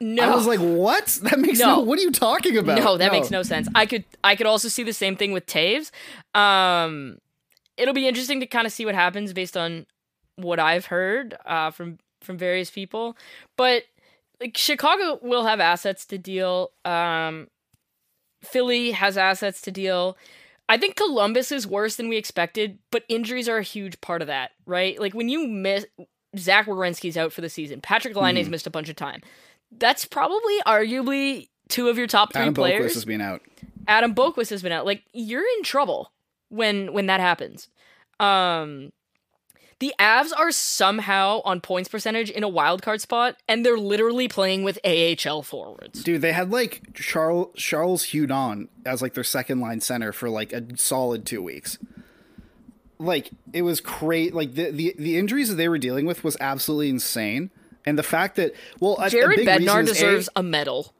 no. 0.00 0.32
I 0.32 0.34
was 0.34 0.46
like, 0.46 0.60
what? 0.60 1.06
That 1.22 1.38
makes 1.38 1.58
no. 1.60 1.76
No. 1.76 1.80
What 1.82 1.98
are 1.98 2.02
you 2.02 2.10
talking 2.10 2.56
about? 2.56 2.78
no, 2.82 2.96
that 2.96 3.12
makes 3.12 3.30
no 3.30 3.42
sense. 3.42 3.68
I 3.74 3.86
could, 3.86 4.04
I 4.24 4.34
could 4.34 4.46
also 4.46 4.68
see 4.68 4.82
the 4.82 4.92
same 4.94 5.14
thing 5.14 5.32
with 5.32 5.46
Toews. 5.46 5.90
Um, 6.34 7.18
it'll 7.76 7.94
be 7.94 8.08
interesting 8.08 8.40
to 8.40 8.46
kind 8.46 8.66
of 8.66 8.72
see 8.72 8.84
what 8.84 8.94
happens 8.94 9.32
based 9.32 9.56
on 9.56 9.86
what 10.42 10.58
I've 10.58 10.86
heard 10.86 11.36
uh, 11.46 11.70
from 11.70 11.98
from 12.22 12.36
various 12.36 12.70
people, 12.70 13.16
but 13.56 13.84
like 14.40 14.56
Chicago 14.56 15.18
will 15.22 15.44
have 15.44 15.60
assets 15.60 16.04
to 16.06 16.18
deal. 16.18 16.70
Um, 16.84 17.48
Philly 18.42 18.92
has 18.92 19.16
assets 19.18 19.60
to 19.62 19.70
deal. 19.70 20.16
I 20.68 20.76
think 20.78 20.96
Columbus 20.96 21.50
is 21.50 21.66
worse 21.66 21.96
than 21.96 22.08
we 22.08 22.16
expected, 22.16 22.78
but 22.90 23.04
injuries 23.08 23.48
are 23.48 23.58
a 23.58 23.62
huge 23.62 24.00
part 24.00 24.22
of 24.22 24.28
that, 24.28 24.52
right? 24.66 24.98
Like 25.00 25.14
when 25.14 25.28
you 25.28 25.46
miss 25.46 25.84
Zach 26.38 26.66
Werenski's 26.66 27.16
out 27.16 27.32
for 27.32 27.40
the 27.40 27.48
season, 27.48 27.80
Patrick 27.80 28.14
Laine's 28.16 28.46
Hmm. 28.46 28.52
missed 28.52 28.66
a 28.66 28.70
bunch 28.70 28.88
of 28.88 28.96
time. 28.96 29.20
That's 29.76 30.04
probably 30.04 30.58
arguably 30.66 31.48
two 31.68 31.88
of 31.88 31.98
your 31.98 32.06
top 32.06 32.32
three 32.32 32.42
Adam 32.42 32.54
players. 32.54 32.74
Adam 32.76 32.86
Boqvist 32.88 32.94
has 32.94 33.04
been 33.04 33.20
out. 33.20 33.42
Adam 33.88 34.14
Boqvist 34.14 34.50
has 34.50 34.62
been 34.62 34.72
out. 34.72 34.86
Like 34.86 35.02
you're 35.12 35.44
in 35.58 35.62
trouble 35.64 36.12
when 36.50 36.92
when 36.92 37.06
that 37.06 37.20
happens. 37.20 37.68
Um 38.20 38.92
the 39.80 39.92
Avs 39.98 40.30
are 40.36 40.50
somehow 40.52 41.40
on 41.44 41.60
points 41.60 41.88
percentage 41.88 42.30
in 42.30 42.42
a 42.44 42.48
wild 42.48 42.82
card 42.82 43.00
spot, 43.00 43.36
and 43.48 43.66
they're 43.66 43.76
literally 43.78 44.28
playing 44.28 44.62
with 44.62 44.78
AHL 44.84 45.42
forwards. 45.42 46.04
Dude, 46.04 46.22
they 46.22 46.32
had 46.32 46.50
like 46.50 46.94
Charles 46.94 47.48
Charles 47.56 48.06
Hudon 48.06 48.68
as 48.86 49.02
like 49.02 49.14
their 49.14 49.24
second 49.24 49.60
line 49.60 49.80
center 49.80 50.12
for 50.12 50.28
like 50.30 50.52
a 50.52 50.62
solid 50.76 51.26
two 51.26 51.42
weeks. 51.42 51.78
Like 52.98 53.30
it 53.52 53.62
was 53.62 53.80
great. 53.80 54.34
Like 54.34 54.54
the, 54.54 54.70
the 54.70 54.94
the 54.98 55.16
injuries 55.16 55.48
that 55.48 55.54
they 55.54 55.68
were 55.68 55.78
dealing 55.78 56.04
with 56.06 56.22
was 56.22 56.36
absolutely 56.40 56.90
insane. 56.90 57.50
And 57.86 57.98
the 57.98 58.02
fact 58.02 58.36
that 58.36 58.52
well, 58.78 58.96
a- 59.00 59.06
a 59.06 59.10
Jared 59.10 59.36
big 59.38 59.48
reason 59.48 59.64
Bednar 59.66 59.82
is, 59.84 59.90
A, 59.90 59.92
deserves 59.94 60.28
a 60.36 60.42
medal. 60.42 60.92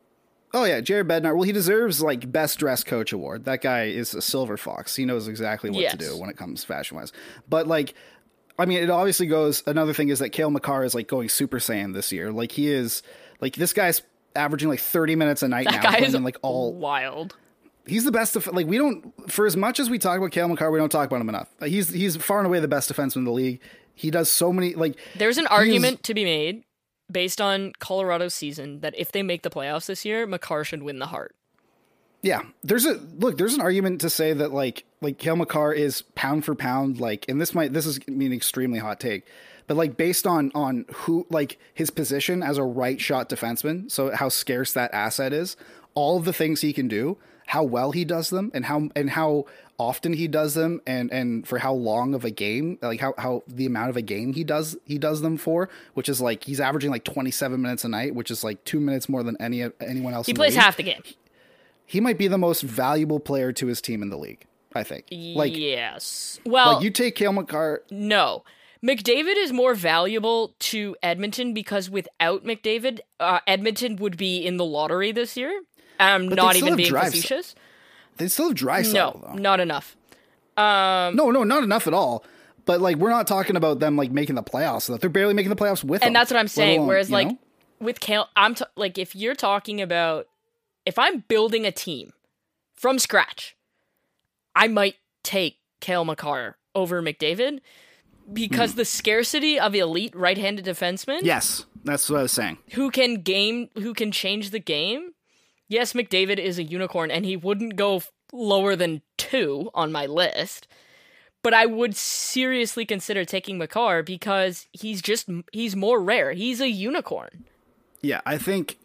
Oh 0.55 0.65
yeah, 0.65 0.81
Jared 0.81 1.07
Bednar. 1.07 1.35
Well, 1.35 1.43
he 1.43 1.53
deserves 1.53 2.01
like 2.03 2.33
best 2.33 2.59
dressed 2.59 2.87
coach 2.87 3.13
award. 3.13 3.45
That 3.45 3.61
guy 3.61 3.85
is 3.85 4.15
a 4.15 4.23
silver 4.23 4.57
fox. 4.57 4.97
He 4.97 5.05
knows 5.05 5.29
exactly 5.29 5.69
what 5.71 5.81
Yes. 5.81 5.93
to 5.93 5.99
do 5.99 6.17
when 6.19 6.31
it 6.31 6.37
comes 6.39 6.65
fashion 6.65 6.97
wise. 6.97 7.13
But 7.49 7.67
like, 7.69 7.95
I 8.61 8.67
mean, 8.67 8.83
it 8.83 8.91
obviously 8.91 9.27
goes. 9.27 9.63
Another 9.67 9.93
thing 9.93 10.09
is 10.11 10.19
that 10.21 10.31
Cale 10.31 10.51
Makar 10.51 10.85
is 10.85 10.95
like 10.95 11.09
going 11.09 11.29
Super 11.29 11.59
Saiyan 11.59 11.95
this 11.95 12.13
year. 12.13 12.31
Like 12.33 12.53
he 12.53 12.69
is 12.69 13.03
like 13.41 13.57
this 13.57 13.73
guy's 13.73 14.03
averaging 14.37 14.69
like 14.69 14.81
thirty 14.81 15.17
minutes 15.17 15.43
a 15.43 15.49
night 15.49 15.65
That 15.67 15.83
now. 15.83 15.91
guy 15.91 15.99
is 15.99 16.15
like 16.15 16.37
all. 16.43 16.73
wild. 16.75 17.37
He's 17.87 18.05
the 18.05 18.13
best. 18.13 18.35
Def- 18.35 18.53
like 18.53 18.67
we 18.67 18.79
don't 18.79 19.13
for 19.31 19.47
as 19.47 19.57
much 19.57 19.81
as 19.81 19.89
we 19.91 19.99
talk 19.99 20.19
about 20.19 20.31
Cale 20.31 20.49
Makar, 20.49 20.71
we 20.71 20.79
don't 20.79 20.93
talk 20.93 21.07
about 21.07 21.21
him 21.21 21.29
enough. 21.29 21.49
He's 21.65 21.89
he's 21.89 22.17
far 22.17 22.39
and 22.39 22.47
away 22.47 22.61
the 22.61 22.69
best 22.69 22.93
defenseman 22.93 23.17
in 23.17 23.25
the 23.25 23.33
league. 23.33 23.61
He 23.95 24.11
does 24.11 24.31
so 24.31 24.53
many 24.53 24.75
like 24.75 24.97
There's 25.17 25.39
an 25.39 25.47
argument 25.49 26.03
to 26.05 26.15
be 26.15 26.25
made 26.25 26.63
based 27.11 27.41
on 27.41 27.73
Colorado's 27.81 28.35
season 28.35 28.81
that 28.81 28.95
if 28.97 29.11
they 29.11 29.23
make 29.23 29.43
the 29.43 29.51
playoffs 29.51 29.87
this 29.87 30.05
year, 30.05 30.27
Makar 30.27 30.63
should 30.65 30.83
win 30.83 30.99
the 31.01 31.07
Hart. 31.07 31.35
Yeah, 32.23 32.43
there's 32.63 32.85
a 32.85 33.01
look. 33.19 33.39
There's 33.39 33.55
an 33.55 33.61
argument 33.61 34.01
to 34.03 34.11
say 34.11 34.33
that 34.33 34.53
like 34.53 34.85
like 35.01 35.19
Cale 35.19 35.37
Makar 35.37 35.73
is 35.73 36.03
pound 36.15 36.45
for 36.45 36.55
pound 36.55 37.01
like, 37.01 37.27
and 37.29 37.41
this 37.41 37.55
might 37.55 37.73
this 37.73 37.87
is 37.87 37.99
an 38.07 38.33
extremely 38.33 38.79
hot 38.79 39.01
take, 39.01 39.27
but 39.67 39.77
like 39.77 39.97
based 39.97 40.27
on 40.27 40.53
on 40.55 40.85
who 40.93 41.27
like 41.31 41.59
his 41.73 41.91
position 41.91 42.43
as 42.43 42.59
a 42.59 42.63
right 42.63 43.01
shot 43.01 43.29
defenseman, 43.29 43.91
so 43.91 44.15
how 44.15 44.29
scarce 44.29 44.73
that 44.75 44.93
asset 44.93 45.33
is, 45.33 45.57
all 45.95 46.19
of 46.19 46.25
the 46.25 46.33
things 46.33 46.61
he 46.61 46.75
can 46.75 46.89
do, 46.89 47.17
how 47.47 47.63
well 47.63 47.93
he 47.93 48.05
does 48.05 48.29
them, 48.29 48.51
and 48.53 48.67
how 48.67 48.91
and 48.95 49.11
how 49.11 49.47
often 49.79 50.13
he 50.13 50.29
does 50.29 50.53
them, 50.53 50.83
and 50.87 51.11
and 51.11 51.49
for 51.49 51.59
how 51.59 51.73
long 51.73 52.15
of 52.15 52.27
a 52.27 52.31
game, 52.31 52.79
like 52.83 53.01
how 53.01 53.15
how 53.17 53.43
the 53.49 53.65
amount 53.65 53.89
of 53.89 53.97
a 53.97 54.03
game 54.03 54.35
he 54.35 54.45
does 54.45 54.77
he 54.85 54.99
does 54.99 55.23
them 55.23 55.39
for, 55.39 55.71
which 55.95 56.09
is 56.09 56.21
like 56.21 56.45
he's 56.45 56.61
averaging 56.61 56.91
like 56.91 57.05
27 57.05 57.63
minutes 57.63 57.83
a 57.83 57.89
night, 57.89 58.15
which 58.15 58.31
is 58.31 58.45
like 58.45 58.63
two 58.65 58.79
minutes 58.79 59.09
more 59.09 59.23
than 59.23 59.39
any 59.41 59.63
anyone 59.81 60.13
else. 60.13 60.27
He 60.27 60.35
plays 60.35 60.55
half 60.55 60.77
the 60.77 60.83
game. 60.83 61.03
He 61.91 62.01
might 62.01 62.19
be 62.19 62.29
the 62.29 62.39
most 62.39 62.63
valuable 62.63 63.19
player 63.19 63.53
to 63.55 63.67
his 63.67 63.81
team 63.81 64.01
in 64.01 64.11
the 64.11 64.17
league. 64.17 64.47
I 64.73 64.85
think. 64.85 65.07
Like, 65.11 65.57
yes. 65.57 66.39
Well, 66.47 66.75
like 66.75 66.85
you 66.85 66.91
take 66.93 67.17
Cale 67.17 67.33
Makar. 67.33 67.83
No. 67.91 68.45
McDavid 68.81 69.35
is 69.37 69.53
more 69.53 69.75
valuable 69.75 70.55
to 70.61 70.95
Edmonton 71.03 71.53
because 71.53 71.91
without 71.91 72.45
McDavid, 72.45 73.01
uh, 73.19 73.41
Edmonton 73.49 73.97
would 73.97 74.17
be 74.17 74.39
in 74.47 74.57
the 74.57 74.65
lottery 74.65 75.11
this 75.11 75.37
year. 75.37 75.63
I'm 75.99 76.29
But 76.29 76.37
not 76.37 76.55
even 76.55 76.77
being 76.77 76.95
facetious. 76.95 77.57
They 78.19 78.29
still 78.29 78.47
have 78.51 78.55
dry 78.55 78.83
No, 78.83 79.21
though. 79.21 79.35
not 79.35 79.59
enough. 79.59 79.97
Um, 80.57 81.17
No, 81.17 81.33
no, 81.33 81.43
not 81.43 81.65
enough 81.65 81.89
at 81.89 81.93
all. 81.95 82.25
But 82.65 82.81
like, 82.81 82.97
we're 82.99 83.11
not 83.11 83.27
talking 83.27 83.57
about 83.57 83.81
them 83.81 83.97
like 83.97 84.13
making 84.13 84.37
the 84.37 84.45
playoffs. 84.45 84.83
So 84.83 84.93
that 84.93 85.01
they're 85.01 85.11
barely 85.11 85.35
making 85.35 85.51
the 85.51 85.57
playoffs 85.57 85.83
with. 85.83 86.03
and 86.05 86.15
them, 86.15 86.21
that's 86.21 86.31
what 86.31 86.39
I'm 86.39 86.47
saying. 86.47 86.79
alone, 86.79 86.89
Whereas, 86.89 87.11
like 87.11 87.27
know? 87.27 87.39
with 87.81 87.99
Cale, 87.99 88.29
I'm 88.37 88.55
t- 88.55 88.65
like 88.77 88.97
if 88.99 89.17
you're 89.17 89.35
talking 89.35 89.81
about 89.81 90.29
if 90.85 90.99
I'm 90.99 91.25
building 91.29 91.67
a 91.67 91.73
team 91.73 92.13
from 92.75 92.99
scratch, 92.99 93.57
I 94.55 94.69
might 94.69 94.97
take 95.23 95.59
Cale 95.81 96.05
Makar 96.05 96.57
over 96.75 97.03
McDavid 97.03 97.61
because 98.33 98.73
hmm. 98.73 98.79
the 98.79 98.85
scarcity 98.85 99.59
of 99.59 99.75
elite 99.75 100.15
right-handed 100.15 100.65
defensemen 100.65 101.21
yes, 101.23 101.67
that's 101.85 102.09
what 102.09 102.21
I 102.21 102.23
was 102.23 102.33
saying. 102.33 102.59
who 102.73 102.91
can 102.91 103.23
game 103.23 103.69
who 103.75 103.95
can 103.95 104.13
change 104.13 104.51
the 104.51 104.59
game. 104.59 105.13
Yes, 105.69 105.93
McDavid 105.93 106.39
is 106.39 106.59
a 106.59 106.65
unicorn 106.65 107.11
and 107.11 107.25
he 107.25 107.37
wouldn't 107.37 107.77
go 107.77 107.97
f- 107.97 108.11
lower 108.33 108.75
than 108.75 109.03
2 109.19 109.71
on 109.73 109.93
my 109.93 110.05
list. 110.05 110.67
But 111.43 111.55
I 111.55 111.65
would 111.65 111.97
seriously 111.97 112.85
consider 112.85 113.25
taking 113.25 113.57
Makar 113.57 114.03
because 114.03 114.67
he's 114.73 115.01
just 115.01 115.29
he's 115.53 115.75
more 115.75 116.03
rare. 116.03 116.33
He's 116.33 116.61
a 116.61 116.69
unicorn. 116.69 117.47
Yeah, 118.03 118.21
I 118.27 118.37
think. 118.37 118.79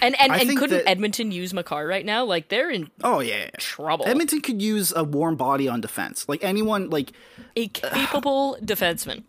And 0.00 0.18
and, 0.20 0.32
I 0.32 0.38
and 0.38 0.56
couldn't 0.56 0.78
that- 0.78 0.88
Edmonton 0.88 1.32
use 1.32 1.52
Makar 1.52 1.86
right 1.86 2.04
now? 2.04 2.24
Like 2.24 2.48
they're 2.48 2.70
in 2.70 2.90
Oh 3.02 3.20
yeah, 3.20 3.50
trouble. 3.58 4.06
Edmonton 4.06 4.40
could 4.40 4.62
use 4.62 4.92
a 4.94 5.02
warm 5.04 5.36
body 5.36 5.68
on 5.68 5.80
defense. 5.80 6.28
Like 6.28 6.44
anyone, 6.44 6.90
like 6.90 7.12
a 7.56 7.68
capable 7.68 8.56
defenseman. 8.62 9.24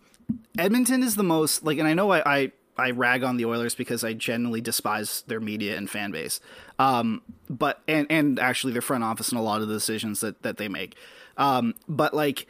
Edmonton 0.58 1.04
is 1.04 1.16
the 1.16 1.24
most 1.24 1.64
like, 1.64 1.78
and 1.80 1.88
I 1.88 1.94
know 1.94 2.12
I, 2.12 2.22
I 2.40 2.52
I 2.78 2.92
rag 2.92 3.24
on 3.24 3.38
the 3.38 3.46
Oilers 3.46 3.74
because 3.76 4.04
I 4.04 4.14
genuinely 4.14 4.62
despise 4.62 5.24
their 5.28 5.40
media 5.40 5.78
and 5.78 5.90
fan 5.90 6.12
base, 6.12 6.40
um, 6.78 7.22
but 7.50 7.82
and 7.88 8.06
and 8.10 8.40
actually 8.40 8.74
their 8.74 8.82
front 8.82 9.04
office 9.04 9.30
and 9.30 9.40
a 9.40 9.42
lot 9.42 9.62
of 9.62 9.68
the 9.68 9.74
decisions 9.74 10.20
that 10.22 10.42
that 10.44 10.58
they 10.58 10.68
make, 10.68 10.96
um, 11.38 11.74
but 11.88 12.14
like 12.14 12.48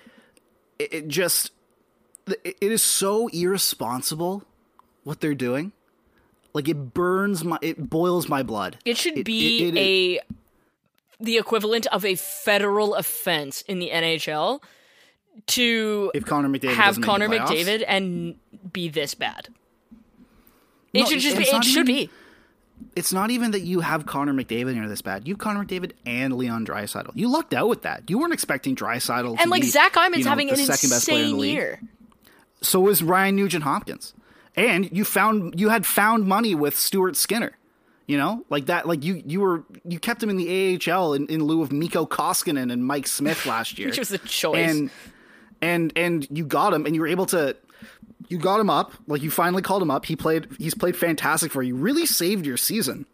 it, 0.79 0.93
it 0.93 1.07
just 1.07 1.51
it, 2.27 2.57
it 2.59 2.71
is 2.71 2.81
so 2.81 3.27
irresponsible 3.29 4.43
what 5.03 5.21
they're 5.21 5.35
doing. 5.35 5.71
Like 6.55 6.67
it 6.69 6.93
burns 6.93 7.43
my, 7.43 7.59
it 7.61 7.89
boils 7.89 8.27
my 8.29 8.41
blood. 8.41 8.77
It 8.85 8.97
should 8.97 9.17
It- 9.19 9.25
be 9.25 9.67
it- 9.67 9.75
it- 9.75 9.77
a 9.77 10.19
the 11.19 11.37
equivalent 11.37 11.85
of 11.87 12.03
a 12.05 12.15
federal 12.15 12.95
offense 12.95 13.61
in 13.63 13.79
the 13.79 13.89
NHL 13.91 14.61
to 15.47 16.11
If 16.15 16.25
Connor 16.25 16.49
McDavid 16.49 16.73
have 16.75 16.95
doesn't 16.95 17.01
make 17.01 17.05
the 17.05 17.45
Connor. 17.45 17.55
McDavid 17.55 17.83
and 17.87 18.35
be 18.73 18.89
this 18.89 19.13
bad. 19.15 19.49
It 20.93 21.01
No, 21.01 21.05
should 21.07 21.19
just 21.19 21.37
be. 21.37 21.43
It 21.43 21.63
should 21.65 21.89
even- 21.89 22.07
be. 22.07 22.09
it's 22.95 23.11
not 23.13 23.31
even 23.31 23.51
that 23.51 23.61
you 23.61 23.81
have 23.81 24.05
Connor 24.05 24.33
McDavid 24.33 24.67
and 24.69 24.77
you're 24.77 24.87
this 24.87 25.01
bad. 25.01 25.27
You 25.27 25.33
have 25.33 25.39
Connor 25.39 25.65
McDavid 25.65 25.91
and 26.05 26.37
Leon 26.37 26.65
Draisaitl. 26.65 27.11
You 27.15 27.29
lucked 27.29 27.53
out 27.53 27.67
with 27.67 27.81
that. 27.81 28.03
You 28.09 28.17
weren't 28.17 28.33
expecting 28.33 28.75
to 28.77 28.85
And 28.85 29.49
like 29.51 29.61
be, 29.63 29.67
Zach 29.69 29.93
Hyman's 29.95 30.19
you 30.19 30.23
know, 30.25 30.29
having 30.29 30.49
an 30.49 30.55
second 30.57 30.89
best 30.89 31.07
player 31.07 31.17
in 31.19 31.23
the 31.23 31.27
insane 31.31 31.39
league. 31.41 31.51
year. 31.53 31.81
So 32.61 32.79
was 32.79 33.03
Ryan 33.03 33.35
Nugent 33.35 33.63
Hopkins, 33.65 34.13
and 34.55 34.89
you 34.95 35.03
found 35.05 35.59
you 35.59 35.69
had 35.69 35.85
found 35.85 36.25
money 36.25 36.55
with 36.55 36.77
Stuart 36.77 37.15
Skinner. 37.15 37.51
You 38.07 38.17
know, 38.17 38.45
like 38.51 38.67
that. 38.67 38.87
Like 38.87 39.03
you 39.03 39.23
you 39.25 39.41
were 39.41 39.63
you 39.83 39.97
kept 39.99 40.21
him 40.21 40.29
in 40.29 40.37
the 40.37 40.79
AHL 40.91 41.13
in, 41.13 41.25
in 41.27 41.43
lieu 41.43 41.63
of 41.63 41.71
Mikko 41.71 42.05
Koskinen 42.05 42.71
and 42.71 42.85
Mike 42.85 43.07
Smith 43.07 43.47
last 43.47 43.79
year, 43.79 43.87
Which 43.87 43.97
was 43.97 44.11
a 44.11 44.19
choice. 44.19 44.69
and 44.69 44.91
and 45.59 45.91
and 45.95 46.27
you 46.29 46.45
got 46.45 46.71
him, 46.73 46.85
and 46.85 46.93
you 46.93 47.01
were 47.01 47.07
able 47.07 47.25
to. 47.27 47.55
You 48.27 48.37
got 48.39 48.59
him 48.59 48.69
up, 48.71 48.91
like 49.07 49.21
you 49.21 49.29
finally 49.31 49.61
called 49.61 49.81
him 49.83 49.91
up. 49.91 50.05
He 50.05 50.15
played. 50.15 50.47
He's 50.59 50.73
played 50.73 50.95
fantastic 50.95 51.51
for 51.51 51.61
you. 51.63 51.75
Really 51.75 52.05
saved 52.07 52.45
your 52.45 52.57
season, 52.57 53.05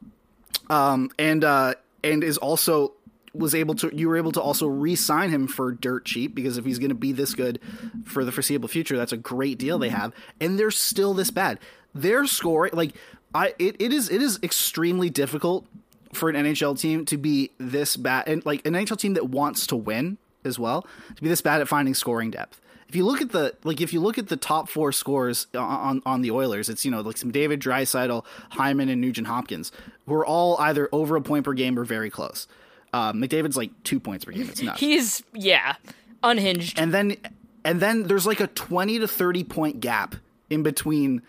um, 0.69 1.09
and 1.19 1.43
uh, 1.43 1.73
and 2.03 2.23
is 2.23 2.37
also 2.37 2.93
was 3.33 3.55
able 3.55 3.75
to 3.75 3.89
you 3.95 4.09
were 4.09 4.17
able 4.17 4.31
to 4.33 4.41
also 4.41 4.67
re-sign 4.67 5.29
him 5.29 5.47
for 5.47 5.71
dirt 5.71 6.05
cheap 6.05 6.35
because 6.35 6.57
if 6.57 6.65
he's 6.65 6.79
going 6.79 6.89
to 6.89 6.95
be 6.95 7.11
this 7.11 7.33
good 7.33 7.59
for 8.03 8.25
the 8.25 8.31
foreseeable 8.31 8.67
future, 8.67 8.97
that's 8.97 9.13
a 9.13 9.17
great 9.17 9.57
deal 9.57 9.79
they 9.79 9.89
have. 9.89 10.13
And 10.39 10.59
they're 10.59 10.71
still 10.71 11.13
this 11.13 11.31
bad. 11.31 11.59
They're 11.93 12.25
scoring 12.25 12.73
like 12.73 12.93
I 13.33 13.53
it, 13.59 13.77
it 13.79 13.93
is 13.93 14.09
it 14.09 14.21
is 14.21 14.39
extremely 14.43 15.09
difficult 15.09 15.65
for 16.13 16.29
an 16.29 16.35
NHL 16.35 16.79
team 16.79 17.05
to 17.05 17.17
be 17.17 17.51
this 17.57 17.95
bad 17.95 18.27
and 18.27 18.45
like 18.45 18.65
an 18.65 18.73
NHL 18.73 18.97
team 18.97 19.13
that 19.13 19.29
wants 19.29 19.67
to 19.67 19.75
win 19.75 20.17
as 20.43 20.59
well 20.59 20.85
to 21.15 21.21
be 21.21 21.29
this 21.29 21.41
bad 21.41 21.61
at 21.61 21.67
finding 21.67 21.93
scoring 21.93 22.31
depth. 22.31 22.59
If 22.89 22.95
you 22.97 23.05
look 23.05 23.21
at 23.21 23.31
the 23.31 23.55
like, 23.63 23.79
if 23.79 23.93
you 23.93 24.01
look 24.01 24.17
at 24.17 24.27
the 24.27 24.35
top 24.35 24.67
four 24.67 24.91
scores 24.91 25.47
on 25.55 26.01
on 26.05 26.21
the 26.21 26.31
Oilers, 26.31 26.67
it's 26.67 26.83
you 26.83 26.91
know 26.91 26.99
like 26.99 27.15
some 27.15 27.31
David 27.31 27.61
Draisaitl, 27.61 28.25
Hyman, 28.49 28.89
and 28.89 28.99
Nugent 28.99 29.27
Hopkins, 29.27 29.71
who 30.05 30.13
are 30.15 30.25
all 30.25 30.57
either 30.57 30.89
over 30.91 31.15
a 31.15 31.21
point 31.21 31.45
per 31.45 31.53
game 31.53 31.79
or 31.79 31.85
very 31.85 32.09
close. 32.09 32.47
Um, 32.93 33.21
McDavid's 33.21 33.55
like 33.57 33.71
two 33.83 33.99
points 33.99 34.25
per 34.25 34.31
game. 34.31 34.49
It's 34.49 34.61
nuts. 34.61 34.79
He's 34.81 35.23
yeah, 35.33 35.75
unhinged. 36.23 36.79
and 36.79 36.93
then 36.93 37.17
and 37.63 37.79
then 37.79 38.03
there's 38.03 38.25
like 38.25 38.39
a 38.39 38.47
20 38.47 38.99
to 38.99 39.07
30 39.07 39.43
point 39.45 39.79
gap 39.79 40.15
in 40.49 40.63
between 40.63 41.21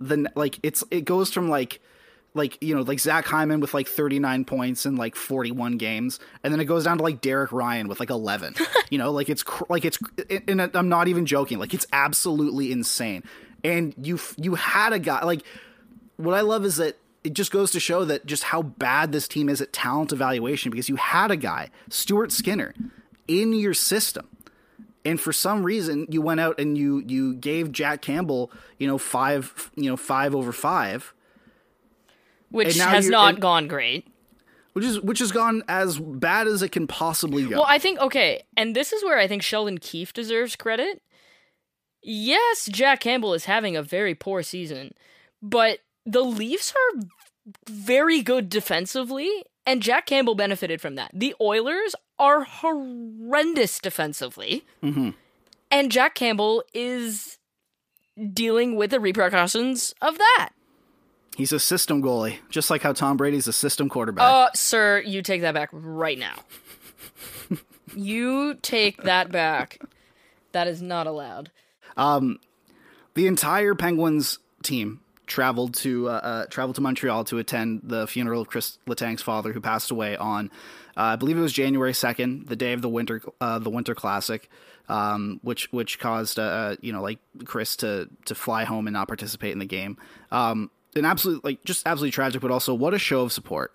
the 0.00 0.30
like 0.34 0.58
it's 0.62 0.84
it 0.90 1.04
goes 1.04 1.32
from 1.32 1.48
like 1.48 1.80
like 2.34 2.58
you 2.62 2.74
know 2.74 2.82
like 2.82 3.00
Zach 3.00 3.24
Hyman 3.26 3.60
with 3.60 3.74
like 3.74 3.88
39 3.88 4.44
points 4.44 4.86
in 4.86 4.96
like 4.96 5.16
41 5.16 5.78
games 5.78 6.20
and 6.42 6.52
then 6.52 6.60
it 6.60 6.66
goes 6.66 6.84
down 6.84 6.98
to 6.98 7.02
like 7.02 7.20
Derek 7.20 7.50
Ryan 7.52 7.88
with 7.88 7.98
like 7.98 8.10
11 8.10 8.54
you 8.90 8.98
know 8.98 9.10
like 9.10 9.28
it's 9.28 9.42
cr- 9.42 9.64
like 9.68 9.84
it's 9.84 9.98
and 10.46 10.60
I'm 10.74 10.88
not 10.88 11.08
even 11.08 11.26
joking 11.26 11.58
like 11.58 11.72
it's 11.74 11.86
absolutely 11.92 12.72
insane 12.72 13.22
and 13.64 13.94
you 14.00 14.18
you 14.36 14.54
had 14.54 14.92
a 14.92 14.98
guy 14.98 15.24
like 15.24 15.42
what 16.16 16.34
I 16.34 16.42
love 16.42 16.64
is 16.64 16.76
that 16.76 16.98
it 17.26 17.34
just 17.34 17.50
goes 17.50 17.72
to 17.72 17.80
show 17.80 18.04
that 18.04 18.24
just 18.26 18.44
how 18.44 18.62
bad 18.62 19.12
this 19.12 19.26
team 19.26 19.48
is 19.48 19.60
at 19.60 19.72
talent 19.72 20.12
evaluation 20.12 20.70
because 20.70 20.88
you 20.88 20.96
had 20.96 21.30
a 21.30 21.36
guy 21.36 21.68
Stuart 21.90 22.30
Skinner 22.30 22.72
in 23.26 23.52
your 23.52 23.74
system 23.74 24.28
and 25.04 25.20
for 25.20 25.32
some 25.32 25.64
reason 25.64 26.06
you 26.08 26.22
went 26.22 26.40
out 26.40 26.58
and 26.60 26.78
you 26.78 27.02
you 27.06 27.34
gave 27.34 27.72
Jack 27.72 28.00
Campbell 28.00 28.50
you 28.78 28.86
know 28.86 28.96
five 28.98 29.70
you 29.74 29.90
know 29.90 29.96
five 29.96 30.34
over 30.34 30.52
five 30.52 31.12
which 32.50 32.78
has 32.78 33.08
not 33.08 33.34
and- 33.34 33.42
gone 33.42 33.66
great. 33.66 34.06
which 34.74 34.84
is 34.84 35.00
which 35.00 35.18
has 35.18 35.32
gone 35.32 35.62
as 35.68 35.98
bad 35.98 36.46
as 36.46 36.62
it 36.62 36.70
can 36.70 36.86
possibly 36.86 37.44
go. 37.44 37.56
Well, 37.56 37.66
I 37.66 37.78
think 37.78 37.98
okay, 37.98 38.44
and 38.56 38.74
this 38.76 38.92
is 38.92 39.02
where 39.02 39.18
I 39.18 39.26
think 39.26 39.42
Sheldon 39.42 39.78
Keefe 39.78 40.12
deserves 40.12 40.54
credit. 40.54 41.02
Yes, 42.02 42.68
Jack 42.70 43.00
Campbell 43.00 43.34
is 43.34 43.46
having 43.46 43.76
a 43.76 43.82
very 43.82 44.14
poor 44.14 44.44
season, 44.44 44.94
but 45.42 45.80
the 46.06 46.22
Leafs 46.22 46.72
are 46.72 47.02
very 47.68 48.22
good 48.22 48.48
defensively, 48.48 49.44
and 49.66 49.82
Jack 49.82 50.06
Campbell 50.06 50.34
benefited 50.34 50.80
from 50.80 50.94
that. 50.94 51.10
The 51.12 51.34
Oilers 51.40 51.94
are 52.18 52.44
horrendous 52.44 53.78
defensively, 53.78 54.64
and 55.70 55.90
Jack 55.92 56.14
Campbell 56.14 56.64
is 56.72 57.38
dealing 58.32 58.76
with 58.76 58.90
the 58.90 59.00
repercussions 59.00 59.94
of 60.00 60.16
that. 60.18 60.50
He's 61.36 61.52
a 61.52 61.60
system 61.60 62.02
goalie, 62.02 62.38
just 62.48 62.70
like 62.70 62.80
how 62.80 62.94
Tom 62.94 63.18
Brady's 63.18 63.46
a 63.46 63.52
system 63.52 63.90
quarterback. 63.90 64.24
Uh, 64.24 64.48
sir, 64.54 65.02
you 65.04 65.20
take 65.20 65.42
that 65.42 65.52
back 65.52 65.68
right 65.70 66.18
now. 66.18 66.36
you 67.94 68.54
take 68.54 69.02
that 69.02 69.30
back. 69.30 69.78
That 70.52 70.66
is 70.66 70.80
not 70.80 71.06
allowed. 71.06 71.50
Um, 71.98 72.38
the 73.12 73.26
entire 73.26 73.74
Penguins 73.74 74.38
team 74.62 75.00
traveled 75.26 75.74
to 75.74 76.08
uh, 76.08 76.12
uh, 76.12 76.46
traveled 76.46 76.76
to 76.76 76.80
Montreal 76.80 77.24
to 77.24 77.38
attend 77.38 77.82
the 77.84 78.06
funeral 78.06 78.40
of 78.40 78.48
Kris 78.48 78.78
Letang's 78.86 79.22
father, 79.22 79.52
who 79.52 79.60
passed 79.60 79.90
away 79.90 80.16
on, 80.16 80.50
uh, 80.96 81.02
I 81.02 81.16
believe 81.16 81.36
it 81.36 81.40
was 81.40 81.52
January 81.52 81.92
second, 81.92 82.46
the 82.46 82.56
day 82.56 82.72
of 82.72 82.82
the 82.82 82.88
winter 82.88 83.22
uh, 83.40 83.58
the 83.58 83.70
Winter 83.70 83.94
Classic, 83.94 84.48
um, 84.88 85.40
which 85.42 85.70
which 85.72 85.98
caused 85.98 86.38
uh, 86.38 86.42
uh, 86.42 86.76
you 86.80 86.92
know 86.92 87.02
like 87.02 87.18
Kris 87.44 87.76
to 87.76 88.08
to 88.24 88.34
fly 88.34 88.64
home 88.64 88.86
and 88.86 88.94
not 88.94 89.08
participate 89.08 89.52
in 89.52 89.58
the 89.58 89.66
game. 89.66 89.96
Um, 90.30 90.70
an 90.94 91.04
absolute 91.04 91.44
like 91.44 91.62
just 91.64 91.86
absolutely 91.86 92.12
tragic, 92.12 92.40
but 92.40 92.50
also 92.50 92.74
what 92.74 92.94
a 92.94 92.98
show 92.98 93.22
of 93.22 93.32
support. 93.32 93.72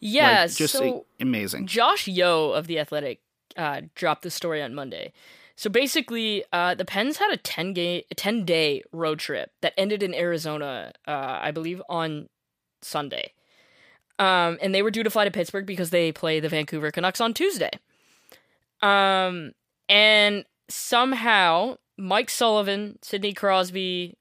Yeah, 0.00 0.42
like, 0.42 0.54
just 0.54 0.74
so 0.74 1.04
a- 1.18 1.22
amazing. 1.22 1.66
Josh 1.66 2.06
Yohe 2.06 2.56
of 2.56 2.66
the 2.66 2.78
Athletic 2.78 3.20
uh, 3.56 3.82
dropped 3.94 4.22
the 4.22 4.30
story 4.30 4.62
on 4.62 4.74
Monday. 4.74 5.12
So 5.58 5.68
basically, 5.68 6.44
uh, 6.52 6.76
the 6.76 6.84
Pens 6.84 7.16
had 7.16 7.32
a 7.32 7.36
ten 7.36 7.72
game, 7.72 8.02
a 8.12 8.14
ten 8.14 8.44
day 8.44 8.84
road 8.92 9.18
trip 9.18 9.50
that 9.60 9.74
ended 9.76 10.04
in 10.04 10.14
Arizona, 10.14 10.92
uh, 11.04 11.40
I 11.42 11.50
believe, 11.50 11.82
on 11.88 12.28
Sunday. 12.80 13.32
Um, 14.20 14.58
and 14.62 14.72
they 14.72 14.82
were 14.82 14.92
due 14.92 15.02
to 15.02 15.10
fly 15.10 15.24
to 15.24 15.32
Pittsburgh 15.32 15.66
because 15.66 15.90
they 15.90 16.12
play 16.12 16.38
the 16.38 16.48
Vancouver 16.48 16.92
Canucks 16.92 17.20
on 17.20 17.34
Tuesday. 17.34 17.70
Um, 18.82 19.50
and 19.88 20.44
somehow 20.68 21.78
Mike 21.96 22.30
Sullivan, 22.30 23.00
Sidney 23.02 23.34
Crosby, 23.34 24.16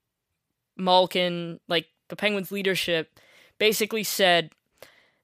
Malkin, 0.76 1.60
like 1.68 1.86
the 2.08 2.16
Penguins 2.16 2.52
leadership, 2.52 3.20
basically 3.60 4.04
said, 4.04 4.50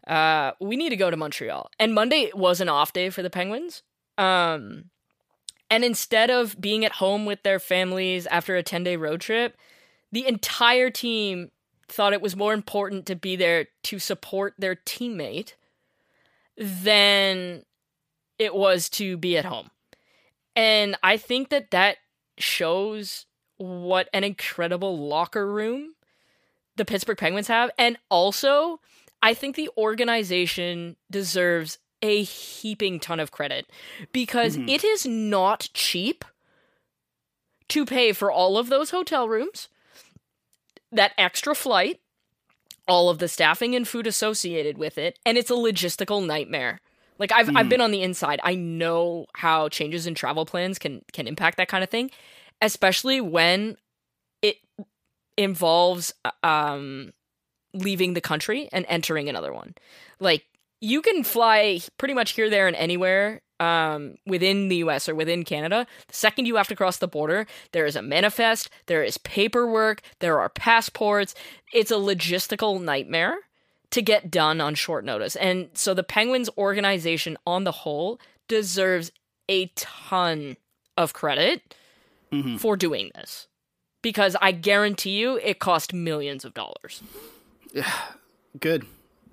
uh, 0.06 0.52
we 0.62 0.76
need 0.76 0.90
to 0.90 0.96
go 0.96 1.10
to 1.10 1.18
Montreal. 1.18 1.72
And 1.80 1.96
Monday 1.96 2.30
was 2.36 2.62
an 2.62 2.70
off 2.70 2.94
day 2.94 3.10
for 3.10 3.24
the 3.24 3.32
Penguins. 3.32 3.82
Um, 4.20 4.92
and 5.74 5.84
instead 5.84 6.30
of 6.30 6.62
being 6.62 6.86
at 6.86 6.92
home 6.92 7.26
with 7.26 7.42
their 7.42 7.58
families 7.58 8.28
after 8.28 8.56
a 8.56 8.62
10 8.62 8.84
day 8.84 8.96
road 8.96 9.22
trip, 9.22 9.58
the 10.12 10.28
entire 10.28 10.92
team 10.92 11.50
thought 11.88 12.14
it 12.14 12.22
was 12.22 12.36
more 12.36 12.54
important 12.54 13.08
to 13.08 13.16
be 13.16 13.36
there 13.36 13.66
to 13.82 13.98
support 13.98 14.54
their 14.60 14.76
teammate 14.76 15.54
than 16.56 17.64
it 18.38 18.54
was 18.54 18.88
to 18.88 19.18
be 19.18 19.36
at 19.36 19.46
home. 19.46 19.72
And 20.56 20.96
I 21.02 21.18
think 21.18 21.50
that 21.50 21.72
that 21.72 21.98
shows 22.38 23.26
what 23.58 24.10
an 24.14 24.24
incredible 24.24 25.08
locker 25.08 25.52
room 25.52 25.96
the 26.76 26.86
Pittsburgh 26.86 27.18
Penguins 27.18 27.48
have. 27.48 27.72
And 27.80 27.98
also, 28.12 28.80
I 29.24 29.34
think 29.34 29.56
the 29.56 29.72
organization 29.76 30.98
deserves 31.10 31.80
a 32.04 32.22
heaping 32.22 33.00
ton 33.00 33.20
of 33.20 33.32
credit 33.32 33.66
because 34.12 34.58
mm-hmm. 34.58 34.70
it 34.70 34.84
is 34.84 35.08
not 35.08 35.70
cheap 35.74 36.26
to 37.70 37.86
pay 37.86 38.12
for 38.12 38.30
all 38.30 38.58
of 38.58 38.70
those 38.70 38.92
hotel 38.92 39.28
rooms, 39.28 39.70
that 40.92 41.14
extra 41.18 41.56
flight, 41.56 42.02
all 42.88 43.10
of 43.10 43.20
the 43.20 43.30
staffing 43.30 43.74
and 43.74 43.88
food 43.88 44.06
associated 44.06 44.78
with 44.78 44.98
it, 44.98 45.18
and 45.26 45.38
it's 45.38 45.50
a 45.50 45.56
logistical 45.56 46.24
nightmare. 46.24 46.82
Like 47.18 47.32
I've 47.32 47.50
I've 47.56 47.66
hmm. 47.66 47.70
been 47.70 47.82
on 47.82 47.92
the 47.92 48.02
inside. 48.02 48.42
I 48.44 48.56
know 48.56 49.28
how 49.36 49.70
changes 49.70 50.06
in 50.06 50.14
travel 50.14 50.46
plans 50.46 50.78
can 50.78 51.02
can 51.14 51.26
impact 51.26 51.58
that 51.58 51.70
kind 51.70 51.84
of 51.84 51.90
thing, 51.90 52.12
especially 52.62 53.22
when 53.22 53.78
it 54.42 54.58
involves 55.38 56.14
uh, 56.26 56.32
um 56.46 57.14
leaving 57.74 58.14
the 58.14 58.22
country 58.22 58.68
and 58.74 58.86
entering 58.90 59.30
another 59.30 59.54
one. 59.54 59.74
Like 60.20 60.44
you 60.84 61.02
can 61.02 61.24
fly 61.24 61.80
pretty 61.98 62.14
much 62.14 62.32
here, 62.32 62.50
there, 62.50 62.68
and 62.68 62.76
anywhere 62.76 63.42
um, 63.62 64.16
within 64.26 64.68
the 64.68 64.76
US 64.78 65.08
or 65.08 65.16
within 65.16 65.44
Canada. 65.46 65.88
The 66.10 66.14
second 66.14 66.46
you 66.46 66.58
have 66.58 66.68
to 66.68 66.76
cross 66.76 66.98
the 66.98 67.08
border, 67.08 67.48
there 67.72 67.86
is 67.86 67.96
a 67.96 68.02
manifest, 68.02 68.70
there 68.88 69.02
is 69.02 69.18
paperwork, 69.18 70.02
there 70.20 70.42
are 70.42 70.50
passports. 70.50 71.36
It's 71.74 71.90
a 71.90 71.96
logistical 71.96 72.82
nightmare 72.82 73.38
to 73.92 74.02
get 74.02 74.30
done 74.30 74.60
on 74.60 74.76
short 74.76 75.06
notice. 75.06 75.38
And 75.38 75.70
so 75.74 75.94
the 75.94 76.04
Penguins 76.04 76.50
organization 76.58 77.38
on 77.48 77.64
the 77.64 77.72
whole 77.72 78.20
deserves 78.50 79.10
a 79.48 79.68
ton 79.76 80.58
of 80.98 81.14
credit 81.14 81.76
for 82.58 82.76
doing 82.76 83.12
this. 83.16 83.48
Because 84.02 84.36
I 84.42 84.52
guarantee 84.52 85.18
you 85.18 85.38
it 85.38 85.60
cost 85.60 85.94
millions 85.94 86.44
of 86.44 86.54
dollars. 86.54 87.02
Yeah, 87.72 87.90
Good. 88.60 88.86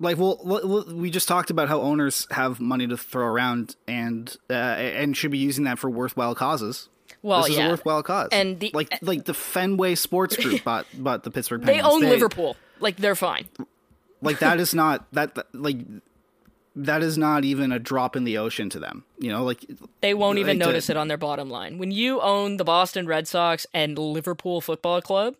Like, 0.03 0.17
well, 0.19 0.85
we 0.89 1.11
just 1.11 1.29
talked 1.29 1.51
about 1.51 1.69
how 1.69 1.81
owners 1.83 2.27
have 2.31 2.59
money 2.59 2.87
to 2.87 2.97
throw 2.97 3.27
around 3.27 3.77
and 3.87 4.35
uh, 4.49 4.55
and 4.55 5.15
should 5.17 5.31
be 5.31 5.39
using 5.39 5.65
that 5.65 5.79
for 5.79 5.91
worthwhile 5.91 6.35
causes. 6.35 6.89
Well, 7.23 7.43
this 7.43 7.51
is 7.51 7.57
yeah. 7.59 7.67
a 7.67 7.71
worthwhile 7.71 8.03
cause. 8.03 8.31
And 8.33 8.59
the- 8.59 8.71
like 8.73 8.99
like 9.03 9.27
the 9.27 9.35
Fenway 9.35 9.95
Sports 9.97 10.37
Group 10.37 10.65
bought 10.65 10.87
bought 10.95 11.23
the 11.25 11.31
Pittsburgh 11.31 11.61
They 11.63 11.75
Penguins. 11.81 11.95
own 12.03 12.09
Liverpool. 12.09 12.57
Like 12.81 12.97
they're 12.97 13.15
fine. 13.15 13.47
Like 14.23 14.39
that 14.39 14.59
is 14.59 14.75
not 14.83 15.07
that 15.13 15.35
that- 15.35 15.55
like 15.55 15.77
that 16.77 17.03
is 17.03 17.19
not 17.19 17.45
even 17.45 17.71
a 17.73 17.79
drop 17.79 18.17
in 18.17 18.25
the 18.25 18.39
ocean 18.39 18.71
to 18.71 18.79
them. 18.79 19.05
You 19.19 19.31
know, 19.31 19.45
like 19.45 19.67
They 20.01 20.15
won't 20.15 20.39
even 20.39 20.57
Like 20.59 20.65
to- 20.65 20.73
notice 20.73 20.89
it 20.89 20.97
on 20.97 21.09
their 21.09 21.19
bottom 21.19 21.51
line. 21.51 21.77
When 21.77 21.91
you 21.91 22.23
own 22.23 22.57
the 22.57 22.65
Boston 22.65 23.07
Red 23.07 23.29
Sox 23.29 23.67
and 23.75 23.99
Liverpool 23.99 24.63
Football 24.63 25.03
Club, 25.03 25.35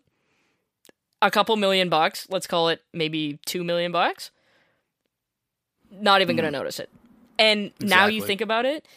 a 1.21 1.31
couple 1.31 1.55
million 1.55 1.89
bucks, 1.89 2.27
let's 2.29 2.45
call 2.47 2.69
it 2.69 2.81
maybe 2.93 3.39
2 3.45 3.63
million 3.63 3.91
bucks, 3.91 4.29
not 5.91 6.21
even 6.21 6.35
going 6.35 6.51
to 6.51 6.57
mm. 6.57 6.59
notice 6.59 6.79
it. 6.79 6.89
And 7.37 7.71
now 7.81 8.07
you 8.07 8.21
think 8.21 8.41
about 8.41 8.65
it, 8.65 8.87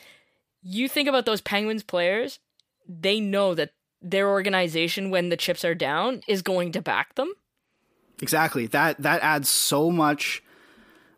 you 0.62 0.88
think 0.88 1.08
about 1.08 1.26
those 1.26 1.40
Penguins 1.40 1.82
players, 1.82 2.38
they 2.88 3.20
know 3.20 3.54
that 3.54 3.70
their 4.02 4.28
organization 4.28 5.10
when 5.10 5.30
the 5.30 5.36
chips 5.36 5.64
are 5.64 5.74
down 5.74 6.20
is 6.28 6.42
going 6.42 6.72
to 6.72 6.82
back 6.82 7.14
them. 7.14 7.32
exactly 8.20 8.66
that 8.66 9.00
that 9.00 9.22
adds 9.22 9.48
so 9.48 9.90
much 9.90 10.42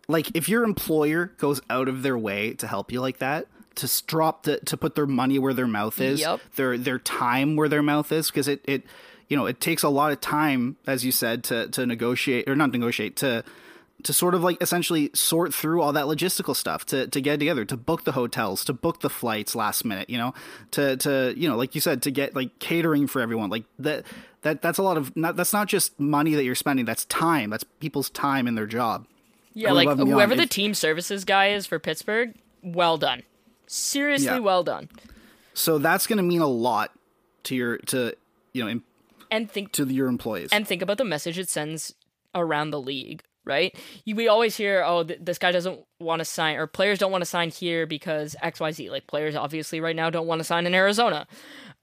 like 0.08 0.34
if 0.36 0.48
your 0.48 0.64
employer 0.64 1.32
goes 1.38 1.60
out 1.68 1.88
of 1.88 2.02
their 2.02 2.16
way 2.16 2.54
to 2.54 2.66
help 2.66 2.92
you 2.92 3.00
like 3.00 3.18
that, 3.18 3.46
to 3.76 4.02
drop 4.06 4.44
the, 4.44 4.58
to 4.58 4.76
put 4.76 4.94
their 4.94 5.06
money 5.06 5.38
where 5.38 5.54
their 5.54 5.66
mouth 5.66 6.00
is, 6.00 6.20
Yep. 6.20 6.40
their 6.56 6.78
their 6.78 6.98
time 6.98 7.56
where 7.56 7.68
their 7.68 7.82
mouth 7.82 8.10
is, 8.12 8.28
because 8.28 8.48
it 8.48 8.60
it 8.64 8.84
you 9.28 9.36
know 9.36 9.46
it 9.46 9.60
takes 9.60 9.82
a 9.82 9.88
lot 9.88 10.12
of 10.12 10.20
time, 10.20 10.76
as 10.86 11.04
you 11.04 11.12
said, 11.12 11.44
to 11.44 11.68
to 11.68 11.86
negotiate 11.86 12.48
or 12.48 12.56
not 12.56 12.72
negotiate 12.72 13.16
to 13.16 13.44
to 14.02 14.12
sort 14.12 14.34
of 14.34 14.42
like 14.42 14.60
essentially 14.62 15.10
sort 15.14 15.52
through 15.54 15.80
all 15.82 15.92
that 15.92 16.04
logistical 16.06 16.54
stuff 16.54 16.84
to 16.86 17.06
to 17.08 17.20
get 17.20 17.38
together 17.38 17.64
to 17.64 17.76
book 17.76 18.04
the 18.04 18.12
hotels 18.12 18.64
to 18.64 18.72
book 18.72 19.00
the 19.00 19.10
flights 19.10 19.54
last 19.54 19.84
minute 19.84 20.08
you 20.10 20.18
know 20.18 20.34
to 20.70 20.96
to 20.98 21.32
you 21.36 21.48
know 21.48 21.56
like 21.56 21.74
you 21.74 21.80
said 21.80 22.02
to 22.02 22.10
get 22.10 22.34
like 22.36 22.58
catering 22.58 23.06
for 23.06 23.20
everyone 23.22 23.48
like 23.50 23.64
that 23.78 24.04
that 24.42 24.60
that's 24.62 24.78
a 24.78 24.82
lot 24.82 24.96
of 24.96 25.16
not 25.16 25.34
that's 25.36 25.52
not 25.52 25.66
just 25.66 25.98
money 25.98 26.34
that 26.34 26.44
you're 26.44 26.54
spending 26.54 26.84
that's 26.84 27.04
time 27.06 27.50
that's 27.50 27.64
people's 27.80 28.10
time 28.10 28.46
in 28.46 28.54
their 28.54 28.66
job 28.66 29.06
Yeah, 29.54 29.72
like 29.72 29.88
whoever 29.88 30.36
the 30.36 30.42
If- 30.42 30.50
team 30.50 30.74
services 30.74 31.24
guy 31.24 31.48
is 31.48 31.66
for 31.66 31.78
Pittsburgh, 31.78 32.34
well 32.62 32.98
done. 32.98 33.22
Seriously, 33.66 34.26
Yeah. 34.26 34.38
well 34.40 34.62
done. 34.62 34.88
so 35.54 35.78
that's 35.78 36.06
going 36.06 36.18
to 36.18 36.22
mean 36.22 36.42
a 36.42 36.46
lot 36.46 36.92
to 37.44 37.54
your 37.56 37.78
to 37.78 38.14
you 38.52 38.62
know 38.64 38.80
And 39.30 39.50
think 39.50 39.72
to 39.72 39.84
your 39.86 40.08
employees 40.08 40.50
and 40.52 40.68
think 40.68 40.82
about 40.82 40.98
the 40.98 41.04
message 41.04 41.38
it 41.38 41.48
sends 41.48 41.94
around 42.34 42.70
the 42.70 42.80
league, 42.80 43.22
right? 43.46 43.74
You, 44.04 44.16
we 44.16 44.28
always 44.28 44.56
hear, 44.56 44.82
oh, 44.84 45.04
th- 45.04 45.20
this 45.22 45.38
guy 45.38 45.52
doesn't 45.52 45.80
want 46.00 46.18
to 46.20 46.24
sign, 46.24 46.56
or 46.56 46.66
players 46.66 46.98
don't 46.98 47.12
want 47.12 47.22
to 47.22 47.26
sign 47.26 47.50
here 47.50 47.86
because 47.86 48.36
X, 48.42 48.60
Y, 48.60 48.72
Z. 48.72 48.90
Like 48.90 49.06
players, 49.06 49.36
obviously, 49.36 49.80
right 49.80 49.96
now 49.96 50.10
don't 50.10 50.26
want 50.26 50.40
to 50.40 50.44
sign 50.44 50.66
in 50.66 50.74
Arizona. 50.74 51.26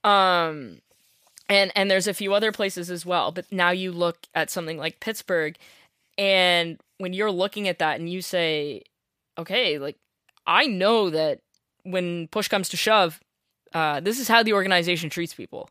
Um, 0.04 0.82
and 1.50 1.72
and 1.76 1.90
there's 1.90 2.08
a 2.08 2.14
few 2.14 2.34
other 2.34 2.52
places 2.52 2.92
as 2.92 3.06
well. 3.06 3.32
But 3.32 3.52
now 3.52 3.72
you 3.72 3.92
look 3.92 4.18
at 4.36 4.50
something 4.50 4.78
like 4.78 5.00
Pittsburgh, 5.00 5.58
and 6.18 6.80
when 6.98 7.14
you're 7.14 7.32
looking 7.32 7.68
at 7.68 7.80
that, 7.80 8.00
and 8.00 8.10
you 8.10 8.22
say, 8.22 8.84
okay, 9.38 9.80
like 9.80 9.98
I 10.46 10.68
know 10.68 11.10
that 11.10 11.40
when 11.84 12.28
push 12.28 12.48
comes 12.48 12.70
to 12.70 12.78
shove, 12.78 13.20
uh, 13.74 14.00
this 14.00 14.20
is 14.20 14.28
how 14.28 14.44
the 14.44 14.54
organization 14.54 15.10
treats 15.10 15.34
people. 15.34 15.70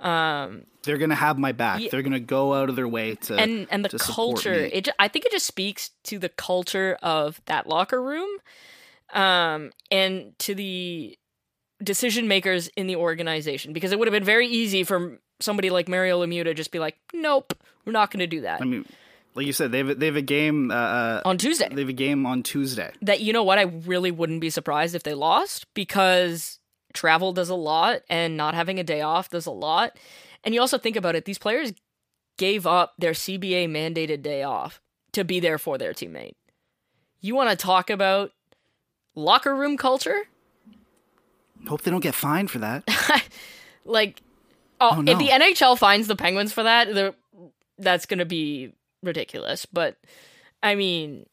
Um, 0.00 0.64
they're 0.84 0.98
going 0.98 1.10
to 1.10 1.16
have 1.16 1.38
my 1.38 1.52
back. 1.52 1.80
Yeah. 1.80 1.88
they're 1.90 2.02
going 2.02 2.12
to 2.12 2.20
go 2.20 2.54
out 2.54 2.68
of 2.68 2.76
their 2.76 2.88
way 2.88 3.16
to 3.16 3.34
and 3.36 3.66
and 3.70 3.84
the 3.84 3.98
culture 3.98 4.54
it 4.54 4.84
ju- 4.84 4.92
i 4.98 5.08
think 5.08 5.24
it 5.24 5.32
just 5.32 5.46
speaks 5.46 5.90
to 6.04 6.18
the 6.18 6.28
culture 6.28 6.96
of 7.02 7.40
that 7.46 7.66
locker 7.66 8.00
room 8.00 8.28
um 9.12 9.72
and 9.90 10.38
to 10.38 10.54
the 10.54 11.18
decision 11.82 12.28
makers 12.28 12.68
in 12.76 12.86
the 12.86 12.94
organization 12.94 13.72
because 13.72 13.90
it 13.90 13.98
would 13.98 14.06
have 14.06 14.12
been 14.12 14.24
very 14.24 14.46
easy 14.46 14.84
for 14.84 15.18
somebody 15.40 15.68
like 15.68 15.88
mario 15.88 16.24
lemieux 16.24 16.44
to 16.44 16.54
just 16.54 16.70
be 16.70 16.78
like 16.78 16.96
nope 17.12 17.52
we're 17.88 17.92
not 17.92 18.10
going 18.10 18.20
to 18.20 18.26
do 18.26 18.42
that. 18.42 18.60
I 18.60 18.64
mean 18.64 18.84
like 19.34 19.46
you 19.46 19.52
said 19.52 19.72
they 19.72 19.78
have 19.78 19.88
a, 19.88 19.94
they 19.94 20.06
have 20.06 20.16
a 20.16 20.22
game 20.22 20.70
uh, 20.70 20.74
uh 20.74 21.22
on 21.24 21.38
tuesday. 21.38 21.68
they 21.72 21.80
have 21.80 21.88
a 21.88 21.94
game 21.94 22.26
on 22.26 22.42
Tuesday. 22.42 22.92
That 23.02 23.20
you 23.20 23.32
know 23.32 23.44
what 23.44 23.58
I 23.58 23.62
really 23.62 24.10
wouldn't 24.10 24.40
be 24.40 24.50
surprised 24.50 24.94
if 24.94 25.04
they 25.04 25.14
lost 25.14 25.72
because 25.72 26.58
travel 26.92 27.32
does 27.32 27.48
a 27.48 27.54
lot 27.54 28.00
and 28.08 28.36
not 28.36 28.54
having 28.54 28.78
a 28.78 28.84
day 28.84 29.00
off 29.00 29.30
does 29.30 29.46
a 29.46 29.50
lot. 29.50 29.96
And 30.44 30.54
you 30.54 30.60
also 30.60 30.78
think 30.78 30.96
about 30.96 31.14
it, 31.14 31.24
these 31.24 31.38
players 31.38 31.72
gave 32.36 32.66
up 32.66 32.94
their 32.98 33.12
CBA 33.12 33.68
mandated 33.68 34.22
day 34.22 34.42
off 34.42 34.80
to 35.12 35.24
be 35.24 35.40
there 35.40 35.58
for 35.58 35.76
their 35.78 35.92
teammate. 35.92 36.34
You 37.20 37.34
want 37.34 37.50
to 37.50 37.56
talk 37.56 37.90
about 37.90 38.30
locker 39.14 39.54
room 39.54 39.76
culture? 39.76 40.22
hope 41.66 41.82
they 41.82 41.90
don't 41.90 42.00
get 42.00 42.14
fined 42.14 42.50
for 42.50 42.60
that 42.60 42.84
Like 43.84 44.22
oh, 44.80 44.98
Oh, 44.98 45.00
no. 45.00 45.10
if 45.12 45.18
the 45.18 45.28
NHL 45.28 45.76
finds 45.76 46.06
the 46.06 46.14
Penguins 46.14 46.52
for 46.52 46.62
that, 46.62 47.14
that's 47.78 48.06
going 48.06 48.18
to 48.20 48.24
be 48.24 48.72
ridiculous, 49.02 49.66
but 49.66 49.96
I 50.62 50.74
mean, 50.76 51.26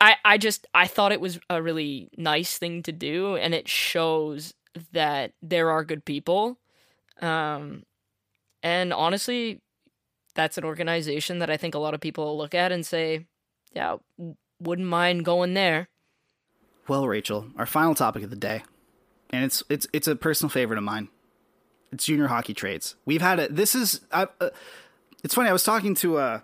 I 0.00 0.16
I 0.24 0.38
just 0.38 0.66
I 0.74 0.86
thought 0.88 1.12
it 1.12 1.20
was 1.20 1.38
a 1.48 1.62
really 1.62 2.10
nice 2.16 2.58
thing 2.58 2.82
to 2.84 2.92
do, 2.92 3.36
and 3.36 3.54
it 3.54 3.68
shows 3.68 4.52
that 4.92 5.32
there 5.42 5.70
are 5.70 5.84
good 5.84 6.04
people. 6.04 6.58
Um, 7.20 7.84
and 8.62 8.92
honestly, 8.92 9.60
that's 10.34 10.58
an 10.58 10.64
organization 10.64 11.38
that 11.40 11.50
I 11.50 11.56
think 11.56 11.74
a 11.74 11.78
lot 11.78 11.94
of 11.94 12.00
people 12.00 12.36
look 12.36 12.54
at 12.54 12.72
and 12.72 12.86
say, 12.86 13.26
"Yeah, 13.72 13.96
wouldn't 14.60 14.88
mind 14.88 15.24
going 15.24 15.54
there." 15.54 15.88
Well, 16.88 17.06
Rachel, 17.06 17.46
our 17.56 17.66
final 17.66 17.94
topic 17.94 18.22
of 18.22 18.30
the 18.30 18.36
day, 18.36 18.62
and 19.30 19.44
it's 19.44 19.62
it's 19.68 19.86
it's 19.92 20.08
a 20.08 20.16
personal 20.16 20.50
favorite 20.50 20.78
of 20.78 20.84
mine. 20.84 21.08
It's 21.92 22.06
junior 22.06 22.28
hockey 22.28 22.54
trades. 22.54 22.96
We've 23.04 23.20
had 23.20 23.38
it. 23.38 23.54
This 23.54 23.74
is. 23.74 24.00
I, 24.10 24.26
uh, 24.40 24.50
it's 25.22 25.34
funny. 25.34 25.48
I 25.48 25.52
was 25.52 25.62
talking 25.62 25.94
to 25.96 26.16
uh, 26.16 26.40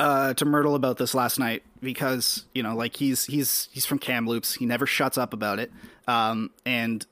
uh, 0.00 0.34
to 0.34 0.44
Myrtle 0.44 0.74
about 0.74 0.98
this 0.98 1.14
last 1.14 1.38
night 1.38 1.62
because 1.80 2.44
you 2.54 2.62
know, 2.62 2.74
like 2.74 2.96
he's 2.96 3.26
he's 3.26 3.68
he's 3.72 3.86
from 3.86 3.98
Kamloops. 3.98 4.54
He 4.54 4.66
never 4.66 4.86
shuts 4.86 5.16
up 5.16 5.32
about 5.32 5.58
it. 5.58 5.70
Um, 6.06 6.50
and 6.66 7.06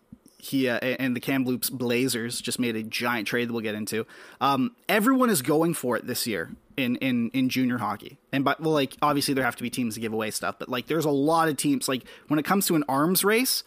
he 0.46 0.68
uh, 0.68 0.78
and 0.78 1.14
the 1.14 1.20
Kamloops 1.20 1.70
Blazers 1.70 2.40
just 2.40 2.58
made 2.58 2.76
a 2.76 2.82
giant 2.82 3.28
trade 3.28 3.48
that 3.48 3.52
we'll 3.52 3.62
get 3.62 3.74
into. 3.74 4.06
Um, 4.40 4.74
everyone 4.88 5.30
is 5.30 5.42
going 5.42 5.74
for 5.74 5.96
it 5.96 6.06
this 6.06 6.26
year 6.26 6.50
in 6.76 6.96
in 6.96 7.30
in 7.30 7.48
junior 7.48 7.78
hockey, 7.78 8.18
and 8.32 8.44
but 8.44 8.60
well, 8.60 8.72
like 8.72 8.96
obviously 9.02 9.34
there 9.34 9.44
have 9.44 9.56
to 9.56 9.62
be 9.62 9.70
teams 9.70 9.94
to 9.94 10.00
give 10.00 10.12
away 10.12 10.30
stuff, 10.30 10.56
but 10.58 10.68
like 10.68 10.86
there's 10.86 11.04
a 11.04 11.10
lot 11.10 11.48
of 11.48 11.56
teams. 11.56 11.88
Like 11.88 12.04
when 12.28 12.38
it 12.38 12.44
comes 12.44 12.66
to 12.66 12.76
an 12.76 12.84
arms 12.88 13.24
race, 13.24 13.64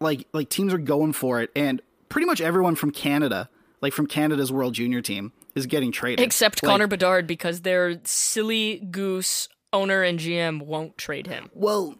like 0.00 0.26
like 0.32 0.48
teams 0.48 0.72
are 0.74 0.78
going 0.78 1.12
for 1.12 1.40
it, 1.40 1.50
and 1.54 1.80
pretty 2.08 2.26
much 2.26 2.40
everyone 2.40 2.74
from 2.74 2.90
Canada, 2.90 3.48
like 3.80 3.92
from 3.92 4.06
Canada's 4.06 4.52
World 4.52 4.74
Junior 4.74 5.00
team, 5.00 5.32
is 5.54 5.66
getting 5.66 5.92
traded. 5.92 6.24
Except 6.24 6.62
Like, 6.62 6.70
Connor 6.70 6.86
Bedard 6.86 7.26
because 7.26 7.62
their 7.62 8.00
silly 8.04 8.78
goose 8.90 9.48
owner 9.72 10.02
and 10.02 10.18
GM 10.18 10.62
won't 10.62 10.98
trade 10.98 11.26
him. 11.26 11.50
Well, 11.54 11.96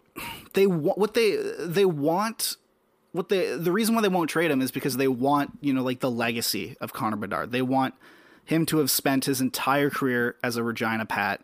they 0.55 0.66
what 0.66 1.14
they 1.14 1.36
they 1.59 1.84
want. 1.84 2.57
What 3.13 3.29
they 3.29 3.57
the 3.57 3.73
reason 3.73 3.95
why 3.95 4.03
they 4.03 4.09
won't 4.09 4.31
trade 4.31 4.51
him 4.51 4.63
is 4.63 4.71
because 4.71 4.97
they 4.97 5.09
want 5.09 5.59
you 5.61 5.73
know 5.73 5.83
like 5.83 6.01
the 6.01 6.11
legacy 6.11 6.77
of 6.81 6.93
Connor 6.93 7.17
Bedard. 7.17 7.53
They 7.53 7.63
want 7.63 7.95
him 8.45 8.67
to 8.67 8.79
have 8.79 8.91
spent 8.91 9.27
his 9.27 9.41
entire 9.41 9.91
career 9.91 10.37
as 10.43 10.57
a 10.57 10.63
Regina 10.63 11.07
Pat, 11.07 11.43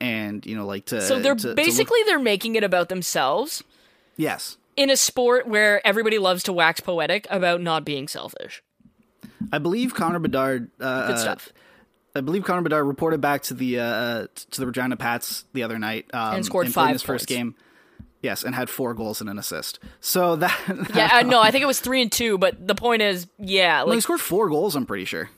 and 0.00 0.44
you 0.46 0.56
know 0.56 0.66
like 0.66 0.86
to. 0.86 1.02
So 1.02 1.20
they're 1.20 1.34
to- 1.34 1.40
to 1.40 1.48
look- 1.48 1.56
basically 1.56 2.00
they're 2.06 2.18
making 2.18 2.56
it 2.56 2.64
about 2.64 2.88
themselves 2.88 3.62
yes. 4.16 4.56
in 4.76 4.90
a 4.90 4.96
sport 4.96 5.46
where 5.46 5.86
everybody 5.86 6.18
loves 6.18 6.42
to 6.44 6.52
wax 6.52 6.80
poetic 6.80 7.26
about 7.30 7.60
not 7.60 7.84
being 7.84 8.08
selfish. 8.08 8.62
I 9.52 9.58
believe 9.58 9.94
Connor 9.94 10.18
Bedard. 10.18 10.70
Uh, 10.80 11.08
Good 11.08 11.18
stuff. 11.18 11.52
I 12.16 12.20
believe 12.20 12.44
Connor 12.44 12.62
Bedard 12.62 12.86
reported 12.86 13.20
back 13.20 13.42
to 13.44 13.54
the 13.54 13.80
uh, 13.80 14.26
to 14.52 14.60
the 14.60 14.66
Regina 14.66 14.96
Pats 14.96 15.44
the 15.52 15.62
other 15.62 15.78
night 15.78 16.06
um, 16.14 16.36
And 16.36 16.44
scored 16.44 16.66
in 16.66 16.72
five 16.72 16.92
his 16.92 17.02
first 17.02 17.26
game. 17.26 17.54
Yes, 18.24 18.42
and 18.42 18.54
had 18.54 18.70
four 18.70 18.94
goals 18.94 19.20
and 19.20 19.28
an 19.28 19.38
assist. 19.38 19.78
So 20.00 20.34
that 20.42 20.58
Yeah, 20.94 21.10
uh, 21.18 21.22
no, 21.22 21.40
I 21.42 21.50
think 21.50 21.62
it 21.62 21.66
was 21.66 21.78
three 21.78 22.00
and 22.02 22.10
two, 22.10 22.38
but 22.38 22.66
the 22.66 22.74
point 22.74 23.02
is, 23.02 23.26
yeah, 23.38 23.84
No, 23.84 23.92
he 23.92 24.00
scored 24.00 24.20
four 24.20 24.48
goals. 24.48 24.74
I'm 24.74 24.86
pretty 24.86 25.04
sure. 25.04 25.28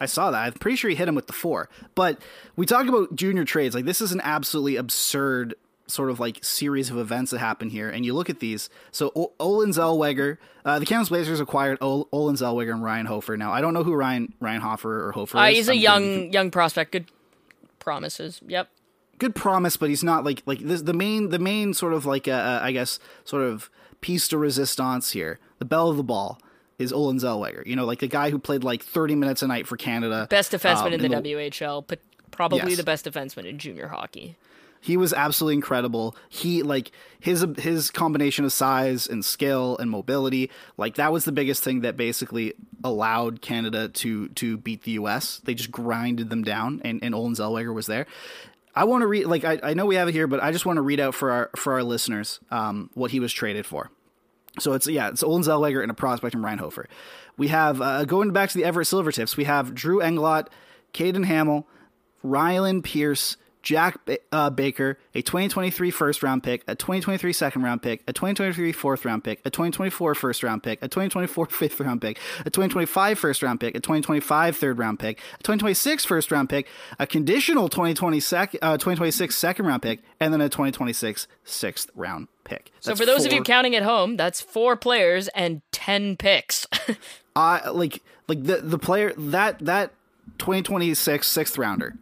I 0.00 0.06
saw 0.06 0.30
that. 0.30 0.38
I'm 0.38 0.52
pretty 0.54 0.76
sure 0.76 0.88
he 0.90 0.96
hit 0.96 1.06
him 1.08 1.14
with 1.14 1.26
the 1.26 1.32
four. 1.34 1.68
But 1.94 2.18
we 2.56 2.66
talk 2.66 2.86
about 2.88 3.14
junior 3.14 3.44
trades. 3.44 3.74
Like 3.74 3.84
this 3.84 4.00
is 4.00 4.12
an 4.12 4.20
absolutely 4.24 4.76
absurd 4.76 5.54
sort 5.86 6.08
of 6.10 6.18
like 6.18 6.42
series 6.42 6.88
of 6.90 6.96
events 6.96 7.30
that 7.30 7.38
happen 7.38 7.68
here. 7.68 7.90
And 7.90 8.04
you 8.06 8.14
look 8.14 8.30
at 8.30 8.40
these. 8.40 8.70
So 8.90 9.12
o- 9.14 9.32
Olen 9.38 9.70
Zellweger, 9.70 10.38
uh, 10.64 10.78
the 10.78 10.86
Kamloops 10.86 11.10
Blazers 11.10 11.38
acquired 11.40 11.76
Ol- 11.82 12.08
Olen 12.12 12.34
Zellweger 12.36 12.72
and 12.72 12.82
Ryan 12.82 13.06
Hofer. 13.06 13.36
Now 13.36 13.52
I 13.52 13.60
don't 13.60 13.74
know 13.74 13.84
who 13.84 13.92
Ryan 13.94 14.32
Ryan 14.40 14.62
Hofer 14.62 15.06
or 15.08 15.12
Hofer 15.12 15.36
uh, 15.38 15.46
is. 15.48 15.56
he's 15.56 15.68
a 15.68 15.72
I'm 15.72 15.78
young 15.78 16.32
young 16.32 16.50
prospect. 16.50 16.92
Good 16.92 17.10
promises. 17.78 18.40
Yep. 18.46 18.68
Good 19.18 19.34
promise, 19.34 19.76
but 19.76 19.88
he's 19.88 20.04
not 20.04 20.24
like 20.24 20.42
like 20.46 20.60
this. 20.60 20.82
The 20.82 20.92
main 20.92 21.30
the 21.30 21.38
main 21.38 21.74
sort 21.74 21.92
of 21.94 22.06
like 22.06 22.28
uh, 22.28 22.32
uh, 22.32 22.60
I 22.62 22.72
guess 22.72 22.98
sort 23.24 23.42
of 23.42 23.70
piece 24.00 24.28
de 24.28 24.36
resistance 24.36 25.12
here. 25.12 25.38
The 25.58 25.64
bell 25.64 25.88
of 25.88 25.96
the 25.96 26.02
ball 26.02 26.38
is 26.78 26.92
Olen 26.92 27.18
Zellweger. 27.18 27.64
You 27.66 27.76
know, 27.76 27.84
like 27.84 28.00
the 28.00 28.08
guy 28.08 28.30
who 28.30 28.38
played 28.38 28.64
like 28.64 28.82
30 28.82 29.14
minutes 29.14 29.42
a 29.42 29.46
night 29.46 29.66
for 29.66 29.76
Canada. 29.76 30.26
Best 30.28 30.52
defenseman 30.52 30.86
um, 30.86 30.92
in 30.94 31.02
the 31.02 31.08
WHL, 31.08 31.84
but 31.86 32.00
probably 32.30 32.58
Yes. 32.70 32.76
the 32.76 32.84
best 32.84 33.04
defenseman 33.06 33.44
in 33.46 33.58
junior 33.58 33.88
hockey. 33.88 34.36
He 34.80 34.98
was 34.98 35.14
absolutely 35.14 35.54
incredible. 35.54 36.14
He 36.28 36.62
like 36.62 36.90
his 37.18 37.46
his 37.56 37.90
combination 37.90 38.44
of 38.44 38.52
size 38.52 39.06
and 39.06 39.24
skill 39.24 39.78
and 39.78 39.90
mobility, 39.90 40.50
like 40.76 40.96
that 40.96 41.10
was 41.10 41.24
the 41.24 41.32
biggest 41.32 41.64
thing 41.64 41.80
that 41.80 41.96
basically 41.96 42.52
allowed 42.82 43.40
Canada 43.40 43.88
to 43.88 44.28
to 44.28 44.58
beat 44.58 44.82
the 44.82 44.90
US. 44.92 45.40
They 45.44 45.54
just 45.54 45.70
grinded 45.70 46.28
them 46.28 46.42
down 46.44 46.82
and, 46.84 47.02
and 47.02 47.14
Olen 47.14 47.32
Zellweger 47.34 47.72
was 47.72 47.86
there. 47.86 48.06
I 48.74 48.84
want 48.84 49.02
to 49.02 49.06
read 49.06 49.26
like 49.26 49.44
I, 49.44 49.60
I 49.62 49.74
know 49.74 49.86
we 49.86 49.94
have 49.96 50.08
it 50.08 50.12
here, 50.12 50.26
but 50.26 50.42
I 50.42 50.52
just 50.52 50.66
want 50.66 50.78
to 50.78 50.82
read 50.82 51.00
out 51.00 51.14
for 51.14 51.30
our 51.30 51.50
for 51.56 51.74
our 51.74 51.82
listeners 51.82 52.40
um, 52.50 52.90
what 52.94 53.10
he 53.10 53.20
was 53.20 53.32
traded 53.32 53.66
for. 53.66 53.90
So 54.58 54.72
it's 54.72 54.86
yeah, 54.86 55.08
it's 55.08 55.22
Olen 55.22 55.42
Zellweger 55.42 55.82
and 55.82 55.90
a 55.90 55.94
prospect 55.94 56.32
from 56.32 56.44
Ryan 56.44 56.58
Hofer. 56.58 56.88
We 57.36 57.48
have 57.48 57.80
uh, 57.80 58.04
going 58.04 58.32
back 58.32 58.50
to 58.50 58.58
the 58.58 58.64
Everett 58.64 58.86
Silvertips. 58.86 59.36
We 59.36 59.44
have 59.44 59.74
Drew 59.74 60.00
Englot, 60.00 60.48
Caden 60.92 61.24
Hamill, 61.24 61.66
Rylan 62.24 62.82
Pierce, 62.82 63.36
Jack 63.64 64.04
Ba- 64.04 64.18
uh, 64.30 64.50
Baker, 64.50 64.98
a 65.14 65.22
2023 65.22 65.90
first 65.90 66.22
round 66.22 66.42
pick, 66.42 66.62
a 66.68 66.74
2023 66.74 67.32
second 67.32 67.62
round 67.62 67.82
pick, 67.82 68.02
a 68.06 68.12
2023 68.12 68.72
fourth 68.72 69.04
round 69.04 69.24
pick, 69.24 69.40
a 69.44 69.50
2024 69.50 70.14
first 70.14 70.42
round 70.42 70.62
pick, 70.62 70.78
a 70.82 70.88
2024 70.88 71.46
fifth 71.50 71.80
round 71.80 72.00
pick, 72.00 72.18
a 72.40 72.50
2025 72.50 73.18
first 73.18 73.42
round 73.42 73.58
pick, 73.58 73.74
a 73.74 73.80
2025 73.80 74.56
third 74.56 74.78
round 74.78 74.98
pick, 75.00 75.18
a 75.18 75.42
2026 75.42 76.04
first 76.04 76.30
round 76.30 76.48
pick, 76.50 76.68
a 76.98 77.06
conditional 77.06 77.68
2020 77.68 78.20
sec- 78.20 78.56
uh, 78.62 78.76
2026 78.76 79.34
second 79.34 79.66
round 79.66 79.82
pick, 79.82 80.00
and 80.20 80.32
then 80.32 80.40
a 80.42 80.48
2026 80.48 81.26
sixth 81.44 81.90
round 81.94 82.28
pick. 82.44 82.70
So 82.80 82.94
for 82.94 83.06
those 83.06 83.24
of 83.24 83.32
you 83.32 83.42
counting 83.42 83.74
at 83.74 83.82
home, 83.82 84.16
that's 84.16 84.40
four 84.42 84.76
players 84.76 85.28
and 85.28 85.62
ten 85.72 86.16
picks. 86.16 86.66
I 87.36 87.70
like 87.70 88.02
like 88.28 88.44
the 88.44 88.58
the 88.58 88.78
player 88.78 89.14
that 89.16 89.58
that 89.60 89.92
2026 90.38 91.26
sixth 91.26 91.58
rounder 91.58 91.96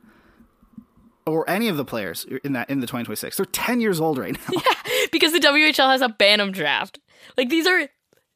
or 1.27 1.49
any 1.49 1.69
of 1.69 1.77
the 1.77 1.85
players 1.85 2.27
in 2.45 2.53
that 2.55 2.69
in 2.71 2.81
the 2.81 2.87
2026 2.87 3.37
they're 3.37 3.47
10 3.47 3.81
years 3.81 4.01
old 4.01 4.19
right 4.19 4.33
now 4.35 4.61
Yeah, 4.67 5.07
because 5.13 5.33
the 5.33 5.39
WHL 5.39 5.91
has 5.91 6.01
a 6.01 6.09
Bantam 6.09 6.51
draft. 6.53 6.99
Like 7.37 7.49
these 7.49 7.67
are 7.67 7.89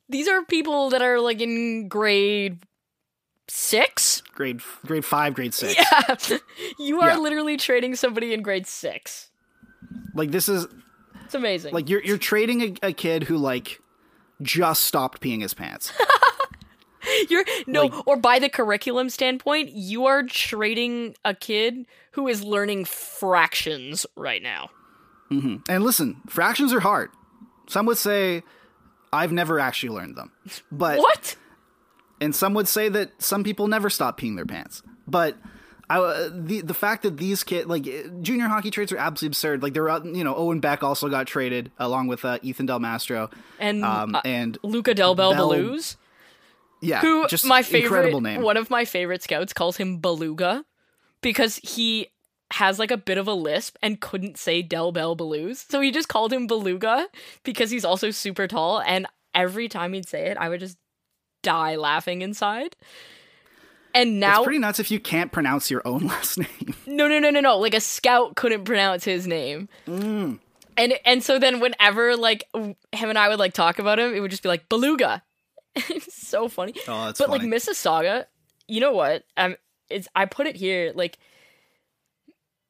these 0.09 0.29
are 0.29 0.45
people 0.45 0.91
that 0.91 1.03
are 1.03 1.21
like 1.21 1.41
in 1.41 1.89
grade 1.89 2.61
six. 3.49 4.23
grade 4.35 4.61
grade 4.85 5.05
5 5.05 5.35
grade 5.35 5.55
6 5.55 5.75
Yeah. 5.77 6.39
you 6.79 7.01
are 7.01 7.11
Yeah. 7.11 7.19
literally 7.19 7.57
trading 7.57 7.95
somebody 7.97 8.33
in 8.33 8.43
grade 8.43 8.67
six. 8.67 9.31
like 10.15 10.31
this 10.31 10.49
is 10.49 10.67
It's 11.25 11.35
amazing. 11.35 11.73
like 11.75 11.89
you're 11.89 12.03
you're 12.03 12.19
trading 12.19 12.63
a, 12.83 12.89
a 12.89 12.93
kid 12.93 13.25
who 13.25 13.37
like 13.37 13.81
just 14.43 14.85
stopped 14.85 15.21
peeing 15.21 15.43
his 15.43 15.55
pants 15.55 15.93
You're 17.29 17.45
no, 17.67 18.03
or 18.07 18.17
by 18.17 18.39
the 18.39 18.49
curriculum 18.49 19.09
standpoint, 19.11 19.71
you 19.73 20.07
are 20.07 20.23
trading 20.23 21.15
a 21.25 21.35
kid 21.35 21.87
who 22.13 22.29
is 22.29 22.43
learning 22.43 22.85
fractions 22.87 24.07
right 24.17 24.43
now. 24.43 24.71
and 25.31 25.83
listen 25.83 26.17
fractions 26.29 26.73
are 26.73 26.79
hard 26.79 27.11
some 27.67 27.85
would 27.85 27.99
say 27.99 28.45
i've 29.13 29.33
never 29.33 29.59
actually 29.59 29.89
learned 29.89 30.15
them 30.15 30.31
but 30.71 30.99
What? 30.99 31.35
and 32.21 32.33
some 32.35 32.55
would 32.55 32.69
say 32.69 32.89
that 32.89 33.11
some 33.21 33.43
people 33.43 33.67
never 33.67 33.91
stop 33.91 34.21
peeing 34.21 34.37
their 34.37 34.47
pants. 34.47 34.83
But 35.07 35.37
I, 35.91 35.99
uh, 35.99 36.31
the 36.33 36.61
the 36.63 36.75
fact 36.75 37.03
that 37.03 37.17
these 37.17 37.45
kids 37.45 37.67
like 37.69 37.87
uh, 37.87 38.09
junior 38.23 38.47
hockey 38.49 38.71
trades 38.71 38.91
are 38.93 38.97
absolutely 38.99 39.33
absurd. 39.35 39.63
Like 39.63 39.75
they're 39.75 39.89
uh, 39.89 40.03
you 40.03 40.25
know 40.25 40.35
Owen 40.35 40.61
Beck 40.61 40.83
also 40.83 41.09
got 41.09 41.27
traded 41.27 41.71
along 41.79 42.07
with 42.09 42.25
uh, 42.25 42.39
Ethan 42.43 42.67
Del 42.67 42.79
Mastro 42.81 43.31
And 43.59 43.85
um, 43.85 44.15
uh, 44.15 44.23
and 44.25 44.59
Luca 44.63 44.95
Del 44.95 45.15
Bel 45.15 45.35
yeah, 46.87 47.01
who 47.01 47.27
just 47.29 47.45
my 47.45 47.63
favorite 47.63 47.85
incredible 47.85 48.21
name. 48.21 48.43
one 48.43 48.57
of 48.57 48.71
my 48.71 48.85
favorite 48.85 49.23
scouts 49.23 49.53
calls 49.53 49.77
him 49.77 49.99
Beluga 49.99 50.65
because 51.21 51.57
he 51.57 52.09
has 52.53 52.79
like 52.79 52.91
a 52.91 52.97
bit 52.97 53.19
of 53.19 53.27
a 53.27 53.35
lisp 53.35 53.77
and 53.83 54.01
couldn't 54.01 54.39
say 54.39 54.63
Del 54.63 54.93
Bel 54.93 55.17
Belluz. 55.17 55.69
So 55.69 55.81
he 55.81 55.91
just 55.91 56.09
called 56.09 56.33
him 56.33 56.47
Beluga 56.47 57.09
because 57.43 57.71
he's 57.71 57.85
also 57.85 58.11
super 58.11 58.47
tall 58.47 58.81
and 58.81 59.07
every 59.35 59.69
time 59.69 59.93
he'd 59.93 60.09
say 60.09 60.27
it, 60.27 60.37
I 60.39 60.49
would 60.49 60.61
just 60.61 60.79
die 61.43 61.77
laughing 61.77 62.23
inside. 62.23 62.77
And 63.95 64.21
now 64.21 64.39
it's 64.41 64.45
pretty 64.45 64.59
nuts 64.59 64.79
if 64.79 64.91
you 64.91 65.01
can't 65.01 65.33
pronounce 65.33 65.71
your 65.71 65.83
own 65.85 66.07
last 66.07 66.39
name. 66.39 66.75
No, 66.87 67.09
no, 67.09 67.19
no, 67.19 67.31
no, 67.31 67.41
no. 67.41 67.59
Like 67.59 67.75
a 67.75 67.81
scout 67.81 68.37
couldn't 68.37 68.65
pronounce 68.65 69.05
his 69.05 69.27
name. 69.27 69.69
Mm. 69.87 70.39
And 70.77 70.95
and 71.05 71.23
so 71.23 71.39
then 71.39 71.61
whenever 71.61 72.17
like 72.17 72.45
him 72.55 72.77
and 72.93 73.19
I 73.19 73.29
would 73.29 73.39
like 73.39 73.55
talk 73.55 73.79
about 73.79 73.99
him, 73.99 74.15
it 74.15 74.21
would 74.21 74.31
just 74.31 74.43
be 74.43 74.49
like 74.49 74.69
Beluga. 74.69 75.23
it's 75.91 76.27
so 76.27 76.49
funny. 76.49 76.75
Oh, 76.89 77.07
that's 77.07 77.19
but 77.19 77.29
funny. 77.29 77.49
like 77.49 77.55
Mississauga, 77.55 78.27
you 78.67 78.81
know 78.81 78.93
what? 78.93 79.25
Um, 79.37 79.57
it's 79.91 80.09
I 80.17 80.25
put 80.25 80.47
it 80.47 80.57
here 80.57 80.93
like 80.95 81.19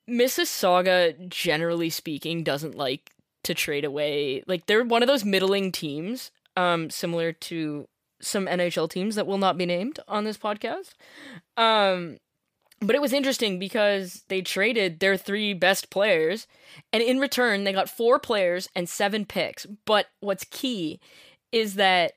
Mississauga, 0.09 1.29
generally 1.29 1.91
speaking, 1.91 2.43
doesn't 2.43 2.75
like 2.77 3.13
to 3.45 3.55
trade 3.55 3.85
away. 3.85 4.43
Like 4.47 4.67
they're 4.67 4.85
one 4.85 5.03
of 5.03 5.07
those 5.07 5.25
middling 5.25 5.73
teams, 5.73 6.31
um, 6.57 6.91
similar 6.91 7.33
to 7.33 7.89
some 8.21 8.47
NHL 8.47 8.91
teams 8.91 9.15
that 9.15 9.27
will 9.27 9.39
not 9.39 9.57
be 9.57 9.67
named 9.67 10.01
on 10.09 10.25
this 10.25 10.39
podcast. 10.39 10.95
Um, 11.57 12.19
but 12.81 12.95
it 12.95 13.01
was 13.01 13.13
interesting 13.13 13.59
because 13.59 14.25
they 14.29 14.43
traded 14.43 15.01
their 15.01 15.17
three 15.17 15.55
best 15.55 15.91
players, 15.91 16.47
and 16.93 17.03
in 17.03 17.19
return, 17.19 17.65
they 17.65 17.73
got 17.73 17.89
four 17.89 18.19
players 18.19 18.69
and 18.75 18.89
seven 18.89 19.25
picks. 19.25 19.65
But 19.65 20.07
what's 20.21 20.45
key 20.45 21.01
is 21.53 21.77
that 21.77 22.13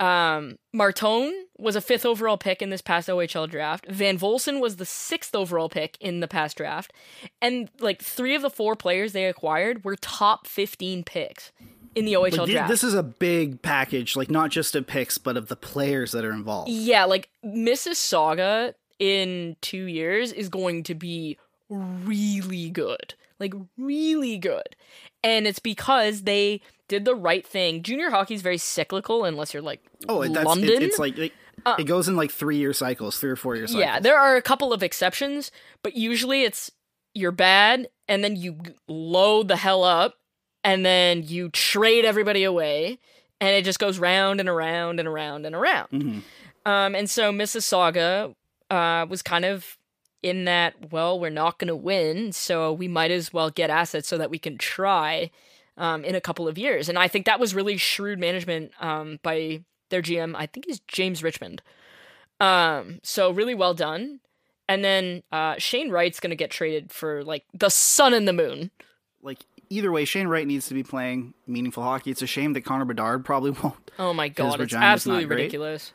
um, 0.00 0.56
Martone 0.74 1.32
was 1.58 1.76
a 1.76 1.80
fifth 1.80 2.04
overall 2.04 2.36
pick 2.36 2.60
in 2.60 2.70
this 2.70 2.82
past 2.82 3.08
OHL 3.08 3.48
draft. 3.48 3.86
Van 3.88 4.18
Volsen 4.18 4.60
was 4.60 4.76
the 4.76 4.84
sixth 4.84 5.34
overall 5.34 5.68
pick 5.68 5.96
in 6.00 6.20
the 6.20 6.26
past 6.28 6.56
draft. 6.56 6.92
And 7.40 7.70
like 7.80 8.02
three 8.02 8.34
of 8.34 8.42
the 8.42 8.50
four 8.50 8.74
players 8.74 9.12
they 9.12 9.26
acquired 9.26 9.84
were 9.84 9.94
top 9.96 10.46
15 10.46 11.04
picks 11.04 11.52
in 11.94 12.04
the 12.04 12.14
OHL 12.14 12.38
Like, 12.38 12.50
draft. 12.50 12.68
this 12.70 12.82
is 12.82 12.94
a 12.94 13.02
big 13.02 13.62
package, 13.62 14.16
like 14.16 14.30
not 14.30 14.50
just 14.50 14.74
of 14.74 14.86
picks, 14.86 15.18
but 15.18 15.36
of 15.36 15.48
the 15.48 15.56
players 15.56 16.12
that 16.12 16.24
are 16.24 16.32
involved. 16.32 16.70
Yeah, 16.70 17.04
like 17.04 17.28
Mississauga 17.44 18.74
in 18.98 19.56
two 19.60 19.84
years 19.84 20.32
is 20.32 20.48
going 20.48 20.82
to 20.84 20.94
be 20.94 21.38
really 21.68 22.70
good. 22.70 23.14
Like, 23.38 23.54
really 23.76 24.38
good. 24.38 24.76
And 25.24 25.46
it's 25.46 25.58
because 25.58 26.22
they 26.22 26.60
did 26.92 27.04
the 27.06 27.14
right 27.14 27.46
thing. 27.46 27.82
Junior 27.82 28.10
hockey 28.10 28.34
is 28.34 28.42
very 28.42 28.58
cyclical 28.58 29.24
unless 29.24 29.52
you're 29.54 29.62
like 29.62 29.80
Oh, 30.08 30.22
that's 30.28 30.44
London. 30.46 30.68
it, 30.70 30.82
it's 30.82 30.98
like 30.98 31.16
it, 31.18 31.32
it 31.78 31.84
goes 31.84 32.06
in 32.08 32.16
like 32.16 32.30
three 32.30 32.58
year 32.58 32.72
cycles, 32.72 33.18
three 33.18 33.30
or 33.30 33.36
four 33.36 33.56
year 33.56 33.66
cycles. 33.66 33.80
yeah, 33.80 33.98
there 34.00 34.18
are 34.18 34.36
a 34.36 34.42
couple 34.42 34.72
of 34.72 34.82
exceptions, 34.82 35.50
but 35.82 35.96
usually 35.96 36.42
it's 36.44 36.70
you're 37.14 37.32
bad 37.32 37.88
and 38.08 38.22
then 38.22 38.36
you 38.36 38.58
load 38.88 39.48
the 39.48 39.56
hell 39.56 39.82
up 39.84 40.14
and 40.64 40.84
then 40.84 41.22
you 41.22 41.48
trade 41.50 42.04
everybody 42.04 42.44
away 42.44 42.98
and 43.40 43.50
it 43.50 43.64
just 43.64 43.78
goes 43.78 43.98
round 43.98 44.38
and 44.40 44.48
around 44.48 44.98
and 45.00 45.08
around 45.08 45.46
and 45.46 45.54
around. 45.54 46.22
Um, 46.64 46.94
and 46.94 47.08
so 47.10 47.32
Mississauga 47.32 48.34
uh, 48.70 49.06
was 49.08 49.22
kind 49.22 49.44
of 49.44 49.76
in 50.22 50.44
that, 50.44 50.92
well, 50.92 51.18
we're 51.18 51.30
not 51.30 51.58
going 51.58 51.68
to 51.68 51.74
win, 51.76 52.32
so 52.32 52.72
we 52.72 52.86
might 52.86 53.10
as 53.10 53.32
well 53.32 53.50
get 53.50 53.68
assets 53.70 54.06
so 54.06 54.16
that 54.18 54.30
we 54.30 54.38
can 54.38 54.56
try 54.56 55.30
um, 55.76 56.04
in 56.04 56.14
a 56.14 56.20
couple 56.20 56.48
of 56.48 56.58
years. 56.58 56.88
And 56.88 56.98
I 56.98 57.08
think 57.08 57.26
that 57.26 57.40
was 57.40 57.54
really 57.54 57.76
shrewd 57.76 58.18
management 58.18 58.72
um, 58.80 59.18
by 59.22 59.64
their 59.90 60.02
GM. 60.02 60.34
I 60.36 60.46
think 60.46 60.66
he's 60.66 60.80
James 60.80 61.22
Richmond. 61.22 61.62
Um, 62.40 63.00
so 63.02 63.30
really 63.30 63.54
well 63.54 63.74
done. 63.74 64.20
And 64.68 64.84
then 64.84 65.22
uh, 65.30 65.56
Shane 65.58 65.90
Wright's 65.90 66.20
going 66.20 66.30
to 66.30 66.36
get 66.36 66.50
traded 66.50 66.92
for 66.92 67.22
like 67.24 67.44
the 67.52 67.68
sun 67.68 68.14
and 68.14 68.26
the 68.26 68.32
moon. 68.32 68.70
like 69.22 69.40
either 69.70 69.90
way, 69.92 70.04
Shane 70.04 70.28
Wright 70.28 70.46
needs 70.46 70.68
to 70.68 70.74
be 70.74 70.82
playing 70.82 71.34
meaningful 71.46 71.82
hockey. 71.82 72.10
It's 72.10 72.22
a 72.22 72.26
shame 72.26 72.52
that 72.54 72.62
Connor 72.62 72.84
Bedard 72.84 73.24
probably 73.24 73.50
won't. 73.62 73.90
Oh 73.98 74.12
my 74.12 74.28
god, 74.28 74.60
it's 74.60 74.74
absolutely 74.74 75.26
ridiculous. 75.26 75.92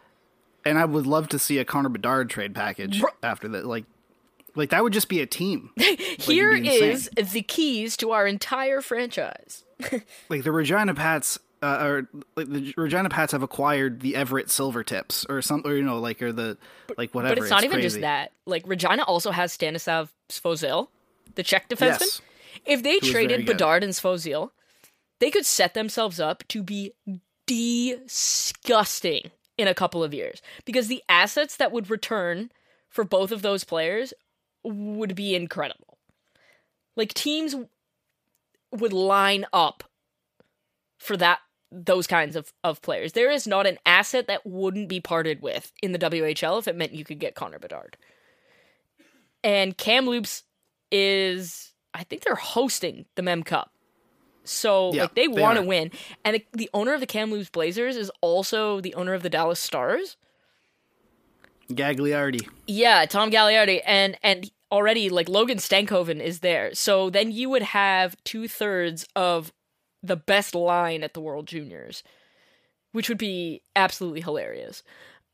And 0.65 0.77
I 0.77 0.85
would 0.85 1.07
love 1.07 1.29
to 1.29 1.39
see 1.39 1.59
a 1.59 1.65
Connor 1.65 1.89
Bedard 1.89 2.29
trade 2.29 2.53
package 2.53 3.01
after 3.23 3.47
that. 3.49 3.65
Like, 3.65 3.85
like 4.53 4.69
that 4.71 4.83
would 4.83 4.93
just 4.93 5.07
be 5.07 5.21
a 5.21 5.25
team. 5.25 5.69
Here 5.77 6.51
it'd 6.51 6.63
be 6.63 6.69
insane. 6.89 7.13
is 7.15 7.31
the 7.31 7.41
keys 7.41 7.95
to 7.97 8.11
our 8.11 8.27
entire 8.27 8.81
franchise. 8.81 9.63
like 10.29 10.43
the 10.43 10.51
Regina 10.51 10.93
Pats, 10.93 11.39
uh, 11.61 11.77
or 11.81 12.09
like 12.35 12.47
the 12.47 12.73
Regina 12.77 13.09
Pats 13.09 13.31
have 13.31 13.43
acquired 13.43 14.01
the 14.01 14.15
Everett 14.15 14.49
Silver 14.49 14.83
Tips 14.83 15.25
or 15.29 15.41
something, 15.41 15.71
or 15.71 15.75
you 15.75 15.83
know, 15.83 15.99
like 15.99 16.21
or 16.21 16.31
the 16.31 16.57
like 16.97 17.13
whatever. 17.13 17.35
But 17.35 17.41
it's 17.43 17.51
not 17.51 17.63
even 17.63 17.81
just 17.81 18.01
that. 18.01 18.31
Like 18.45 18.63
Regina 18.65 19.03
also 19.03 19.31
has 19.31 19.51
Stanislav 19.51 20.13
Svozil, 20.29 20.87
the 21.35 21.43
Czech 21.43 21.69
defenseman. 21.69 22.01
Yes. 22.01 22.21
If 22.65 22.83
they 22.83 22.99
traded. 22.99 23.45
Bedard 23.45 23.83
and 23.83 23.93
Svozil, 23.93 24.51
they 25.19 25.31
could 25.31 25.45
set 25.45 25.73
themselves 25.73 26.19
up 26.19 26.43
to 26.49 26.63
be 26.63 26.91
disgusting 27.45 29.31
in 29.57 29.67
a 29.67 29.73
couple 29.73 30.03
of 30.03 30.13
years 30.13 30.41
because 30.65 30.87
the 30.87 31.03
assets 31.09 31.57
that 31.57 31.71
would 31.71 31.89
return 31.89 32.51
for 32.89 33.03
both 33.03 33.31
of 33.31 33.41
those 33.41 33.63
players 33.63 34.13
would 34.63 35.15
be 35.15 35.35
incredible. 35.35 35.97
Like 36.95 37.13
teams 37.13 37.55
would 38.71 38.93
line 38.93 39.45
up 39.53 39.83
for 40.97 41.17
that 41.17 41.39
those 41.71 42.07
kinds 42.07 42.35
of, 42.35 42.53
of 42.63 42.81
players. 42.81 43.11
There 43.11 43.29
is 43.29 43.45
not 43.45 43.67
an 43.67 43.77
asset 43.85 44.27
that 44.27 44.45
wouldn't 44.45 44.87
be 44.87 45.01
parted 45.01 45.41
with 45.41 45.73
in 45.81 45.91
the 45.91 45.99
WHL 45.99 46.59
if 46.59 46.67
it 46.67 46.75
meant 46.75 46.93
you 46.93 47.03
could 47.03 47.19
get 47.19 47.35
Connor 47.35 47.59
Bedard. 47.59 47.97
And 49.43 49.77
Kamloops 49.77 50.43
is 50.91 51.73
I 51.93 52.03
think 52.03 52.23
they're 52.23 52.35
hosting 52.35 53.05
the 53.15 53.21
Mem 53.21 53.43
Cup. 53.43 53.71
So 54.43 54.93
Yeah, 54.93 55.03
like 55.03 55.15
they, 55.15 55.27
they 55.27 55.41
want 55.41 55.57
to 55.57 55.65
win. 55.65 55.91
And 56.23 56.35
the, 56.35 56.45
the 56.53 56.69
owner 56.73 56.93
of 56.93 57.01
the 57.01 57.05
Kamloops 57.05 57.49
Blazers 57.49 57.97
is 57.97 58.09
also 58.21 58.79
the 58.79 58.93
owner 58.95 59.13
of 59.13 59.23
the 59.23 59.29
Dallas 59.29 59.59
Stars. 59.59 60.15
Gaglardi. 61.69 62.47
Yeah, 62.65 63.05
Tom 63.05 63.29
Gaglardi, 63.29 63.81
and 63.85 64.17
and 64.23 64.49
already 64.71 65.09
like 65.09 65.29
Logan 65.29 65.57
Stankoven 65.57 66.19
is 66.19 66.39
there. 66.39 66.73
So 66.73 67.09
then 67.09 67.31
you 67.31 67.49
would 67.49 67.63
have 67.63 68.15
two 68.23 68.47
thirds 68.47 69.07
of 69.15 69.53
the 70.03 70.15
best 70.15 70.55
line 70.55 71.03
at 71.03 71.13
the 71.13 71.21
World 71.21 71.47
Juniors, 71.47 72.03
which 72.91 73.09
would 73.09 73.17
be 73.17 73.61
absolutely 73.75 74.21
hilarious. 74.21 74.83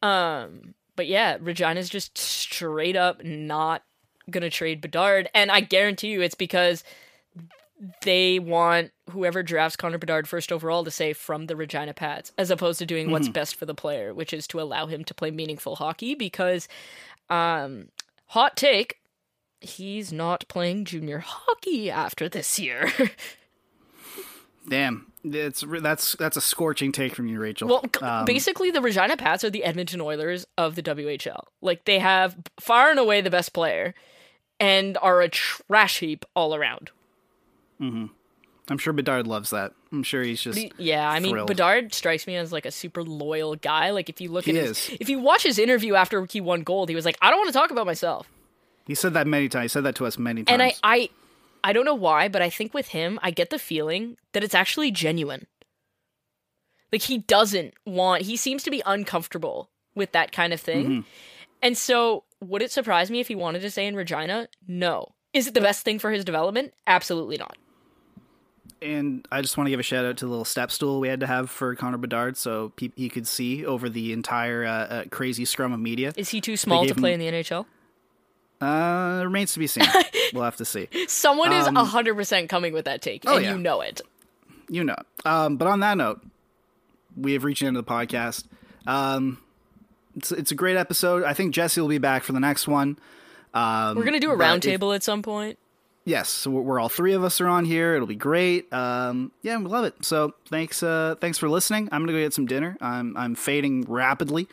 Um, 0.01 0.73
but 0.95 1.07
yeah, 1.07 1.38
Regina's 1.39 1.89
just 1.89 2.17
straight 2.17 2.95
up 2.95 3.23
not 3.23 3.84
gonna 4.29 4.49
trade 4.49 4.81
Bedard, 4.81 5.29
and 5.34 5.51
I 5.51 5.59
guarantee 5.61 6.09
you 6.09 6.21
it's 6.21 6.36
because 6.36 6.84
they 8.03 8.39
want 8.39 8.91
whoever 9.09 9.43
drafts 9.43 9.75
Connor 9.75 9.97
Bedard 9.97 10.27
first 10.27 10.51
overall 10.51 10.84
to 10.86 10.91
say 10.91 11.11
from 11.11 11.47
the 11.47 11.55
Regina 11.55 11.93
Pats, 11.93 12.31
as 12.38 12.49
opposed 12.49 12.79
to 12.79 12.86
doing 12.86 13.11
what's 13.11 13.27
best 13.27 13.55
for 13.55 13.65
the 13.65 13.75
player, 13.75 14.13
which 14.13 14.31
is 14.34 14.47
to 14.47 14.61
allow 14.61 14.86
him 14.86 15.03
to 15.03 15.13
play 15.13 15.31
meaningful 15.31 15.75
hockey. 15.75 16.15
Because, 16.15 16.67
um, 17.29 17.89
hot 18.27 18.55
take, 18.55 18.99
he's 19.64 20.11
not 20.14 20.45
playing 20.47 20.86
junior 20.86 21.20
hockey 21.20 21.89
after 21.91 22.28
this 22.30 22.59
year. 22.59 22.91
Damn, 24.70 25.11
it's 25.26 25.64
that's 25.82 26.14
that's 26.14 26.38
a 26.38 26.41
scorching 26.41 26.93
take 26.93 27.14
from 27.16 27.28
you, 27.28 27.38
Rachel. 27.39 27.68
Well, 27.68 27.84
Um, 28.01 28.24
basically, 28.26 28.72
the 28.72 28.82
Regina 28.82 29.18
Pats 29.18 29.43
are 29.43 29.49
the 29.49 29.64
Edmonton 29.66 29.99
Oilers 29.99 30.45
of 30.57 30.76
the 30.76 30.82
WHL. 30.84 31.43
Like, 31.61 31.84
they 31.84 31.99
have 31.99 32.38
far 32.61 32.89
and 32.89 32.97
away 32.97 33.20
the 33.20 33.30
best 33.30 33.51
player 33.51 33.93
and 34.61 34.97
are 35.01 35.20
a 35.22 35.28
trash 35.28 35.99
heap 35.99 36.24
all 36.34 36.55
around. 36.55 36.91
Hmm. 37.78 38.05
I'm 38.70 38.78
sure 38.78 38.93
Bedard 38.93 39.28
loves 39.28 39.49
that. 39.49 39.74
I'm 39.91 40.03
sure 40.03 40.24
he's 40.24 40.41
just 40.41 40.57
Yeah, 40.80 41.09
I 41.09 41.20
mean, 41.20 41.34
thrilled. 41.34 41.47
Bedard 41.49 41.93
strikes 41.93 42.26
me 42.26 42.38
as 42.38 42.53
like 42.53 42.66
a 42.66 42.72
super 42.72 43.03
loyal 43.03 43.57
guy. 43.57 43.89
Like, 43.89 44.07
if 44.07 44.22
you 44.22 44.32
look 44.32 44.45
He 44.45 44.51
at 44.51 44.55
is. 44.64 44.86
his, 44.86 44.97
if 45.01 45.09
you 45.09 45.20
watch 45.20 45.43
his 45.43 45.59
interview 45.59 45.95
after 45.95 46.26
he 46.32 46.39
won 46.39 46.61
gold, 46.64 46.88
he 46.88 46.95
was 46.95 47.03
like, 47.03 47.18
I 47.22 47.30
don't 47.30 47.39
want 47.39 47.49
to 47.49 47.53
talk 47.59 47.72
about 47.72 47.86
myself. 47.86 48.30
He 48.86 48.95
said 48.95 49.13
that 49.13 49.27
many 49.27 49.49
times. 49.49 49.63
He 49.63 49.67
said 49.69 49.84
that 49.86 49.95
to 49.95 50.05
us 50.05 50.17
many 50.17 50.43
times. 50.43 50.53
And 50.53 50.61
I, 50.61 50.73
I, 50.84 51.09
I 51.63 51.73
don't 51.73 51.86
know 51.86 51.95
why, 51.95 52.27
but 52.27 52.41
I 52.41 52.49
think 52.49 52.73
with 52.73 52.89
him, 52.89 53.19
I 53.23 53.31
get 53.31 53.49
the 53.49 53.59
feeling 53.59 54.17
that 54.34 54.43
it's 54.43 54.55
actually 54.55 54.91
genuine. 54.91 55.47
Like 56.91 57.01
he 57.03 57.19
doesn't 57.19 57.73
want. 57.86 58.23
He 58.23 58.38
seems 58.38 58.63
to 58.63 58.71
be 58.71 58.84
uncomfortable 58.86 59.69
with 59.95 60.11
that 60.11 60.31
kind 60.31 60.53
of 60.53 60.59
thing. 60.61 60.86
Mm-hmm. 60.86 60.99
And 61.61 61.77
so, 61.77 62.25
would 62.41 62.61
it 62.61 62.71
surprise 62.71 63.09
me 63.09 63.19
if 63.19 63.27
he 63.29 63.36
wanted 63.36 63.61
to 63.61 63.71
stay 63.71 63.88
in 63.88 63.95
Regina? 63.95 64.47
No. 64.67 65.13
Is 65.34 65.47
it 65.47 65.53
the 65.53 65.61
best 65.61 65.84
thing 65.86 65.97
for 65.97 66.11
his 66.11 66.23
development? 66.25 66.73
Absolutely 66.86 67.38
not. 67.38 67.57
and 68.81 69.25
I 69.31 69.41
just 69.41 69.57
want 69.57 69.67
to 69.67 69.71
give 69.71 69.79
a 69.79 69.84
shout 69.84 70.05
out 70.05 70.17
to 70.17 70.25
the 70.25 70.29
little 70.29 70.45
step 70.45 70.69
stool 70.71 70.99
we 70.99 71.07
had 71.07 71.21
to 71.21 71.27
have 71.27 71.49
for 71.49 71.73
Connor 71.75 71.97
Bedard, 71.97 72.36
so 72.38 72.73
he 72.77 73.09
could 73.09 73.25
see 73.27 73.65
over 73.65 73.89
the 73.89 74.11
entire 74.13 74.65
uh, 74.65 74.69
uh, 74.69 75.03
crazy 75.09 75.45
scrum 75.45 75.71
of 75.71 75.79
media. 75.79 76.11
Is 76.17 76.29
he 76.29 76.41
too 76.41 76.57
small 76.57 76.86
to 76.86 76.93
play 76.93 77.13
him- 77.13 77.21
in 77.21 77.34
the 77.34 77.39
NHL? 77.39 77.65
Uh, 78.64 79.24
remains 79.24 79.53
to 79.53 79.59
be 79.59 79.68
seen. 79.68 79.86
we'll 80.34 80.43
have 80.43 80.55
to 80.57 80.66
see. 80.66 80.88
Someone 81.07 81.51
is 81.51 81.68
100% 81.68 82.49
coming 82.49 82.74
with 82.74 82.86
that 82.86 83.01
take, 83.01 83.24
oh, 83.28 83.36
and 83.36 83.45
yeah. 83.45 83.51
you 83.51 83.57
know 83.59 83.82
it. 83.82 84.01
You 84.70 84.84
know. 84.84 84.95
Um, 85.26 85.57
but 85.57 85.68
on 85.68 85.82
that 85.82 85.97
note, 85.97 86.22
we 87.18 87.34
have 87.34 87.43
reached 87.43 87.61
the 87.61 87.68
end 87.68 87.78
of 87.78 87.86
the 87.86 87.91
podcast. 87.91 88.45
Um, 88.88 89.39
it's 90.16 90.32
it's 90.32 90.51
a 90.51 90.55
great 90.55 90.78
episode. 90.78 91.24
I 91.24 91.34
think 91.34 91.53
Jesse 91.53 91.82
will 91.82 91.88
be 91.88 91.97
back 91.97 92.24
for 92.24 92.32
the 92.32 92.39
next 92.39 92.68
one. 92.68 92.97
Um, 93.53 93.95
We're 93.95 94.03
going 94.03 94.14
to 94.14 94.20
do 94.20 94.32
a 94.32 94.38
roundtable 94.38 94.95
at 94.95 95.03
some 95.03 95.22
point. 95.22 95.59
yes, 96.05 96.30
so 96.30 96.49
we're, 96.49 96.61
we're 96.61 96.80
all 96.80 96.89
three 96.89 97.14
of 97.14 97.24
us 97.24 97.39
are 97.39 97.47
on 97.47 97.66
here. 97.66 97.95
It'll 97.95 98.07
be 98.07 98.16
great. 98.16 98.72
Um, 98.74 99.32
yeah, 99.43 99.57
we 99.57 99.66
love 99.66 99.86
it. 99.86 100.03
So 100.03 100.34
thanks, 100.49 100.82
uh, 100.82 101.16
thanks 101.22 101.38
for 101.38 101.49
listening. 101.49 101.89
I'm 101.91 102.01
gonna 102.01 102.14
go 102.14 102.20
get 102.20 102.34
some 102.34 102.45
dinner. 102.45 102.78
I'm 102.82 103.16
I'm 103.18 103.36
fading 103.36 103.84
rapidly. 103.88 104.47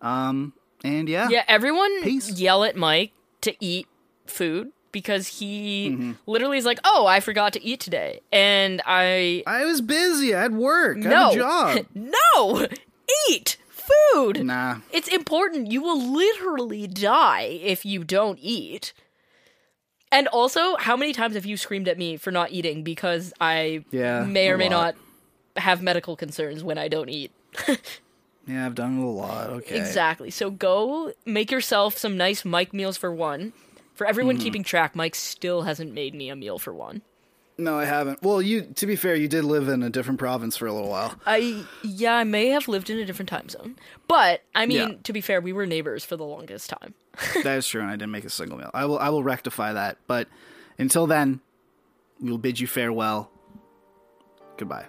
Um, 0.00 0.52
and 0.84 1.08
yeah, 1.08 1.28
Yeah, 1.28 1.44
everyone 1.48 2.02
Peace. 2.02 2.30
yell 2.38 2.64
at 2.64 2.76
Mike 2.76 3.12
to 3.46 3.54
eat 3.64 3.86
food 4.26 4.70
because 4.92 5.26
he 5.40 5.90
Mm-hmm. 5.90 6.12
literally 6.26 6.58
is 6.58 6.64
like, 6.64 6.78
"Oh, 6.84 7.06
I 7.06 7.20
forgot 7.20 7.52
to 7.54 7.62
eat 7.64 7.80
today," 7.80 8.20
and 8.32 8.80
I 8.86 9.42
I 9.46 9.64
was 9.64 9.80
busy. 9.80 10.34
I 10.34 10.42
had 10.42 10.54
work. 10.54 10.98
I 10.98 11.00
no 11.00 11.24
had 11.30 11.32
a 11.32 11.36
job. 11.38 11.86
no 11.94 12.66
eat 13.30 13.56
food. 13.68 14.44
nah, 14.44 14.78
It's 14.92 15.08
important. 15.08 15.70
You 15.70 15.80
will 15.82 16.00
literally 16.00 16.86
die 16.86 17.60
if 17.62 17.84
you 17.84 18.02
don't 18.04 18.38
eat. 18.42 18.92
And 20.12 20.28
also, 20.28 20.76
how 20.76 20.96
many 20.96 21.12
times 21.12 21.34
have 21.34 21.44
you 21.46 21.56
screamed 21.56 21.88
at 21.88 21.98
me 21.98 22.16
for 22.16 22.30
not 22.30 22.50
eating 22.52 22.82
because 22.84 23.32
I 23.40 23.84
Yeah, 23.90 24.24
may 24.24 24.48
or 24.48 24.56
may 24.56 24.68
lot. 24.68 24.94
not 25.56 25.62
have 25.62 25.82
medical 25.82 26.16
concerns 26.16 26.62
when 26.64 26.78
I 26.78 26.88
don't 26.88 27.08
eat? 27.10 27.32
yeah, 28.46 28.64
I've 28.66 28.74
done 28.74 28.98
it 28.98 29.02
a 29.02 29.06
lot. 29.06 29.50
Okay, 29.50 29.78
Exactly. 29.78 30.30
So 30.30 30.50
go 30.50 31.12
make 31.24 31.50
yourself 31.50 31.96
some 31.98 32.16
nice 32.16 32.44
Mike 32.44 32.72
meals 32.72 32.96
for 32.96 33.12
one. 33.12 33.52
For 33.94 34.06
everyone 34.06 34.36
Mm-hmm. 34.36 34.44
keeping 34.44 34.62
track, 34.64 34.94
Mike 34.94 35.14
still 35.14 35.62
hasn't 35.62 35.92
made 35.94 36.14
me 36.14 36.28
a 36.28 36.36
meal 36.36 36.58
for 36.58 36.72
one. 36.74 37.02
No, 37.58 37.78
I 37.78 37.86
haven't. 37.86 38.22
Well, 38.22 38.42
you 38.42 38.62
to 38.74 38.86
be 38.86 38.96
fair, 38.96 39.14
you 39.14 39.28
did 39.28 39.42
live 39.44 39.68
in 39.68 39.82
a 39.82 39.88
different 39.88 40.18
province 40.18 40.58
for 40.58 40.66
a 40.66 40.72
little 40.74 40.90
while. 40.90 41.18
I 41.24 41.64
yeah, 41.82 42.14
I 42.16 42.24
may 42.24 42.48
have 42.48 42.68
lived 42.68 42.90
in 42.90 42.98
a 42.98 43.06
different 43.06 43.30
time 43.30 43.48
zone. 43.48 43.76
But 44.06 44.42
I 44.54 44.66
mean, 44.66 44.76
Yeah. 44.90 44.94
to 45.04 45.12
be 45.14 45.22
fair, 45.22 45.40
we 45.40 45.54
were 45.54 45.64
neighbors 45.64 46.04
for 46.04 46.16
the 46.16 46.24
longest 46.26 46.68
time. 46.68 46.92
that 47.42 47.56
is 47.56 47.66
true, 47.66 47.80
and 47.80 47.88
I 47.88 47.94
didn't 47.94 48.10
make 48.10 48.26
a 48.26 48.30
single 48.30 48.58
meal. 48.58 48.70
I 48.74 48.84
will 48.84 48.98
I 48.98 49.08
will 49.08 49.22
rectify 49.22 49.72
that. 49.72 49.96
But 50.06 50.28
until 50.78 51.06
then, 51.06 51.40
we 52.20 52.30
will 52.30 52.36
bid 52.36 52.60
you 52.60 52.66
farewell. 52.66 53.30
Goodbye. 54.58 54.84